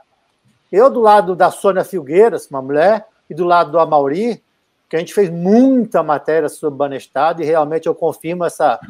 Eu, 0.70 0.90
do 0.90 1.00
lado 1.00 1.34
da 1.34 1.50
Sônia 1.50 1.84
Filgueiras, 1.84 2.46
uma 2.50 2.62
mulher, 2.62 3.06
e 3.28 3.34
do 3.34 3.44
lado 3.44 3.70
do 3.70 3.78
Amauri, 3.78 4.42
que 4.88 4.96
a 4.96 4.98
gente 4.98 5.12
fez 5.12 5.28
muita 5.28 6.02
matéria 6.02 6.48
sobre 6.48 6.74
o 6.74 6.78
Banestado 6.78 7.42
e 7.42 7.44
realmente 7.44 7.86
eu 7.86 7.94
confirmo 7.94 8.44
essa, 8.44 8.80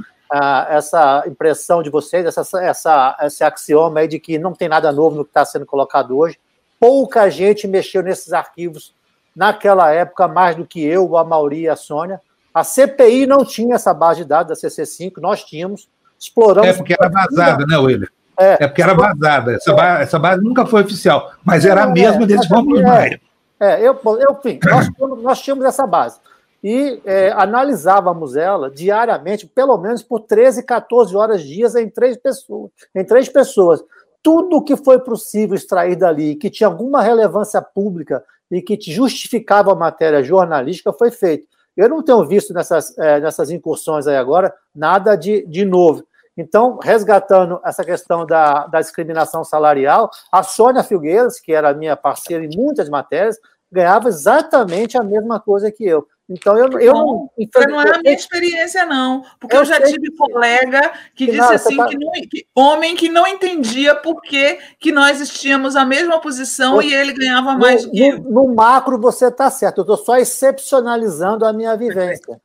essa 0.68 1.24
impressão 1.26 1.82
de 1.82 1.90
vocês, 1.90 2.24
essa, 2.24 2.62
essa, 2.62 3.16
esse 3.22 3.42
axioma 3.42 4.00
aí 4.00 4.08
de 4.08 4.18
que 4.20 4.38
não 4.38 4.52
tem 4.52 4.68
nada 4.68 4.92
novo 4.92 5.16
no 5.16 5.24
que 5.24 5.30
está 5.30 5.44
sendo 5.44 5.66
colocado 5.66 6.16
hoje. 6.16 6.38
Pouca 6.78 7.28
gente 7.28 7.66
mexeu 7.66 8.02
nesses 8.02 8.32
arquivos 8.32 8.94
naquela 9.34 9.90
época, 9.92 10.28
mais 10.28 10.54
do 10.54 10.64
que 10.64 10.84
eu, 10.84 11.16
a 11.16 11.24
Mauri 11.24 11.62
e 11.62 11.68
a 11.68 11.76
Sônia. 11.76 12.20
A 12.54 12.62
CPI 12.62 13.26
não 13.26 13.44
tinha 13.44 13.74
essa 13.74 13.92
base 13.92 14.22
de 14.22 14.28
dados 14.28 14.60
da 14.60 14.68
CC5, 14.68 15.14
nós 15.18 15.44
tínhamos, 15.44 15.88
exploramos. 16.18 16.70
É 16.70 16.72
porque 16.74 16.94
era 16.98 17.08
vazada, 17.08 17.64
né, 17.66 17.76
William? 17.76 18.08
É, 18.38 18.64
é 18.64 18.68
porque 18.68 18.82
era 18.82 18.94
vazada. 18.94 19.54
Essa, 19.54 19.72
é. 19.72 19.74
base, 19.74 20.02
essa 20.02 20.18
base 20.18 20.42
nunca 20.42 20.64
foi 20.64 20.82
oficial, 20.82 21.32
mas 21.44 21.64
era 21.64 21.84
a 21.84 21.86
mesma 21.88 22.22
é, 22.22 22.26
desse 22.26 22.48
Rômulo 22.48 22.82
Maia. 22.82 23.20
É, 23.60 23.80
eu, 23.80 23.98
eu, 24.04 24.32
enfim, 24.38 24.58
nós 24.64 24.88
tínhamos, 24.94 25.22
nós 25.22 25.40
tínhamos 25.40 25.64
essa 25.64 25.86
base 25.86 26.20
e 26.62 27.00
é, 27.04 27.30
analisávamos 27.32 28.36
ela 28.36 28.70
diariamente, 28.70 29.46
pelo 29.46 29.76
menos 29.78 30.02
por 30.02 30.20
13, 30.20 30.64
14 30.64 31.16
horas 31.16 31.42
dias 31.42 31.74
em 31.74 31.88
três 31.88 32.16
pessoas. 32.16 32.70
Em 32.94 33.04
três 33.04 33.28
pessoas. 33.28 33.82
Tudo 34.22 34.62
que 34.62 34.76
foi 34.76 34.98
possível 34.98 35.54
extrair 35.54 35.96
dali, 35.96 36.34
que 36.34 36.50
tinha 36.50 36.66
alguma 36.66 37.00
relevância 37.00 37.62
pública 37.62 38.24
e 38.50 38.60
que 38.60 38.78
justificava 38.90 39.72
a 39.72 39.76
matéria 39.76 40.22
jornalística, 40.22 40.92
foi 40.92 41.10
feito. 41.10 41.46
Eu 41.76 41.88
não 41.88 42.02
tenho 42.02 42.26
visto 42.26 42.52
nessas, 42.52 42.96
é, 42.98 43.20
nessas 43.20 43.50
incursões 43.50 44.08
aí 44.08 44.16
agora 44.16 44.52
nada 44.74 45.14
de, 45.14 45.46
de 45.46 45.64
novo. 45.64 46.04
Então, 46.38 46.78
resgatando 46.80 47.60
essa 47.64 47.84
questão 47.84 48.24
da, 48.24 48.68
da 48.68 48.80
discriminação 48.80 49.42
salarial, 49.42 50.08
a 50.30 50.44
Sônia 50.44 50.84
Filgueiras, 50.84 51.40
que 51.40 51.52
era 51.52 51.74
minha 51.74 51.96
parceira 51.96 52.44
em 52.44 52.56
muitas 52.56 52.88
matérias, 52.88 53.36
ganhava 53.70 54.08
exatamente 54.08 54.96
a 54.96 55.02
mesma 55.02 55.40
coisa 55.40 55.72
que 55.72 55.84
eu. 55.84 56.06
Então, 56.30 56.56
eu, 56.56 56.78
eu 56.78 56.92
não. 56.92 57.30
Então, 57.36 57.62
não 57.62 57.80
é 57.80 57.96
a 57.96 57.98
minha 57.98 58.14
experiência, 58.14 58.84
não. 58.84 59.24
Porque 59.40 59.56
eu, 59.56 59.60
eu 59.60 59.64
já 59.64 59.80
tive 59.80 60.10
que... 60.10 60.16
colega 60.16 60.92
que, 61.14 61.24
que 61.24 61.32
disse 61.32 61.38
não, 61.38 61.50
assim: 61.50 61.76
tá... 61.76 61.86
que, 61.86 61.96
não, 61.96 62.12
que, 62.12 62.46
homem 62.54 62.94
que 62.94 63.08
não 63.08 63.26
entendia 63.26 63.96
por 63.96 64.20
que, 64.20 64.58
que 64.78 64.92
nós 64.92 65.26
tínhamos 65.30 65.74
a 65.74 65.84
mesma 65.84 66.20
posição 66.20 66.80
e 66.82 66.94
ele 66.94 67.14
ganhava 67.14 67.54
mais 67.56 67.84
no, 67.84 67.90
que 67.90 68.12
no, 68.12 68.30
no 68.30 68.54
macro, 68.54 69.00
você 69.00 69.26
está 69.26 69.50
certo. 69.50 69.78
Eu 69.78 69.82
estou 69.82 69.96
só 69.96 70.16
excepcionalizando 70.18 71.46
a 71.46 71.52
minha 71.52 71.74
vivência. 71.76 72.38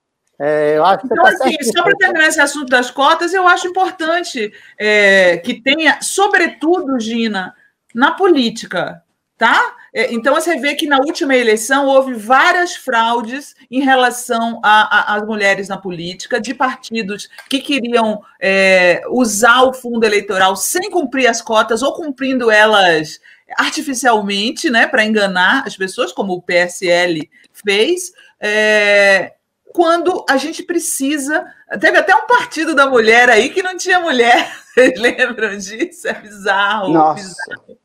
É, 0.46 0.76
então, 1.06 1.24
tá 1.24 1.30
assim, 1.30 1.56
só 1.64 1.84
para 1.84 1.96
terminar 1.96 2.28
esse 2.28 2.42
assunto 2.42 2.68
das 2.68 2.92
cotas, 2.92 3.34
eu 3.34 3.48
acho 3.48 3.66
importante 3.66 4.52
é, 4.78 5.38
que 5.38 5.62
tenha, 5.62 6.00
sobretudo, 6.02 7.00
Gina, 7.00 7.56
na 7.96 8.12
política, 8.12 9.02
tá? 9.38 9.74
É, 9.94 10.14
então, 10.14 10.36
você 10.36 10.58
vê 10.58 10.76
que 10.76 10.86
na 10.86 10.98
última 10.98 11.34
eleição 11.34 11.88
houve 11.88 12.14
várias 12.14 12.76
fraudes 12.76 13.56
em 13.72 13.80
relação 13.80 14.60
às 14.62 15.26
mulheres 15.26 15.70
na 15.70 15.78
política, 15.78 16.42
de 16.42 16.54
partidos 16.54 17.30
que 17.50 17.62
queriam 17.62 18.22
é, 18.38 19.02
usar 19.12 19.62
o 19.62 19.74
fundo 19.74 20.04
eleitoral 20.04 20.58
sem 20.58 20.92
cumprir 20.92 21.28
as 21.28 21.42
cotas 21.42 21.82
ou 21.82 21.94
cumprindo 21.94 22.52
elas 22.52 23.22
artificialmente, 23.58 24.70
né, 24.70 24.88
para 24.88 25.06
enganar 25.06 25.64
as 25.66 25.78
pessoas, 25.78 26.12
como 26.12 26.34
o 26.34 26.42
PSL 26.42 27.30
fez. 27.54 28.12
É, 28.42 29.36
quando 29.74 30.24
a 30.30 30.38
gente 30.38 30.64
precisa. 30.64 31.46
Teve 31.80 31.98
até 31.98 32.16
um 32.16 32.28
partido 32.28 32.74
da 32.76 32.86
mulher 32.86 33.30
aí 33.30 33.50
que 33.50 33.64
não 33.64 33.76
tinha 33.76 34.00
mulher. 34.00 34.56
Vocês 34.74 35.00
lembram 35.00 35.58
disso? 35.58 36.08
É 36.08 36.14
bizarro. 36.14 36.94
Nossa. 36.94 37.24
Bizarro 37.24 37.83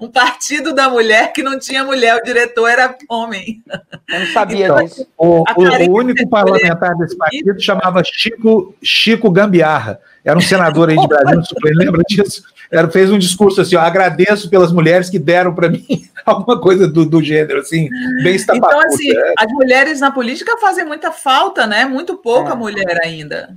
um 0.00 0.08
partido 0.08 0.74
da 0.74 0.88
mulher 0.88 1.32
que 1.32 1.42
não 1.42 1.58
tinha 1.58 1.84
mulher, 1.84 2.16
o 2.16 2.22
diretor 2.22 2.68
era 2.68 2.96
homem. 3.08 3.62
Eu 4.08 4.20
não 4.20 4.26
sabia 4.26 4.66
então, 4.66 4.84
disso. 4.84 5.06
O, 5.16 5.40
o, 5.40 5.90
o 5.90 5.98
único 5.98 6.28
parlamentar 6.28 6.96
desse 6.96 7.16
partido 7.16 7.60
chamava 7.60 8.02
Chico, 8.04 8.74
Chico 8.82 9.30
Gambiarra. 9.30 10.00
Era 10.24 10.38
um 10.38 10.42
senador 10.42 10.88
aí 10.88 10.96
de 10.96 11.08
Brasil, 11.08 11.42
lembra 11.64 12.02
disso? 12.08 12.44
Era, 12.70 12.90
fez 12.90 13.10
um 13.10 13.18
discurso 13.18 13.60
assim: 13.60 13.76
ó, 13.76 13.80
agradeço 13.80 14.48
pelas 14.48 14.72
mulheres 14.72 15.10
que 15.10 15.18
deram 15.18 15.54
para 15.54 15.68
mim 15.68 15.84
alguma 16.24 16.58
coisa 16.60 16.88
do, 16.88 17.04
do 17.04 17.22
gênero, 17.22 17.60
assim, 17.60 17.88
bem 18.22 18.36
Então, 18.36 18.80
assim, 18.80 19.10
é. 19.10 19.34
as 19.38 19.52
mulheres 19.52 20.00
na 20.00 20.10
política 20.10 20.56
fazem 20.58 20.84
muita 20.84 21.12
falta, 21.12 21.66
né? 21.66 21.84
Muito 21.84 22.16
pouca 22.16 22.52
é. 22.52 22.56
mulher 22.56 23.00
ainda. 23.04 23.54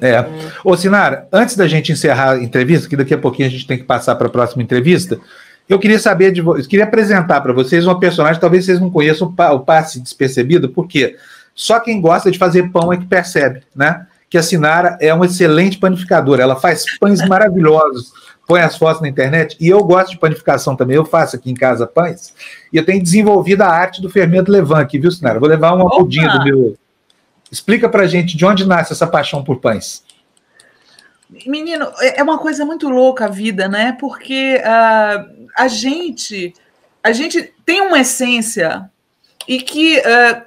É. 0.00 0.24
Ô, 0.62 0.76
Sinara, 0.76 1.26
antes 1.32 1.56
da 1.56 1.66
gente 1.66 1.92
encerrar 1.92 2.32
a 2.32 2.42
entrevista, 2.42 2.88
que 2.88 2.96
daqui 2.96 3.14
a 3.14 3.18
pouquinho 3.18 3.48
a 3.48 3.50
gente 3.50 3.66
tem 3.66 3.78
que 3.78 3.84
passar 3.84 4.14
para 4.16 4.26
a 4.26 4.30
próxima 4.30 4.62
entrevista, 4.62 5.18
eu 5.68 5.78
queria 5.78 5.98
saber 5.98 6.32
de 6.32 6.42
vocês, 6.42 6.66
queria 6.66 6.84
apresentar 6.84 7.40
para 7.40 7.52
vocês 7.52 7.86
uma 7.86 7.98
personagem, 7.98 8.40
talvez 8.40 8.64
vocês 8.64 8.80
não 8.80 8.90
conheçam 8.90 9.32
o 9.52 9.60
passe 9.60 10.00
despercebido, 10.00 10.68
porque 10.68 11.16
só 11.54 11.80
quem 11.80 12.00
gosta 12.00 12.30
de 12.30 12.38
fazer 12.38 12.70
pão 12.70 12.92
é 12.92 12.96
que 12.96 13.06
percebe, 13.06 13.62
né? 13.74 14.06
Que 14.28 14.36
a 14.36 14.42
Sinara 14.42 14.96
é 15.00 15.12
uma 15.12 15.26
excelente 15.26 15.78
panificadora, 15.78 16.42
ela 16.42 16.56
faz 16.56 16.84
pães 16.98 17.20
maravilhosos, 17.28 18.12
põe 18.46 18.60
as 18.60 18.76
fotos 18.76 19.00
na 19.00 19.08
internet, 19.08 19.56
e 19.58 19.68
eu 19.68 19.82
gosto 19.84 20.10
de 20.10 20.18
panificação 20.18 20.76
também, 20.76 20.96
eu 20.96 21.04
faço 21.04 21.36
aqui 21.36 21.50
em 21.50 21.54
casa 21.54 21.86
pães, 21.86 22.34
e 22.72 22.76
eu 22.76 22.84
tenho 22.84 23.02
desenvolvido 23.02 23.62
a 23.62 23.68
arte 23.68 24.02
do 24.02 24.10
fermento 24.10 24.50
levan 24.50 24.80
aqui, 24.80 24.98
viu, 24.98 25.10
Sinara? 25.10 25.40
Vou 25.40 25.48
levar 25.48 25.72
uma 25.72 25.84
mudinha 25.84 26.28
do 26.28 26.44
meu 26.44 26.76
Explica 27.52 27.86
para 27.86 28.06
gente 28.06 28.34
de 28.34 28.46
onde 28.46 28.66
nasce 28.66 28.94
essa 28.94 29.06
paixão 29.06 29.44
por 29.44 29.60
pães. 29.60 30.02
Menino, 31.46 31.92
é, 31.98 32.20
é 32.20 32.22
uma 32.22 32.38
coisa 32.38 32.64
muito 32.64 32.88
louca 32.88 33.26
a 33.26 33.28
vida, 33.28 33.68
né? 33.68 33.94
Porque 34.00 34.58
uh, 34.58 35.48
a 35.54 35.68
gente 35.68 36.54
a 37.04 37.12
gente 37.12 37.52
tem 37.66 37.82
uma 37.82 38.00
essência 38.00 38.90
e 39.46 39.60
que 39.60 39.98
uh, 39.98 40.42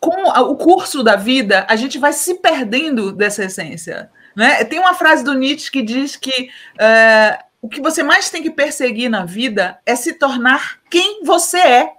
com 0.00 0.24
o 0.24 0.56
curso 0.56 1.04
da 1.04 1.14
vida 1.14 1.64
a 1.68 1.76
gente 1.76 1.98
vai 1.98 2.12
se 2.12 2.34
perdendo 2.34 3.12
dessa 3.12 3.44
essência. 3.44 4.10
Né? 4.34 4.64
Tem 4.64 4.78
uma 4.78 4.94
frase 4.94 5.22
do 5.22 5.34
Nietzsche 5.34 5.70
que 5.70 5.82
diz 5.82 6.16
que 6.16 6.48
uh, 6.74 7.44
o 7.60 7.68
que 7.68 7.80
você 7.80 8.02
mais 8.02 8.30
tem 8.30 8.42
que 8.42 8.50
perseguir 8.50 9.10
na 9.10 9.24
vida 9.24 9.78
é 9.84 9.94
se 9.94 10.14
tornar 10.14 10.78
quem 10.90 11.22
você 11.24 11.58
é. 11.58 11.92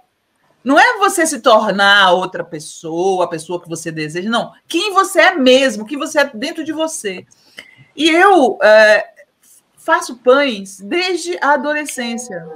Não 0.64 0.78
é 0.78 0.98
você 0.98 1.26
se 1.26 1.40
tornar 1.40 2.12
outra 2.12 2.44
pessoa, 2.44 3.24
a 3.24 3.28
pessoa 3.28 3.60
que 3.60 3.68
você 3.68 3.90
deseja, 3.90 4.30
não. 4.30 4.52
Quem 4.68 4.92
você 4.92 5.20
é 5.20 5.34
mesmo, 5.34 5.86
quem 5.86 5.98
você 5.98 6.20
é 6.20 6.30
dentro 6.32 6.64
de 6.64 6.72
você. 6.72 7.26
E 7.96 8.08
eu 8.08 8.58
é, 8.62 9.04
faço 9.76 10.16
pães 10.16 10.80
desde 10.80 11.36
a 11.42 11.54
adolescência. 11.54 12.46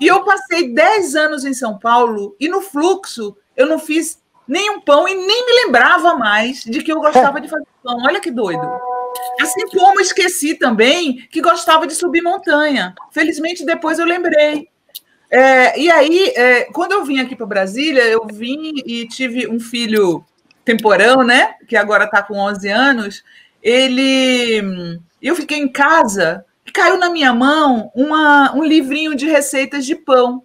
E 0.00 0.06
eu 0.06 0.24
passei 0.24 0.72
10 0.72 1.14
anos 1.14 1.44
em 1.44 1.52
São 1.52 1.78
Paulo 1.78 2.34
e 2.40 2.48
no 2.48 2.62
fluxo 2.62 3.36
eu 3.54 3.66
não 3.66 3.78
fiz 3.78 4.18
nenhum 4.48 4.80
pão 4.80 5.06
e 5.06 5.14
nem 5.14 5.46
me 5.46 5.64
lembrava 5.64 6.14
mais 6.14 6.62
de 6.64 6.82
que 6.82 6.90
eu 6.90 7.00
gostava 7.00 7.40
de 7.40 7.48
fazer 7.48 7.66
pão. 7.82 7.98
Olha 8.06 8.20
que 8.20 8.30
doido. 8.30 8.66
Assim 9.40 9.66
como 9.68 10.00
esqueci 10.00 10.54
também 10.54 11.28
que 11.30 11.42
gostava 11.42 11.86
de 11.86 11.94
subir 11.94 12.22
montanha. 12.22 12.94
Felizmente 13.10 13.64
depois 13.64 13.98
eu 13.98 14.06
lembrei. 14.06 14.68
É, 15.30 15.78
e 15.78 15.90
aí, 15.90 16.32
é, 16.34 16.64
quando 16.72 16.92
eu 16.92 17.04
vim 17.04 17.20
aqui 17.20 17.36
para 17.36 17.46
Brasília, 17.46 18.02
eu 18.02 18.26
vim 18.26 18.72
e 18.84 19.06
tive 19.06 19.46
um 19.46 19.60
filho 19.60 20.24
temporão, 20.64 21.22
né? 21.22 21.54
Que 21.68 21.76
agora 21.76 22.04
está 22.04 22.22
com 22.22 22.38
11 22.38 22.68
anos. 22.68 23.24
Ele. 23.62 24.98
Eu 25.22 25.36
fiquei 25.36 25.58
em 25.58 25.68
casa 25.68 26.44
e 26.66 26.72
caiu 26.72 26.96
na 26.96 27.10
minha 27.10 27.32
mão 27.32 27.92
uma, 27.94 28.52
um 28.54 28.64
livrinho 28.64 29.14
de 29.14 29.26
receitas 29.26 29.84
de 29.86 29.94
pão. 29.94 30.42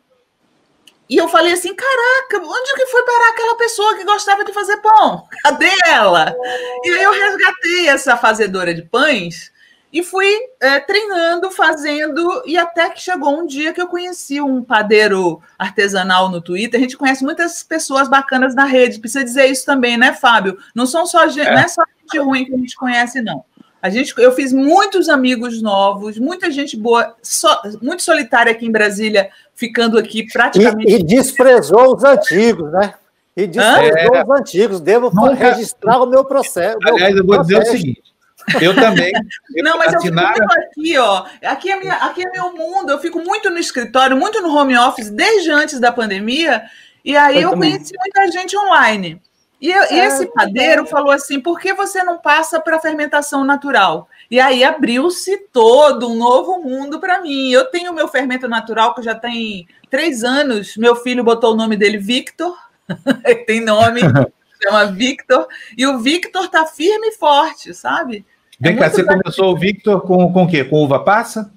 E 1.10 1.18
eu 1.18 1.28
falei 1.30 1.54
assim: 1.54 1.74
caraca, 1.74 2.46
onde 2.46 2.74
que 2.76 2.86
foi 2.88 3.04
parar 3.04 3.30
aquela 3.30 3.58
pessoa 3.58 3.96
que 3.96 4.04
gostava 4.04 4.46
de 4.46 4.54
fazer 4.54 4.78
pão? 4.78 5.24
Cadê 5.44 5.72
ela? 5.88 6.36
E 6.84 6.90
aí 6.92 7.04
eu 7.04 7.12
resgatei 7.12 7.90
essa 7.90 8.16
fazedora 8.18 8.74
de 8.74 8.84
pães 8.84 9.52
e 9.96 10.04
fui 10.04 10.28
é, 10.60 10.78
treinando, 10.82 11.50
fazendo, 11.50 12.44
e 12.46 12.58
até 12.58 12.90
que 12.90 13.02
chegou 13.02 13.40
um 13.40 13.48
dia 13.48 13.72
que 13.72 13.82
eu 13.82 13.88
conheci 13.88 14.42
um 14.42 14.62
padeiro 14.62 15.42
artesanal 15.58 16.28
no 16.28 16.42
Twitter. 16.42 16.78
A 16.78 16.84
gente 16.84 16.98
conhece 16.98 17.24
muitas 17.24 17.64
pessoas 17.64 18.10
bacanas 18.10 18.54
na 18.54 18.66
rede, 18.66 19.00
precisa 19.00 19.24
dizer 19.24 19.46
isso 19.46 19.66
também, 19.66 19.96
né, 19.96 20.12
Fábio? 20.12 20.58
Não 20.76 20.86
são 20.86 21.06
só 21.06 21.26
gente, 21.30 21.48
é. 21.48 21.54
não 21.54 21.62
é 21.62 21.68
só 21.70 21.82
gente 22.02 22.20
ruim 22.20 22.44
que 22.44 22.54
a 22.54 22.58
gente 22.58 22.76
conhece, 22.76 23.22
não. 23.22 23.46
A 23.82 23.90
gente, 23.90 24.14
eu 24.18 24.34
fiz 24.34 24.52
muitos 24.52 25.08
amigos 25.08 25.62
novos, 25.62 26.20
muita 26.20 26.52
gente 26.52 26.76
boa, 26.76 27.16
so, 27.24 27.48
muito 27.82 28.04
solitária 28.04 28.52
aqui 28.52 28.66
em 28.66 28.72
Brasília, 28.72 29.30
ficando 29.54 29.98
aqui 29.98 30.28
praticamente. 30.30 30.92
E, 30.92 30.96
e 30.96 31.04
desprezou 31.04 31.96
os 31.96 32.04
antigos, 32.04 32.70
né? 32.70 32.96
E 33.38 33.48
desprezou 33.48 34.16
Hã? 34.16 34.24
os 34.26 34.40
antigos. 34.42 34.82
Devo 34.82 35.10
Nunca... 35.10 35.36
registrar 35.36 36.04
o 36.04 36.06
meu 36.06 36.26
processo. 36.26 36.80
Aliás, 36.86 37.16
eu 37.16 37.26
vou 37.26 37.40
dizer 37.42 37.60
o 37.60 37.66
seguinte: 37.66 38.15
eu 38.62 38.76
também. 38.76 39.12
Não, 39.56 39.78
mas 39.78 39.94
assinar... 39.94 40.30
eu 40.30 40.34
fico 40.34 40.48
muito 40.48 40.68
aqui, 40.68 40.98
ó. 40.98 41.26
Aqui 41.44 41.72
é, 41.72 41.80
minha, 41.80 41.94
aqui 41.96 42.26
é 42.26 42.32
meu 42.32 42.54
mundo. 42.54 42.92
Eu 42.92 43.00
fico 43.00 43.20
muito 43.20 43.50
no 43.50 43.58
escritório, 43.58 44.18
muito 44.18 44.42
no 44.42 44.56
home 44.56 44.78
office, 44.78 45.10
desde 45.10 45.52
antes 45.52 45.80
da 45.80 45.92
pandemia. 45.92 46.64
E 47.04 47.16
aí 47.16 47.42
eu, 47.42 47.52
eu 47.52 47.58
conheci 47.58 47.94
muita 47.98 48.32
gente 48.32 48.58
online. 48.58 49.22
E, 49.62 49.72
eu, 49.72 49.84
e 49.92 50.00
esse 50.00 50.26
padeiro 50.28 50.86
falou 50.86 51.12
assim: 51.12 51.40
por 51.40 51.60
que 51.60 51.74
você 51.74 52.04
não 52.04 52.18
passa 52.18 52.60
para 52.60 52.80
fermentação 52.80 53.44
natural? 53.44 54.08
E 54.30 54.40
aí 54.40 54.64
abriu-se 54.64 55.38
todo 55.52 56.10
um 56.10 56.16
novo 56.16 56.62
mundo 56.62 57.00
para 57.00 57.22
mim. 57.22 57.52
Eu 57.52 57.66
tenho 57.66 57.94
meu 57.94 58.08
fermento 58.08 58.48
natural 58.48 58.94
que 58.94 59.02
já 59.02 59.16
tem 59.16 59.68
três 59.90 60.24
anos. 60.24 60.76
Meu 60.78 60.96
filho 60.96 61.24
botou 61.24 61.54
o 61.54 61.58
nome 61.58 61.78
dele 61.78 61.98
Victor. 61.98 62.56
tem 63.48 63.62
nome, 63.62 64.02
chama 64.62 64.86
Victor, 64.88 65.48
e 65.78 65.86
o 65.86 66.00
Victor 66.00 66.48
tá 66.50 66.66
firme 66.66 67.08
e 67.08 67.12
forte, 67.14 67.74
sabe? 67.74 68.26
Vem 68.60 68.74
é 68.74 68.78
cá, 68.78 68.90
você 68.90 69.04
começou 69.04 69.54
o 69.54 69.58
Victor 69.58 70.02
com, 70.02 70.32
com 70.32 70.44
o 70.44 70.48
quê? 70.48 70.64
Com 70.64 70.84
uva 70.84 71.04
passa? 71.04 71.52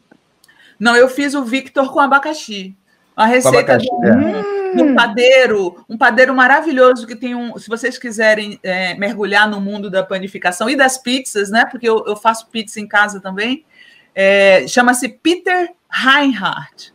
Não, 0.79 0.97
eu 0.97 1.09
fiz 1.09 1.35
o 1.35 1.45
Victor 1.45 1.93
com 1.93 2.01
abacaxi. 2.01 2.77
Uma 3.17 3.27
receita 3.27 3.79
de 3.79 3.89
um, 3.91 4.05
é. 4.05 4.83
um, 4.83 4.95
padeiro, 4.95 5.85
um 5.89 5.99
padeiro 5.99 6.33
maravilhoso 6.33 7.05
que 7.05 7.17
tem 7.17 7.35
um. 7.35 7.59
Se 7.59 7.69
vocês 7.69 7.99
quiserem 7.99 8.61
é, 8.63 8.95
mergulhar 8.95 9.51
no 9.51 9.61
mundo 9.61 9.91
da 9.91 10.05
panificação 10.05 10.71
e 10.71 10.77
das 10.77 10.99
pizzas, 10.99 11.51
né? 11.51 11.65
Porque 11.65 11.89
eu, 11.89 12.05
eu 12.07 12.15
faço 12.15 12.49
pizza 12.49 12.79
em 12.79 12.87
casa 12.87 13.21
também. 13.21 13.65
É, 14.15 14.69
Chama-se 14.69 15.09
Peter 15.09 15.71
Reinhardt. 15.91 16.93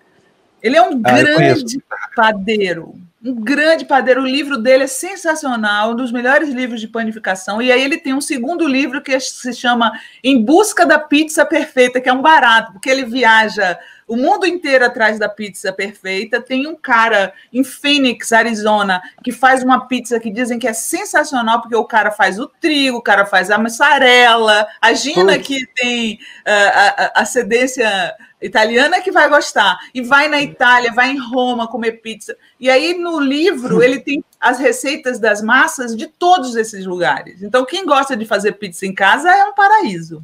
Ele 0.61 0.77
é 0.77 0.81
um 0.81 1.01
ah, 1.03 1.11
grande 1.11 1.83
padeiro, 2.15 2.95
um 3.23 3.35
grande 3.35 3.85
padeiro. 3.85 4.21
O 4.21 4.27
livro 4.27 4.57
dele 4.57 4.83
é 4.83 4.87
sensacional, 4.87 5.91
um 5.91 5.95
dos 5.95 6.11
melhores 6.11 6.49
livros 6.49 6.81
de 6.81 6.87
panificação. 6.87 7.61
E 7.61 7.71
aí 7.71 7.81
ele 7.81 7.97
tem 7.97 8.13
um 8.13 8.21
segundo 8.21 8.67
livro 8.67 9.01
que 9.01 9.17
se 9.19 9.53
chama 9.53 9.91
Em 10.23 10.43
Busca 10.43 10.85
da 10.85 10.99
Pizza 10.99 11.45
Perfeita, 11.45 12.01
que 12.01 12.09
é 12.09 12.13
um 12.13 12.21
barato, 12.21 12.73
porque 12.73 12.89
ele 12.89 13.05
viaja 13.05 13.79
o 14.07 14.17
mundo 14.17 14.45
inteiro 14.45 14.85
atrás 14.85 15.17
da 15.17 15.29
pizza 15.29 15.71
perfeita. 15.71 16.41
Tem 16.41 16.67
um 16.67 16.75
cara 16.75 17.33
em 17.51 17.63
Phoenix, 17.63 18.33
Arizona, 18.33 19.01
que 19.23 19.31
faz 19.31 19.63
uma 19.63 19.87
pizza 19.87 20.19
que 20.19 20.29
dizem 20.29 20.59
que 20.59 20.67
é 20.67 20.73
sensacional, 20.73 21.61
porque 21.61 21.75
o 21.75 21.85
cara 21.85 22.11
faz 22.11 22.37
o 22.39 22.47
trigo, 22.47 22.97
o 22.97 23.01
cara 23.01 23.25
faz 23.25 23.49
a 23.49 23.57
mussarela. 23.57 24.67
A 24.81 24.93
Gina, 24.93 25.39
que 25.39 25.65
tem 25.75 26.15
uh, 26.15 27.11
a 27.15 27.21
ascendência 27.21 28.13
italiana, 28.43 29.01
que 29.01 29.11
vai 29.11 29.29
gostar. 29.29 29.77
E 29.93 30.01
vai 30.01 30.27
na 30.27 30.41
Itália, 30.41 30.91
vai 30.93 31.11
em 31.11 31.19
Roma 31.19 31.67
comer 31.67 31.93
pizza. 31.93 32.35
E 32.59 32.69
aí, 32.69 32.93
no 32.93 33.19
livro, 33.19 33.81
ele 33.81 33.99
tem 33.99 34.23
as 34.39 34.59
receitas 34.59 35.19
das 35.19 35.41
massas 35.41 35.95
de 35.95 36.07
todos 36.07 36.55
esses 36.55 36.85
lugares. 36.85 37.41
Então, 37.41 37.65
quem 37.65 37.85
gosta 37.85 38.15
de 38.15 38.25
fazer 38.25 38.53
pizza 38.53 38.85
em 38.85 38.93
casa 38.93 39.29
é 39.29 39.45
um 39.45 39.53
paraíso. 39.53 40.23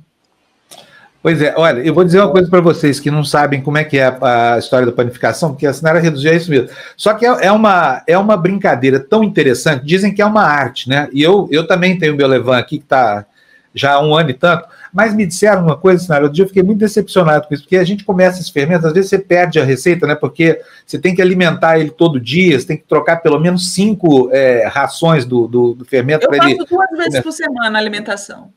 Pois 1.21 1.41
é, 1.41 1.53
olha, 1.57 1.81
eu 1.81 1.93
vou 1.93 2.05
dizer 2.05 2.21
uma 2.21 2.31
coisa 2.31 2.49
para 2.49 2.61
vocês 2.61 2.97
que 2.97 3.11
não 3.11 3.25
sabem 3.25 3.61
como 3.61 3.77
é 3.77 3.83
que 3.83 3.97
é 3.97 4.05
a, 4.05 4.53
a 4.53 4.59
história 4.59 4.85
da 4.85 4.91
panificação, 4.93 5.49
porque 5.49 5.67
a 5.67 5.73
Sinara 5.73 5.99
reduziu 5.99 6.31
a 6.31 6.33
isso 6.33 6.49
mesmo. 6.49 6.69
Só 6.95 7.13
que 7.13 7.25
é, 7.25 7.47
é, 7.47 7.51
uma, 7.51 8.01
é 8.07 8.17
uma 8.17 8.37
brincadeira 8.37 9.01
tão 9.01 9.21
interessante, 9.21 9.85
dizem 9.85 10.13
que 10.13 10.21
é 10.21 10.25
uma 10.25 10.43
arte, 10.43 10.87
né? 10.87 11.09
E 11.11 11.21
eu, 11.21 11.45
eu 11.51 11.67
também 11.67 11.99
tenho 11.99 12.15
meu 12.15 12.25
Levan 12.25 12.57
aqui, 12.57 12.77
que 12.77 12.85
está 12.85 13.25
já 13.73 13.93
há 13.93 14.01
um 14.01 14.15
ano 14.15 14.31
e 14.31 14.33
tanto, 14.33 14.67
mas 14.91 15.13
me 15.13 15.25
disseram 15.25 15.63
uma 15.63 15.77
coisa, 15.77 16.03
Sinara, 16.03 16.23
outro 16.23 16.35
dia 16.35 16.43
eu 16.43 16.47
fiquei 16.47 16.63
muito 16.63 16.79
decepcionado 16.79 17.47
com 17.47 17.53
isso, 17.53 17.63
porque 17.63 17.77
a 17.77 17.83
gente 17.83 18.03
começa 18.03 18.39
esse 18.39 18.51
fermento, 18.51 18.87
às 18.87 18.93
vezes 18.93 19.09
você 19.09 19.19
perde 19.19 19.59
a 19.59 19.63
receita, 19.63 20.07
né? 20.07 20.15
Porque 20.15 20.59
você 20.85 20.97
tem 20.97 21.13
que 21.13 21.21
alimentar 21.21 21.79
ele 21.79 21.91
todo 21.91 22.19
dia, 22.19 22.59
você 22.59 22.65
tem 22.65 22.77
que 22.77 22.85
trocar 22.85 23.17
pelo 23.17 23.39
menos 23.39 23.73
cinco 23.73 24.29
é, 24.31 24.67
rações 24.67 25.25
do, 25.25 25.47
do, 25.47 25.73
do 25.75 25.85
fermento 25.85 26.27
para 26.27 26.37
ele. 26.37 26.53
Eu 26.53 26.57
faço 26.57 26.75
duas 26.75 26.89
vezes 26.97 27.21
por 27.21 27.31
semana 27.31 27.77
a 27.77 27.81
alimentação. 27.81 28.51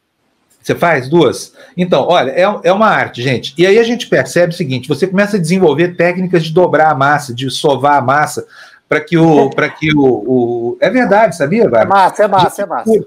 Você 0.63 0.77
faz 0.77 1.09
duas? 1.09 1.53
Então, 1.77 2.07
olha, 2.07 2.31
é, 2.31 2.43
é 2.43 2.73
uma 2.73 2.87
arte, 2.87 3.21
gente. 3.21 3.53
E 3.59 3.67
aí 3.67 3.79
a 3.79 3.83
gente 3.83 4.07
percebe 4.07 4.55
o 4.55 4.57
seguinte: 4.57 4.89
você 4.89 5.09
começa 5.09 5.37
a 5.37 5.41
desenvolver 5.41 5.97
técnicas 5.97 6.45
de 6.45 6.53
dobrar 6.53 6.93
a 6.93 6.95
massa, 6.95 7.35
de 7.35 7.51
sovar 7.51 7.99
a 7.99 8.01
massa, 8.01 8.47
para 8.89 9.01
que 9.01 9.19
o. 9.19 9.51
para 9.51 9.69
que 9.69 9.93
o, 9.93 10.05
o, 10.05 10.79
É 10.81 10.89
verdade, 10.89 11.37
sabia, 11.37 11.69
Bárbara? 11.69 11.83
É 11.83 11.89
massa, 11.89 12.23
é 12.23 12.29
massa, 12.29 12.63
é 12.63 12.67
massa. 12.67 13.07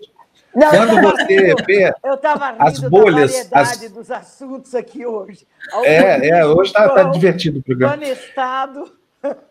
Não, 0.56 0.70
Quando 0.70 1.02
você 1.02 1.54
vê 1.66 1.94
eu 2.02 2.20
as 2.60 2.80
bolhas. 2.80 3.46
Da 3.50 3.60
as... 3.60 3.78
dos 3.92 4.10
assuntos 4.10 4.74
aqui 4.74 5.06
hoje. 5.06 5.46
É, 5.84 6.30
é, 6.30 6.46
hoje 6.46 6.72
está 6.72 6.88
tá 6.90 7.04
divertido 7.04 7.60
o 7.60 7.64
programa. 7.64 8.02
Estado. 8.06 8.92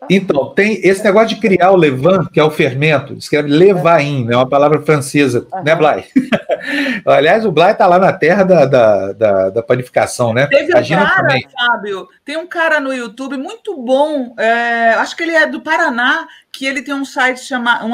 Então, 0.09 0.53
tem 0.53 0.79
esse 0.83 1.03
negócio 1.03 1.29
de 1.29 1.37
criar 1.37 1.71
o 1.71 1.75
levain, 1.75 2.25
que 2.31 2.39
é 2.39 2.43
o 2.43 2.51
fermento, 2.51 3.13
escreve 3.13 3.49
levain, 3.49 4.27
é 4.31 4.35
uma 4.35 4.47
palavra 4.47 4.81
francesa, 4.81 5.47
uhum. 5.51 5.63
né, 5.63 5.75
Blay? 5.75 6.05
Aliás, 7.05 7.45
o 7.45 7.51
Blay 7.51 7.71
está 7.71 7.87
lá 7.87 7.97
na 7.97 8.13
terra 8.13 8.43
da, 8.43 8.65
da, 8.65 9.13
da, 9.13 9.49
da 9.49 9.63
panificação, 9.63 10.33
né? 10.33 10.47
Teve 10.47 10.77
um 10.77 10.97
cara, 10.99 11.15
também. 11.15 11.47
Fábio, 11.51 12.07
tem 12.23 12.37
um 12.37 12.47
cara 12.47 12.79
no 12.79 12.93
YouTube 12.93 13.37
muito 13.37 13.75
bom, 13.81 14.35
é, 14.37 14.93
acho 14.95 15.15
que 15.15 15.23
ele 15.23 15.35
é 15.35 15.47
do 15.47 15.61
Paraná, 15.61 16.27
que 16.51 16.65
ele 16.65 16.81
tem 16.81 16.93
um 16.93 17.05
site 17.05 17.41
chamado, 17.41 17.85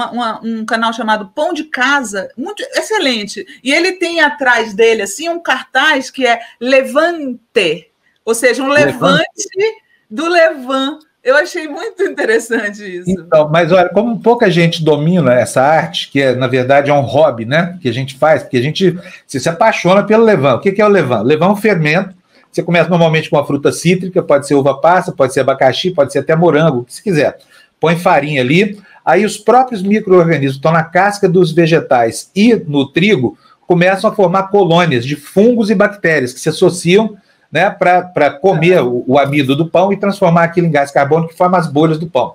um 0.43 0.65
canal 0.65 0.93
chamado 0.93 1.31
Pão 1.33 1.53
de 1.53 1.63
Casa, 1.65 2.29
muito 2.37 2.61
excelente. 2.75 3.45
E 3.63 3.73
ele 3.73 3.93
tem 3.93 4.21
atrás 4.21 4.73
dele 4.73 5.01
assim 5.01 5.29
um 5.29 5.39
cartaz 5.39 6.11
que 6.11 6.27
é 6.27 6.39
Levante, 6.59 7.89
ou 8.23 8.35
seja, 8.35 8.61
um 8.61 8.67
levante, 8.67 9.25
levante 9.57 9.81
do 10.09 10.27
Levante 10.27 11.10
eu 11.23 11.35
achei 11.35 11.67
muito 11.67 12.01
interessante 12.03 12.83
isso. 12.83 13.09
Então, 13.09 13.47
mas 13.49 13.71
olha, 13.71 13.89
como 13.89 14.19
pouca 14.19 14.49
gente 14.49 14.83
domina 14.83 15.33
essa 15.33 15.61
arte, 15.61 16.09
que 16.09 16.19
é, 16.19 16.35
na 16.35 16.47
verdade 16.47 16.89
é 16.89 16.93
um 16.93 17.01
hobby, 17.01 17.45
né? 17.45 17.77
Que 17.79 17.89
a 17.89 17.93
gente 17.93 18.15
faz, 18.17 18.41
porque 18.41 18.57
a 18.57 18.61
gente 18.61 18.97
se, 19.27 19.39
se 19.39 19.49
apaixona 19.49 20.03
pelo 20.03 20.23
levain. 20.23 20.55
O 20.55 20.59
que, 20.59 20.71
que 20.71 20.81
é 20.81 20.85
o 20.85 20.89
levain? 20.89 21.23
Levain 21.23 21.49
é 21.49 21.51
um 21.51 21.55
fermento. 21.55 22.15
Você 22.51 22.63
começa 22.63 22.89
normalmente 22.89 23.29
com 23.29 23.37
uma 23.37 23.45
fruta 23.45 23.71
cítrica, 23.71 24.21
pode 24.21 24.47
ser 24.47 24.55
uva 24.55 24.73
passa, 24.81 25.11
pode 25.11 25.33
ser 25.33 25.41
abacaxi, 25.41 25.91
pode 25.91 26.11
ser 26.11 26.19
até 26.19 26.35
morango, 26.35 26.79
o 26.79 26.83
que 26.83 26.93
você 26.93 27.01
quiser. 27.01 27.37
Põe 27.79 27.95
farinha 27.97 28.41
ali, 28.41 28.79
aí 29.05 29.23
os 29.23 29.37
próprios 29.37 29.81
micro-organismos 29.81 30.55
estão 30.55 30.71
na 30.71 30.83
casca 30.83 31.29
dos 31.29 31.51
vegetais 31.51 32.29
e 32.35 32.55
no 32.55 32.91
trigo 32.91 33.37
começam 33.65 34.09
a 34.09 34.13
formar 34.13 34.49
colônias 34.49 35.05
de 35.05 35.15
fungos 35.15 35.69
e 35.69 35.75
bactérias 35.75 36.33
que 36.33 36.39
se 36.39 36.49
associam 36.49 37.15
né, 37.51 37.69
para 37.69 38.31
comer 38.31 38.81
o, 38.81 39.03
o, 39.05 39.19
amido 39.19 39.55
do 39.55 39.69
pão 39.69 39.91
e 39.91 39.97
transformar 39.97 40.43
aquilo 40.43 40.67
em 40.67 40.71
gás 40.71 40.91
carbônico 40.91 41.31
que 41.31 41.37
forma 41.37 41.57
as 41.57 41.67
bolhas 41.67 41.99
do 41.99 42.07
pão. 42.07 42.33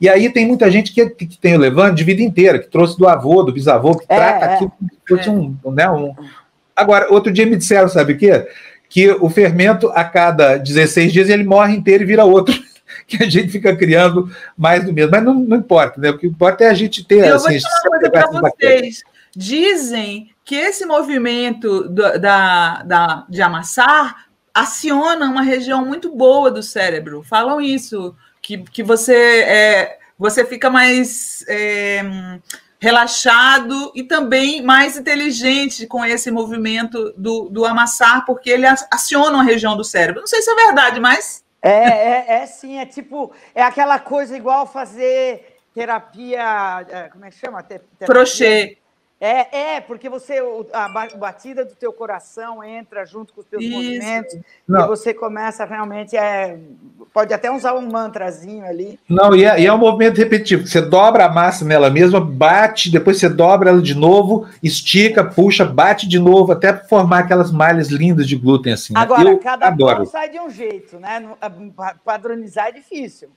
E 0.00 0.08
aí 0.08 0.30
tem 0.30 0.46
muita 0.46 0.70
gente 0.70 0.92
que, 0.92 1.06
que 1.10 1.38
tem 1.38 1.54
o 1.54 1.58
levante 1.58 1.96
de 1.96 2.04
vida 2.04 2.22
inteira, 2.22 2.58
que 2.58 2.68
trouxe 2.68 2.98
do 2.98 3.06
avô, 3.06 3.42
do 3.42 3.52
bisavô, 3.52 3.96
que 3.96 4.06
é, 4.08 4.16
trata 4.16 4.44
é, 4.44 4.54
aquilo 4.54 4.70
como 4.70 4.90
se 4.90 4.98
fosse 5.08 5.28
é. 5.28 5.32
um, 5.32 5.56
né, 5.72 5.90
um. 5.90 6.14
Agora, 6.74 7.12
outro 7.12 7.32
dia 7.32 7.46
me 7.46 7.56
disseram, 7.56 7.88
sabe 7.88 8.14
o 8.14 8.18
quê? 8.18 8.48
Que 8.88 9.10
o 9.10 9.28
fermento, 9.28 9.90
a 9.94 10.04
cada 10.04 10.56
16 10.56 11.12
dias, 11.12 11.28
ele 11.28 11.44
morre 11.44 11.76
inteiro 11.76 12.02
e 12.02 12.06
vira 12.06 12.24
outro. 12.24 12.54
que 13.06 13.22
a 13.22 13.28
gente 13.28 13.48
fica 13.48 13.74
criando 13.76 14.30
mais 14.56 14.84
do 14.84 14.92
mesmo. 14.92 15.10
Mas 15.10 15.22
não, 15.22 15.34
não 15.34 15.56
importa, 15.58 16.00
né? 16.00 16.10
O 16.10 16.18
que 16.18 16.26
importa 16.26 16.64
é 16.64 16.68
a 16.68 16.74
gente 16.74 17.04
ter. 17.04 17.26
Eu 17.26 17.36
assim, 17.36 17.58
vou 17.58 17.60
falar 17.60 17.80
uma 17.82 17.98
coisa 17.98 18.10
para 18.10 18.50
vocês. 18.50 19.02
Dizem 19.36 20.30
que 20.44 20.54
esse 20.54 20.84
movimento 20.84 21.88
do, 21.88 22.18
da, 22.18 22.82
da, 22.82 23.26
de 23.28 23.42
amassar 23.42 24.23
aciona 24.54 25.26
uma 25.26 25.42
região 25.42 25.84
muito 25.84 26.14
boa 26.14 26.50
do 26.50 26.62
cérebro. 26.62 27.24
Falam 27.24 27.60
isso, 27.60 28.16
que, 28.40 28.58
que 28.58 28.82
você, 28.82 29.14
é, 29.42 29.98
você 30.16 30.44
fica 30.44 30.70
mais 30.70 31.44
é, 31.48 32.02
relaxado 32.78 33.90
e 33.94 34.04
também 34.04 34.62
mais 34.62 34.96
inteligente 34.96 35.86
com 35.86 36.04
esse 36.04 36.30
movimento 36.30 37.12
do, 37.16 37.48
do 37.48 37.64
amassar, 37.64 38.24
porque 38.24 38.50
ele 38.50 38.66
aciona 38.90 39.34
uma 39.34 39.42
região 39.42 39.76
do 39.76 39.82
cérebro. 39.82 40.20
Não 40.20 40.28
sei 40.28 40.40
se 40.40 40.50
é 40.50 40.54
verdade, 40.54 41.00
mas. 41.00 41.42
É, 41.60 41.70
é, 41.70 42.24
é 42.42 42.46
sim, 42.46 42.78
é 42.78 42.86
tipo, 42.86 43.32
é 43.54 43.62
aquela 43.62 43.98
coisa 43.98 44.36
igual 44.36 44.66
fazer 44.66 45.56
terapia, 45.74 46.86
é, 46.88 47.08
como 47.08 47.24
é 47.24 47.30
que 47.30 47.38
chama? 47.38 47.62
Terapia, 47.62 48.06
Crochê. 48.06 48.78
É, 49.24 49.76
é, 49.76 49.80
porque 49.80 50.06
você 50.10 50.38
a 50.70 50.86
batida 51.16 51.64
do 51.64 51.74
teu 51.74 51.94
coração 51.94 52.62
entra 52.62 53.06
junto 53.06 53.32
com 53.32 53.40
os 53.40 53.46
teus 53.46 53.64
Isso. 53.64 53.72
movimentos 53.72 54.36
Não. 54.68 54.84
e 54.84 54.86
você 54.86 55.14
começa 55.14 55.64
realmente 55.64 56.14
é 56.14 56.58
pode 57.10 57.32
até 57.32 57.50
usar 57.50 57.72
um 57.72 57.90
mantrazinho 57.90 58.66
ali. 58.66 59.00
Não, 59.08 59.34
e 59.34 59.46
é, 59.46 59.60
e 59.60 59.66
é 59.66 59.72
um 59.72 59.78
movimento 59.78 60.18
repetitivo. 60.18 60.66
Você 60.66 60.82
dobra 60.82 61.24
a 61.24 61.32
massa 61.32 61.64
nela 61.64 61.88
mesma, 61.88 62.20
bate, 62.20 62.90
depois 62.90 63.18
você 63.18 63.30
dobra 63.30 63.70
ela 63.70 63.80
de 63.80 63.94
novo, 63.94 64.46
estica, 64.62 65.24
puxa, 65.24 65.64
bate 65.64 66.06
de 66.06 66.18
novo 66.18 66.52
até 66.52 66.74
formar 66.74 67.20
aquelas 67.20 67.50
malhas 67.50 67.88
lindas 67.88 68.28
de 68.28 68.36
glúten 68.36 68.74
assim. 68.74 68.92
Né? 68.92 69.00
Agora, 69.00 69.30
Eu 69.30 69.38
cada 69.38 69.68
adoro. 69.68 70.04
sai 70.04 70.28
de 70.28 70.38
um 70.38 70.50
jeito, 70.50 70.98
né? 70.98 71.24
Padronizar 72.04 72.66
é 72.66 72.72
difícil. 72.72 73.30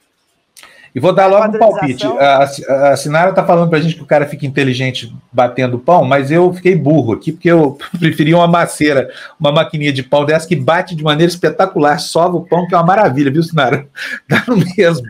E 0.94 1.00
vou 1.00 1.14
dar 1.14 1.28
logo 1.28 1.56
um 1.56 1.60
palpite. 1.60 2.06
A, 2.06 2.44
a 2.92 2.98
Sinara 2.98 3.30
está 3.30 3.44
falando 3.44 3.70
para 3.70 3.80
a 3.80 3.82
gente 3.82 3.96
que 3.96 4.04
o 4.04 4.06
cara 4.06 4.26
fica 4.26 4.46
inteligente 4.46 5.14
batendo 5.32 5.80
pão, 5.80 6.04
mas 6.04 6.32
eu 6.32 6.54
fiquei 6.54 6.76
burro 6.76 7.14
aqui, 7.14 7.32
porque 7.32 7.50
eu 7.50 7.78
preferi 8.00 8.34
uma 8.34 8.48
maceira, 8.48 9.10
uma 9.40 9.52
maquininha 9.52 9.94
de 9.94 10.04
pão 10.04 10.26
dessa 10.26 10.48
que 10.48 10.56
bate 10.56 10.96
de 10.96 11.04
maneira 11.04 11.32
espetacular, 11.32 12.00
sova 12.00 12.38
o 12.38 12.46
pão, 12.46 12.68
que 12.68 12.74
é 12.74 12.78
uma 12.78 12.86
maravilha, 12.86 13.32
viu, 13.32 13.44
Sinara? 13.44 13.88
Dá 14.28 14.44
no 14.48 14.58
mesmo. 14.58 15.08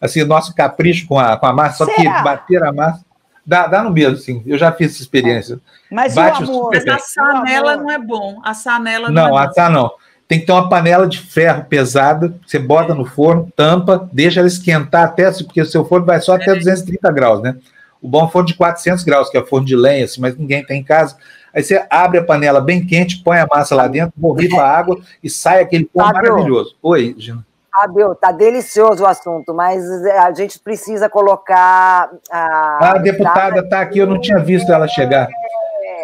Assim, 0.00 0.22
nosso 0.24 0.54
capricho 0.54 1.06
com 1.06 1.18
a, 1.18 1.36
com 1.36 1.46
a 1.46 1.52
massa, 1.52 1.84
só 1.84 1.86
que 1.86 2.04
bater 2.04 2.62
a 2.62 2.72
massa. 2.72 3.04
Dá, 3.44 3.66
dá 3.66 3.82
no 3.82 3.90
mesmo, 3.90 4.16
sim. 4.18 4.42
Eu 4.46 4.58
já 4.58 4.70
fiz 4.70 4.92
essa 4.92 5.02
experiência. 5.02 5.58
Mas, 5.90 6.14
Bate 6.14 6.44
o 6.44 6.50
amor, 6.50 6.70
mas 6.72 6.86
assar 6.86 7.42
nela 7.42 7.76
não 7.78 7.90
é 7.90 7.98
bom. 7.98 8.40
Assar 8.44 8.78
nela 8.78 9.10
não, 9.10 9.28
não 9.28 9.40
é 9.40 9.46
assar 9.46 9.70
não 9.70 9.90
tem 10.28 10.38
que 10.38 10.44
ter 10.44 10.52
uma 10.52 10.68
panela 10.68 11.06
de 11.06 11.18
ferro 11.18 11.64
pesada, 11.64 12.34
você 12.46 12.58
bota 12.58 12.94
no 12.94 13.06
forno, 13.06 13.50
tampa, 13.56 14.08
deixa 14.12 14.40
ela 14.40 14.46
esquentar 14.46 15.04
até, 15.04 15.32
porque 15.32 15.62
o 15.62 15.66
seu 15.66 15.86
forno 15.86 16.04
vai 16.04 16.20
só 16.20 16.34
até 16.34 16.54
230 16.54 17.10
graus, 17.10 17.42
né? 17.42 17.56
O 18.00 18.06
bom 18.06 18.26
é 18.26 18.30
forno 18.30 18.46
de 18.46 18.54
400 18.54 19.02
graus, 19.04 19.30
que 19.30 19.38
é 19.38 19.44
forno 19.44 19.66
de 19.66 19.74
lenha, 19.74 20.04
assim, 20.04 20.20
mas 20.20 20.36
ninguém 20.36 20.64
tem 20.64 20.80
em 20.80 20.84
casa. 20.84 21.16
Aí 21.52 21.62
você 21.62 21.82
abre 21.88 22.18
a 22.18 22.24
panela 22.24 22.60
bem 22.60 22.86
quente, 22.86 23.22
põe 23.24 23.38
a 23.38 23.46
massa 23.50 23.74
lá 23.74 23.88
dentro, 23.88 24.12
borrifa 24.14 24.60
a 24.60 24.78
água 24.78 25.00
e 25.24 25.30
sai 25.30 25.62
aquele 25.62 25.86
pão 25.86 26.06
maravilhoso. 26.06 26.76
Oi, 26.82 27.16
Gina. 27.18 27.44
Fábio, 27.72 28.14
tá 28.14 28.30
delicioso 28.30 29.04
o 29.04 29.06
assunto, 29.06 29.54
mas 29.54 29.82
a 30.06 30.32
gente 30.32 30.58
precisa 30.58 31.08
colocar 31.08 32.10
a. 32.30 32.90
A 32.92 32.98
deputada 32.98 33.60
está 33.60 33.80
aqui, 33.80 33.98
eu 33.98 34.06
não 34.06 34.20
tinha 34.20 34.38
visto 34.38 34.70
ela 34.70 34.86
chegar. 34.86 35.28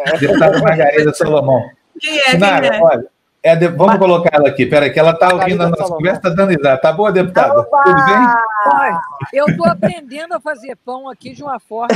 É. 0.07 0.17
Deputada 0.17 0.61
Margarida 0.61 1.13
Salomão. 1.13 1.63
Quem 2.01 2.19
é? 2.19 2.31
Sinara, 2.31 2.71
quem 2.71 2.79
é? 2.79 2.83
olha. 2.83 3.14
É 3.45 3.55
de... 3.55 3.69
Vamos 3.69 3.93
Mas... 3.93 3.99
colocar 3.99 4.31
ela 4.33 4.49
aqui, 4.49 4.65
peraí, 4.65 4.91
que 4.91 4.99
ela 4.99 5.11
está 5.11 5.35
ouvindo 5.35 5.63
a 5.63 5.69
nossa 5.69 5.85
conversa, 5.85 6.17
está 6.17 6.31
dando 6.31 6.49
risada. 6.49 6.81
Tá 6.81 6.91
boa, 6.91 7.13
deputada? 7.13 7.61
Oba! 7.61 7.83
Tudo 7.85 8.07
bem? 8.07 8.99
Eu 9.35 9.47
estou 9.49 9.67
aprendendo 9.67 10.33
a 10.33 10.41
fazer 10.41 10.75
pão 10.77 11.11
aqui 11.11 11.35
de 11.35 11.43
uma 11.43 11.61
forma 11.61 11.95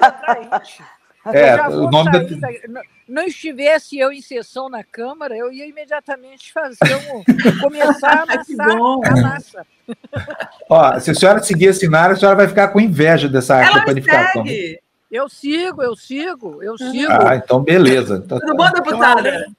atraente. 0.00 0.82
É, 1.34 1.68
o 1.68 1.90
nome 1.90 2.10
da... 2.10 2.20
Não 3.06 3.24
estivesse 3.24 3.98
eu 3.98 4.10
em 4.10 4.22
sessão 4.22 4.70
na 4.70 4.82
Câmara, 4.82 5.36
eu 5.36 5.52
ia 5.52 5.66
imediatamente 5.66 6.50
fazer 6.50 6.96
um, 7.12 7.60
começar 7.60 8.20
a 8.20 8.22
amassar 8.32 8.70
a 8.70 9.20
massa. 9.20 9.66
Ó, 10.66 10.98
se 10.98 11.10
a 11.10 11.14
senhora 11.14 11.42
seguir 11.42 11.66
esse 11.66 11.80
cenário, 11.80 12.16
a 12.16 12.18
senhora 12.18 12.38
vai 12.38 12.48
ficar 12.48 12.68
com 12.68 12.80
inveja 12.80 13.28
dessa 13.28 13.56
arte 13.56 13.80
de 13.80 13.84
panificação. 13.84 14.46
Segue. 14.46 14.80
Eu 15.10 15.28
sigo, 15.28 15.82
eu 15.82 15.94
sigo, 15.94 16.62
eu 16.62 16.78
sigo. 16.78 17.12
Ah, 17.12 17.36
então 17.36 17.62
beleza. 17.62 18.22
Então, 18.24 18.40
Tudo 18.40 18.54
bom, 18.54 18.70
deputada? 18.70 19.28
Então, 19.28 19.54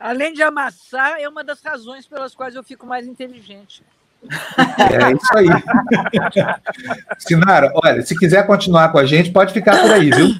além 0.00 0.32
de 0.32 0.42
amassar, 0.42 1.20
é 1.20 1.28
uma 1.28 1.44
das 1.44 1.60
razões 1.60 2.06
pelas 2.06 2.34
quais 2.34 2.54
eu 2.54 2.64
fico 2.64 2.86
mais 2.86 3.06
inteligente. 3.06 3.84
É 4.78 5.12
isso 5.12 5.36
aí. 5.36 5.46
Sinara, 7.18 7.70
olha, 7.74 8.02
se 8.02 8.18
quiser 8.18 8.46
continuar 8.46 8.90
com 8.90 8.98
a 8.98 9.06
gente, 9.06 9.30
pode 9.30 9.52
ficar 9.52 9.80
por 9.80 9.92
aí, 9.92 10.10
viu? 10.10 10.34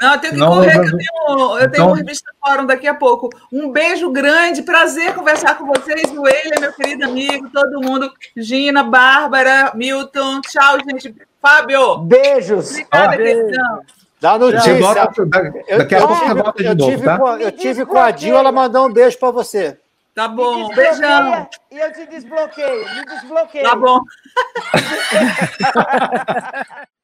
Não, 0.00 0.12
eu 0.12 0.20
tenho 0.20 0.32
que 0.34 0.38
Não, 0.38 0.48
correr, 0.48 0.76
eu 0.76 0.82
tenho, 0.82 0.88
eu 0.88 1.58
tenho 1.58 1.68
então... 1.68 1.86
uma 1.88 1.96
revista 1.96 2.30
fórum 2.44 2.66
daqui 2.66 2.86
a 2.86 2.94
pouco. 2.94 3.30
Um 3.50 3.72
beijo 3.72 4.10
grande, 4.10 4.62
prazer 4.62 5.14
conversar 5.14 5.56
com 5.56 5.66
vocês. 5.66 6.10
O 6.12 6.22
William, 6.22 6.60
meu 6.60 6.72
querido 6.72 7.04
amigo, 7.06 7.48
todo 7.50 7.80
mundo. 7.80 8.12
Gina, 8.36 8.82
Bárbara, 8.82 9.72
Milton. 9.74 10.42
Tchau, 10.42 10.78
gente. 10.86 11.14
Fábio. 11.40 11.98
Beijos. 11.98 12.72
Obrigada, 12.72 13.16
queridão. 13.16 13.82
Dá 14.20 14.38
notícia. 14.38 14.74
Volta, 14.78 15.12
daqui 15.76 15.94
a 15.94 15.98
pouco 15.98 16.14
você 16.14 16.34
volta 16.34 16.62
de 16.62 16.74
novo, 16.74 17.04
tá? 17.04 17.18
Com, 17.18 17.36
eu 17.36 17.52
tive 17.52 17.84
com 17.84 17.98
a 17.98 18.10
Dil, 18.10 18.36
ela 18.36 18.50
mandou 18.50 18.86
um 18.86 18.92
beijo 18.92 19.18
para 19.18 19.30
você. 19.30 19.78
Tá 20.14 20.26
bom, 20.28 20.68
beijão. 20.74 21.48
E 21.70 21.76
eu 21.78 21.92
te 21.92 22.06
desbloqueio, 22.06 22.94
me 22.94 23.04
desbloqueio. 23.04 23.64
Tá 23.64 23.76
bom. 23.76 24.00